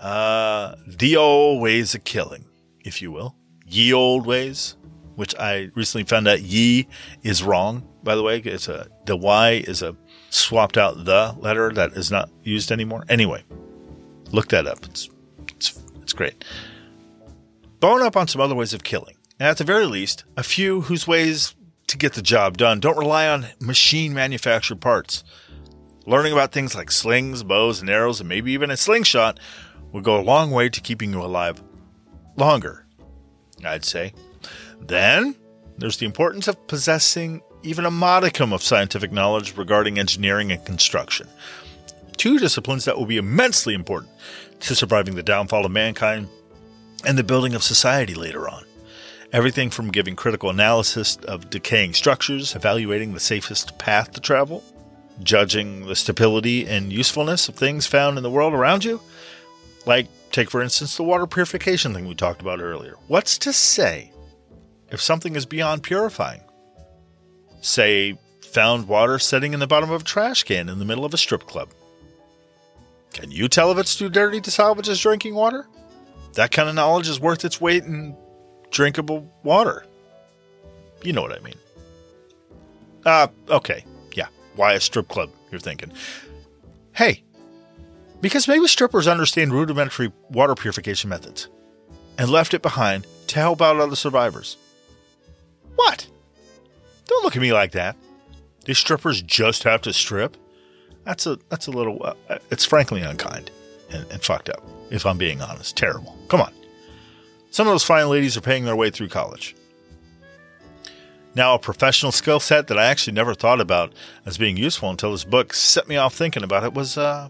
Uh, 0.00 0.76
the 0.86 1.14
old 1.16 1.60
ways 1.60 1.94
of 1.94 2.04
killing, 2.04 2.46
if 2.84 3.02
you 3.02 3.12
will. 3.12 3.36
Ye 3.66 3.92
old 3.92 4.26
ways, 4.26 4.76
which 5.14 5.34
I 5.38 5.70
recently 5.74 6.04
found 6.04 6.26
out 6.26 6.40
ye 6.40 6.88
is 7.22 7.42
wrong, 7.42 7.86
by 8.02 8.14
the 8.16 8.22
way. 8.22 8.38
It's 8.38 8.66
a, 8.66 8.88
the 9.04 9.16
Y 9.16 9.62
is 9.66 9.82
a 9.82 9.94
swapped 10.30 10.78
out 10.78 11.04
the 11.04 11.36
letter 11.38 11.70
that 11.72 11.92
is 11.92 12.10
not 12.10 12.30
used 12.42 12.72
anymore. 12.72 13.04
Anyway, 13.08 13.44
look 14.30 14.48
that 14.48 14.66
up. 14.66 14.84
It's, 14.86 15.10
it's, 15.48 15.78
it's 16.00 16.14
great. 16.14 16.44
Bone 17.78 18.02
up 18.02 18.16
on 18.16 18.26
some 18.26 18.40
other 18.40 18.54
ways 18.54 18.72
of 18.72 18.82
killing. 18.82 19.16
And 19.38 19.48
at 19.48 19.58
the 19.58 19.64
very 19.64 19.86
least, 19.86 20.24
a 20.36 20.42
few 20.42 20.82
whose 20.82 21.06
ways 21.06 21.54
to 21.88 21.98
get 21.98 22.14
the 22.14 22.22
job 22.22 22.56
done 22.56 22.80
don't 22.80 22.98
rely 22.98 23.28
on 23.28 23.46
machine 23.60 24.14
manufactured 24.14 24.80
parts. 24.80 25.24
Learning 26.06 26.32
about 26.32 26.52
things 26.52 26.74
like 26.74 26.90
slings, 26.90 27.42
bows, 27.42 27.80
and 27.80 27.90
arrows, 27.90 28.20
and 28.20 28.28
maybe 28.28 28.52
even 28.52 28.70
a 28.70 28.76
slingshot 28.76 29.38
will 29.92 30.00
go 30.00 30.20
a 30.20 30.22
long 30.22 30.50
way 30.50 30.68
to 30.68 30.80
keeping 30.80 31.12
you 31.12 31.22
alive 31.22 31.62
longer, 32.36 32.86
I'd 33.64 33.84
say. 33.84 34.12
Then 34.80 35.34
there's 35.78 35.98
the 35.98 36.06
importance 36.06 36.48
of 36.48 36.66
possessing 36.66 37.42
even 37.62 37.84
a 37.84 37.90
modicum 37.90 38.52
of 38.52 38.62
scientific 38.62 39.12
knowledge 39.12 39.56
regarding 39.56 39.98
engineering 39.98 40.50
and 40.50 40.64
construction. 40.64 41.28
Two 42.16 42.38
disciplines 42.38 42.84
that 42.84 42.96
will 42.96 43.06
be 43.06 43.16
immensely 43.16 43.74
important 43.74 44.12
to 44.60 44.74
surviving 44.74 45.14
the 45.14 45.22
downfall 45.22 45.64
of 45.64 45.72
mankind 45.72 46.28
and 47.04 47.18
the 47.18 47.24
building 47.24 47.54
of 47.54 47.62
society 47.62 48.14
later 48.14 48.48
on. 48.48 48.64
Everything 49.32 49.70
from 49.70 49.90
giving 49.90 50.16
critical 50.16 50.50
analysis 50.50 51.16
of 51.28 51.50
decaying 51.50 51.94
structures, 51.94 52.54
evaluating 52.54 53.14
the 53.14 53.20
safest 53.20 53.78
path 53.78 54.12
to 54.12 54.20
travel, 54.20 54.64
judging 55.22 55.86
the 55.86 55.96
stability 55.96 56.66
and 56.66 56.92
usefulness 56.92 57.48
of 57.48 57.54
things 57.54 57.86
found 57.86 58.16
in 58.16 58.22
the 58.22 58.30
world 58.30 58.54
around 58.54 58.84
you. 58.84 59.00
Like, 59.86 60.06
take 60.30 60.50
for 60.50 60.62
instance 60.62 60.96
the 60.96 61.02
water 61.02 61.26
purification 61.26 61.94
thing 61.94 62.06
we 62.06 62.14
talked 62.14 62.40
about 62.40 62.60
earlier. 62.60 62.96
What's 63.08 63.38
to 63.38 63.52
say 63.52 64.12
if 64.90 65.00
something 65.00 65.36
is 65.36 65.46
beyond 65.46 65.82
purifying? 65.82 66.42
Say, 67.60 68.18
found 68.42 68.88
water 68.88 69.18
sitting 69.18 69.54
in 69.54 69.60
the 69.60 69.66
bottom 69.66 69.90
of 69.90 70.02
a 70.02 70.04
trash 70.04 70.42
can 70.42 70.68
in 70.68 70.78
the 70.78 70.84
middle 70.84 71.04
of 71.04 71.14
a 71.14 71.18
strip 71.18 71.46
club. 71.46 71.70
Can 73.12 73.30
you 73.30 73.48
tell 73.48 73.72
if 73.72 73.78
it's 73.78 73.96
too 73.96 74.08
dirty 74.08 74.40
to 74.40 74.50
salvage 74.50 74.88
as 74.88 75.00
drinking 75.00 75.34
water? 75.34 75.66
That 76.34 76.52
kind 76.52 76.68
of 76.68 76.74
knowledge 76.74 77.08
is 77.08 77.20
worth 77.20 77.44
its 77.44 77.60
weight 77.60 77.84
in 77.84 78.16
drinkable 78.70 79.32
water. 79.42 79.84
You 81.02 81.12
know 81.12 81.22
what 81.22 81.32
I 81.32 81.40
mean. 81.40 81.54
Uh, 83.04 83.28
okay. 83.48 83.84
Yeah. 84.14 84.28
Why 84.56 84.74
a 84.74 84.80
strip 84.80 85.08
club, 85.08 85.30
you're 85.50 85.60
thinking. 85.60 85.92
Hey, 86.92 87.24
because 88.20 88.48
maybe 88.48 88.66
strippers 88.66 89.08
understand 89.08 89.52
rudimentary 89.52 90.12
water 90.30 90.54
purification 90.54 91.10
methods 91.10 91.48
and 92.18 92.30
left 92.30 92.54
it 92.54 92.62
behind 92.62 93.06
to 93.28 93.38
help 93.38 93.62
out 93.62 93.78
other 93.78 93.96
survivors. 93.96 94.56
What? 95.76 96.08
Don't 97.06 97.24
look 97.24 97.36
at 97.36 97.42
me 97.42 97.52
like 97.52 97.72
that. 97.72 97.96
Do 98.64 98.74
strippers 98.74 99.22
just 99.22 99.62
have 99.64 99.82
to 99.82 99.92
strip? 99.92 100.36
That's 101.04 101.26
a 101.26 101.38
that's 101.48 101.66
a 101.66 101.70
little. 101.70 102.14
Uh, 102.28 102.38
it's 102.50 102.64
frankly 102.64 103.00
unkind 103.00 103.50
and, 103.90 104.06
and 104.10 104.22
fucked 104.22 104.50
up. 104.50 104.62
If 104.90 105.06
I'm 105.06 105.18
being 105.18 105.40
honest, 105.40 105.76
terrible. 105.76 106.16
Come 106.28 106.40
on. 106.40 106.52
Some 107.50 107.66
of 107.66 107.72
those 107.72 107.84
fine 107.84 108.08
ladies 108.08 108.36
are 108.36 108.42
paying 108.42 108.64
their 108.64 108.76
way 108.76 108.90
through 108.90 109.08
college. 109.08 109.56
Now, 111.34 111.54
a 111.54 111.58
professional 111.58 112.12
skill 112.12 112.40
set 112.40 112.66
that 112.66 112.78
I 112.78 112.86
actually 112.86 113.14
never 113.14 113.34
thought 113.34 113.60
about 113.60 113.92
as 114.26 114.36
being 114.36 114.56
useful 114.56 114.90
until 114.90 115.12
this 115.12 115.24
book 115.24 115.54
set 115.54 115.88
me 115.88 115.96
off 115.96 116.14
thinking 116.14 116.42
about 116.42 116.64
it 116.64 116.74
was 116.74 116.98
uh, 116.98 117.28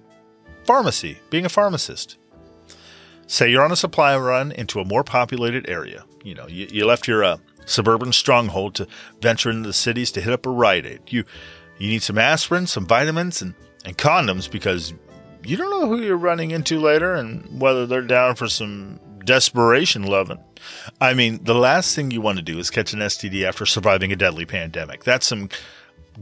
pharmacy, 0.64 1.18
being 1.30 1.44
a 1.44 1.48
pharmacist. 1.50 2.16
Say 3.26 3.50
you're 3.50 3.64
on 3.64 3.72
a 3.72 3.76
supply 3.76 4.16
run 4.16 4.52
into 4.52 4.80
a 4.80 4.84
more 4.84 5.04
populated 5.04 5.68
area. 5.68 6.04
You 6.24 6.34
know, 6.34 6.48
you, 6.48 6.66
you 6.70 6.84
left 6.84 7.06
your 7.06 7.22
uh, 7.22 7.36
suburban 7.64 8.12
stronghold 8.12 8.74
to 8.76 8.88
venture 9.20 9.50
into 9.50 9.68
the 9.68 9.72
cities 9.72 10.10
to 10.12 10.20
hit 10.20 10.32
up 10.32 10.46
a 10.46 10.50
Rite 10.50 10.86
Aid. 10.86 11.00
You 11.08 11.24
you 11.78 11.88
need 11.88 12.02
some 12.02 12.18
aspirin, 12.18 12.66
some 12.66 12.86
vitamins, 12.86 13.40
and, 13.40 13.54
and 13.84 13.96
condoms 13.96 14.50
because 14.50 14.92
you 15.44 15.56
don't 15.56 15.70
know 15.70 15.88
who 15.88 16.02
you're 16.02 16.16
running 16.16 16.50
into 16.50 16.78
later 16.78 17.14
and 17.14 17.60
whether 17.60 17.86
they're 17.86 18.02
down 18.02 18.34
for 18.34 18.48
some 18.48 19.00
desperation 19.24 20.02
loving. 20.02 20.38
I 21.00 21.14
mean, 21.14 21.42
the 21.42 21.54
last 21.54 21.94
thing 21.94 22.10
you 22.10 22.20
want 22.20 22.36
to 22.36 22.44
do 22.44 22.58
is 22.58 22.68
catch 22.68 22.92
an 22.92 23.00
STD 23.00 23.44
after 23.44 23.64
surviving 23.64 24.12
a 24.12 24.16
deadly 24.16 24.44
pandemic. 24.44 25.04
That's 25.04 25.26
some 25.26 25.48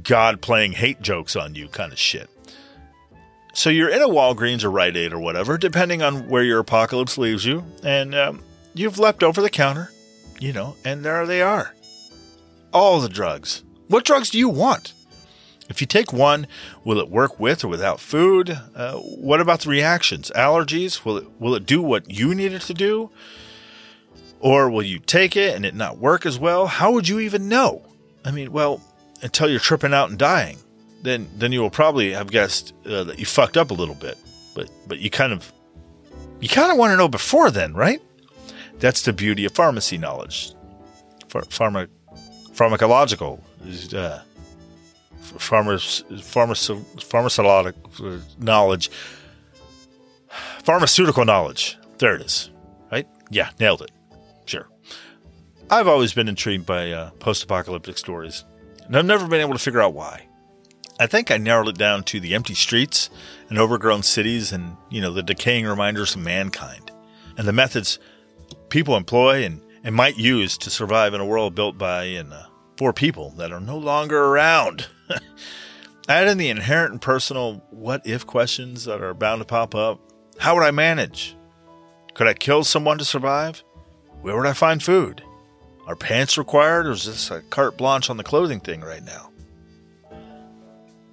God 0.02 0.40
playing 0.40 0.72
hate 0.72 1.00
jokes 1.00 1.34
on 1.34 1.54
you 1.56 1.68
kind 1.68 1.92
of 1.92 1.98
shit. 1.98 2.30
So 3.58 3.70
you're 3.70 3.90
in 3.90 4.02
a 4.02 4.08
Walgreens 4.08 4.62
or 4.62 4.70
Rite 4.70 4.96
Aid 4.96 5.12
or 5.12 5.18
whatever, 5.18 5.58
depending 5.58 6.00
on 6.00 6.28
where 6.28 6.44
your 6.44 6.60
apocalypse 6.60 7.18
leaves 7.18 7.44
you, 7.44 7.64
and 7.82 8.14
um, 8.14 8.44
you've 8.72 8.98
leapt 8.98 9.22
over 9.22 9.42
the 9.42 9.50
counter 9.50 9.90
you 10.40 10.52
know, 10.52 10.76
and 10.84 11.04
there 11.04 11.26
they 11.26 11.42
are. 11.42 11.74
All 12.72 13.00
the 13.00 13.08
drugs. 13.08 13.64
What 13.88 14.04
drugs 14.04 14.30
do 14.30 14.38
you 14.38 14.48
want? 14.48 14.92
If 15.68 15.80
you 15.80 15.86
take 15.86 16.12
one, 16.12 16.46
will 16.84 16.98
it 16.98 17.10
work 17.10 17.38
with 17.38 17.64
or 17.64 17.68
without 17.68 18.00
food? 18.00 18.58
Uh, 18.74 18.94
what 18.94 19.40
about 19.40 19.60
the 19.60 19.70
reactions? 19.70 20.30
Allergies? 20.34 21.04
Will 21.04 21.18
it 21.18 21.26
will 21.38 21.54
it 21.54 21.66
do 21.66 21.82
what 21.82 22.10
you 22.10 22.34
need 22.34 22.52
it 22.52 22.62
to 22.62 22.74
do? 22.74 23.10
Or 24.40 24.70
will 24.70 24.82
you 24.82 24.98
take 24.98 25.36
it 25.36 25.54
and 25.56 25.66
it 25.66 25.74
not 25.74 25.98
work 25.98 26.24
as 26.24 26.38
well? 26.38 26.66
How 26.68 26.92
would 26.92 27.08
you 27.08 27.18
even 27.18 27.48
know? 27.48 27.82
I 28.24 28.30
mean, 28.30 28.52
well, 28.52 28.80
until 29.20 29.50
you're 29.50 29.60
tripping 29.60 29.92
out 29.92 30.10
and 30.10 30.18
dying, 30.18 30.58
then 31.02 31.28
then 31.36 31.52
you 31.52 31.60
will 31.60 31.70
probably 31.70 32.12
have 32.12 32.30
guessed 32.30 32.74
uh, 32.86 33.04
that 33.04 33.18
you 33.18 33.26
fucked 33.26 33.56
up 33.56 33.70
a 33.70 33.74
little 33.74 33.94
bit. 33.94 34.18
But 34.54 34.70
but 34.86 34.98
you 34.98 35.10
kind 35.10 35.32
of 35.32 35.52
you 36.40 36.48
kind 36.48 36.70
of 36.70 36.78
want 36.78 36.92
to 36.92 36.96
know 36.96 37.08
before 37.08 37.50
then, 37.50 37.74
right? 37.74 38.00
That's 38.78 39.02
the 39.02 39.12
beauty 39.12 39.44
of 39.44 39.52
pharmacy 39.52 39.98
knowledge. 39.98 40.52
Pharma, 41.28 41.88
pharmacological 42.52 43.40
uh, 43.94 44.20
pharma, 45.36 47.02
pharmaceutical 47.02 48.20
knowledge, 48.38 48.90
pharmaceutical 50.62 51.24
knowledge. 51.24 51.78
There 51.98 52.14
it 52.14 52.22
is. 52.22 52.50
Right? 52.90 53.06
Yeah, 53.30 53.50
nailed 53.60 53.82
it. 53.82 53.90
Sure. 54.46 54.68
I've 55.70 55.88
always 55.88 56.14
been 56.14 56.28
intrigued 56.28 56.64
by 56.64 56.90
uh, 56.90 57.10
post-apocalyptic 57.18 57.98
stories, 57.98 58.44
and 58.86 58.96
I've 58.96 59.04
never 59.04 59.26
been 59.26 59.40
able 59.40 59.52
to 59.52 59.58
figure 59.58 59.82
out 59.82 59.92
why. 59.92 60.27
I 61.00 61.06
think 61.06 61.30
I 61.30 61.36
narrowed 61.36 61.68
it 61.68 61.78
down 61.78 62.02
to 62.04 62.18
the 62.18 62.34
empty 62.34 62.54
streets 62.54 63.08
and 63.48 63.58
overgrown 63.58 64.02
cities, 64.02 64.52
and 64.52 64.76
you 64.90 65.00
know 65.00 65.12
the 65.12 65.22
decaying 65.22 65.66
reminders 65.66 66.14
of 66.14 66.22
mankind, 66.22 66.90
and 67.36 67.46
the 67.46 67.52
methods 67.52 67.98
people 68.68 68.96
employ 68.96 69.44
and, 69.44 69.62
and 69.84 69.94
might 69.94 70.18
use 70.18 70.58
to 70.58 70.70
survive 70.70 71.14
in 71.14 71.20
a 71.20 71.26
world 71.26 71.54
built 71.54 71.78
by 71.78 72.04
and 72.04 72.32
uh, 72.32 72.42
for 72.76 72.92
people 72.92 73.30
that 73.32 73.52
are 73.52 73.60
no 73.60 73.76
longer 73.78 74.18
around. 74.18 74.88
Add 76.08 76.28
in 76.28 76.38
the 76.38 76.48
inherent 76.48 76.92
and 76.92 77.02
personal 77.02 77.64
what 77.70 78.06
if 78.06 78.26
questions 78.26 78.84
that 78.84 79.02
are 79.02 79.14
bound 79.14 79.40
to 79.40 79.44
pop 79.44 79.74
up. 79.74 80.00
How 80.38 80.54
would 80.54 80.64
I 80.64 80.70
manage? 80.70 81.36
Could 82.14 82.26
I 82.26 82.34
kill 82.34 82.64
someone 82.64 82.98
to 82.98 83.04
survive? 83.04 83.62
Where 84.22 84.36
would 84.36 84.46
I 84.46 84.52
find 84.52 84.82
food? 84.82 85.22
Are 85.86 85.96
pants 85.96 86.38
required 86.38 86.86
or 86.86 86.92
is 86.92 87.04
this 87.04 87.30
a 87.30 87.42
carte 87.42 87.76
blanche 87.76 88.10
on 88.10 88.16
the 88.16 88.24
clothing 88.24 88.60
thing 88.60 88.80
right 88.80 89.02
now? 89.02 89.27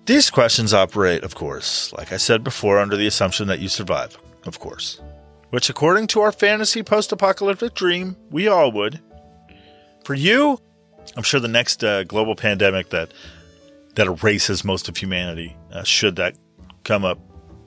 These 0.05 0.29
questions 0.29 0.71
operate, 0.71 1.23
of 1.23 1.33
course, 1.33 1.91
like 1.93 2.11
I 2.11 2.17
said 2.17 2.43
before, 2.43 2.77
under 2.77 2.95
the 2.95 3.07
assumption 3.07 3.47
that 3.47 3.57
you 3.59 3.67
survive, 3.67 4.15
of 4.45 4.59
course. 4.59 5.01
Which, 5.49 5.67
according 5.67 6.05
to 6.07 6.21
our 6.21 6.31
fantasy 6.31 6.83
post 6.83 7.11
apocalyptic 7.11 7.73
dream, 7.73 8.15
we 8.29 8.47
all 8.47 8.71
would. 8.71 9.01
For 10.03 10.13
you, 10.13 10.59
I'm 11.17 11.23
sure 11.23 11.39
the 11.39 11.47
next 11.47 11.83
uh, 11.83 12.03
global 12.03 12.35
pandemic 12.35 12.89
that 12.89 13.11
that 13.95 14.05
erases 14.05 14.63
most 14.63 14.89
of 14.89 14.97
humanity, 14.97 15.55
uh, 15.71 15.83
should 15.83 16.17
that 16.17 16.35
come 16.83 17.03
up, 17.03 17.17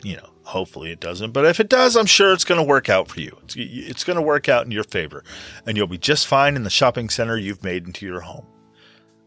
you 0.05 0.15
know, 0.15 0.31
hopefully 0.45 0.93
it 0.93 1.01
doesn't. 1.01 1.33
But 1.33 1.47
if 1.47 1.59
it 1.59 1.69
does, 1.69 1.97
I'm 1.97 2.07
sure 2.07 2.33
it's 2.33 2.45
going 2.45 2.61
to 2.61 2.67
work 2.67 2.89
out 2.89 3.09
for 3.09 3.21
you. 3.21 3.37
It's, 3.45 3.57
it's 3.57 4.05
going 4.05 4.17
to 4.17 4.23
work 4.23 4.49
out 4.49 4.65
in 4.65 4.71
your 4.71 4.85
favor, 4.85 5.25
and 5.67 5.77
you'll 5.77 5.87
be 5.89 5.99
just 5.99 6.27
fine 6.29 6.55
in 6.55 6.63
the 6.63 6.71
shopping 6.71 7.09
center 7.09 7.37
you've 7.37 7.65
made 7.65 7.87
into 7.87 8.07
your 8.07 8.21
home. 8.21 8.47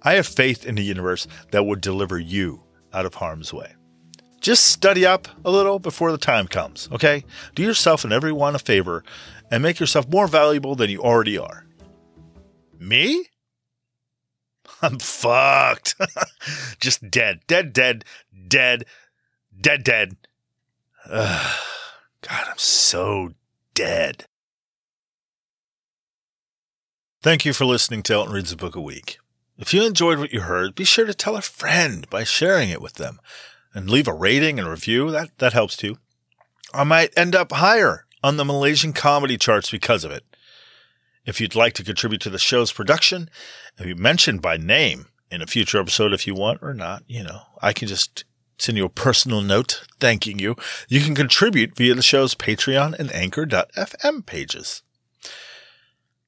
I 0.01 0.14
have 0.14 0.28
faith 0.28 0.66
in 0.66 0.76
the 0.76 0.84
universe 0.84 1.28
that 1.49 1.66
would 1.66 1.82
deliver 1.82 2.18
you 2.18 2.64
out 2.93 3.05
of 3.05 3.15
harm's 3.15 3.53
way. 3.53 3.73
Just 4.39 4.65
study 4.65 5.05
up 5.05 5.27
a 5.45 5.51
little 5.51 5.77
before 5.77 6.11
the 6.11 6.17
time 6.17 6.47
comes, 6.47 6.89
okay? 6.91 7.23
Do 7.53 7.61
yourself 7.61 8.03
and 8.03 8.11
everyone 8.11 8.55
a 8.55 8.59
favor 8.59 9.03
and 9.51 9.61
make 9.61 9.79
yourself 9.79 10.07
more 10.09 10.27
valuable 10.27 10.75
than 10.75 10.89
you 10.89 10.99
already 11.01 11.37
are. 11.37 11.65
Me? 12.79 13.27
I'm 14.81 14.97
fucked. 14.97 15.95
Just 16.79 17.11
dead, 17.11 17.41
dead, 17.45 17.71
dead, 17.71 18.03
dead, 18.47 18.85
dead, 19.59 19.83
dead. 19.83 20.17
Ugh. 21.09 21.59
God, 22.21 22.45
I'm 22.49 22.57
so 22.57 23.33
dead. 23.73 24.25
Thank 27.23 27.45
you 27.45 27.53
for 27.53 27.65
listening 27.65 28.03
to 28.03 28.13
Elton 28.13 28.33
Reads 28.33 28.51
a 28.51 28.57
Book 28.57 28.75
a 28.75 28.81
Week. 28.81 29.17
If 29.62 29.76
you 29.76 29.86
enjoyed 29.86 30.18
what 30.18 30.34
you 30.34 30.41
heard, 30.41 30.74
be 30.74 30.84
sure 30.84 31.05
to 31.05 31.14
tell 31.14 31.38
a 31.38 31.41
friend 31.41 32.09
by 32.09 32.24
sharing 32.24 32.72
it 32.72 32.82
with 32.82 32.95
them 32.95 33.20
and 33.76 33.89
leave 33.89 34.07
a 34.07 34.14
rating 34.14 34.57
and 34.57 34.68
review. 34.68 35.12
That, 35.12 35.38
that 35.38 35.53
helps 35.53 35.78
too. 35.78 35.99
I 36.74 36.84
might 36.84 37.14
end 37.16 37.36
up 37.36 37.51
higher 37.51 38.05
on 38.24 38.38
the 38.38 38.45
Malaysian 38.45 38.91
comedy 38.91 39.38
charts 39.38 39.70
because 39.70 40.03
of 40.03 40.09
it. 40.09 40.24
If 41.28 41.39
you'd 41.39 41.55
like 41.55 41.74
to 41.74 41.84
contribute 41.84 42.22
to 42.22 42.32
the 42.32 42.39
show's 42.39 42.72
production 42.72 43.30
and 43.78 43.86
be 43.86 43.93
mentioned 43.93 44.41
by 44.41 44.57
name 44.57 45.05
in 45.30 45.43
a 45.43 45.47
future 45.47 45.80
episode 45.80 46.12
if 46.12 46.26
you 46.26 46.34
want 46.34 46.59
or 46.64 46.74
not, 46.74 47.03
you 47.05 47.24
know, 47.24 47.41
I 47.62 47.72
can 47.72 47.88
just 47.88 48.26
send 48.57 48.80
you 48.80 48.86
a 48.86 48.89
personal 48.89 49.41
note 49.41 49.84
thanking 49.99 50.39
you. 50.39 50.55
You 50.88 51.01
can 51.01 51.14
contribute 51.14 51.78
via 51.78 51.93
the 51.93 52.01
show's 52.01 52.34
Patreon 52.34 52.97
and 52.97 53.14
Anchor.fm 53.14 54.26
pages. 54.26 54.82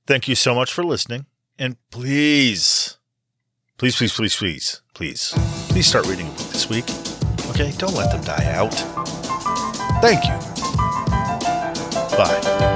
Thank 0.06 0.28
you 0.28 0.36
so 0.36 0.54
much 0.54 0.72
for 0.72 0.84
listening. 0.84 1.26
And 1.58 1.78
please, 1.90 2.98
please, 3.78 3.96
please, 3.96 4.14
please, 4.14 4.36
please, 4.36 4.82
please, 4.94 5.34
please 5.70 5.88
start 5.88 6.08
reading 6.08 6.28
a 6.28 6.32
book 6.32 6.50
this 6.50 6.70
week. 6.70 6.86
Okay? 7.50 7.72
Don't 7.78 7.96
let 7.96 8.12
them 8.12 8.24
die 8.24 8.52
out. 8.54 8.74
Thank 10.02 10.26
you. 10.26 10.38
Bye. 12.18 12.73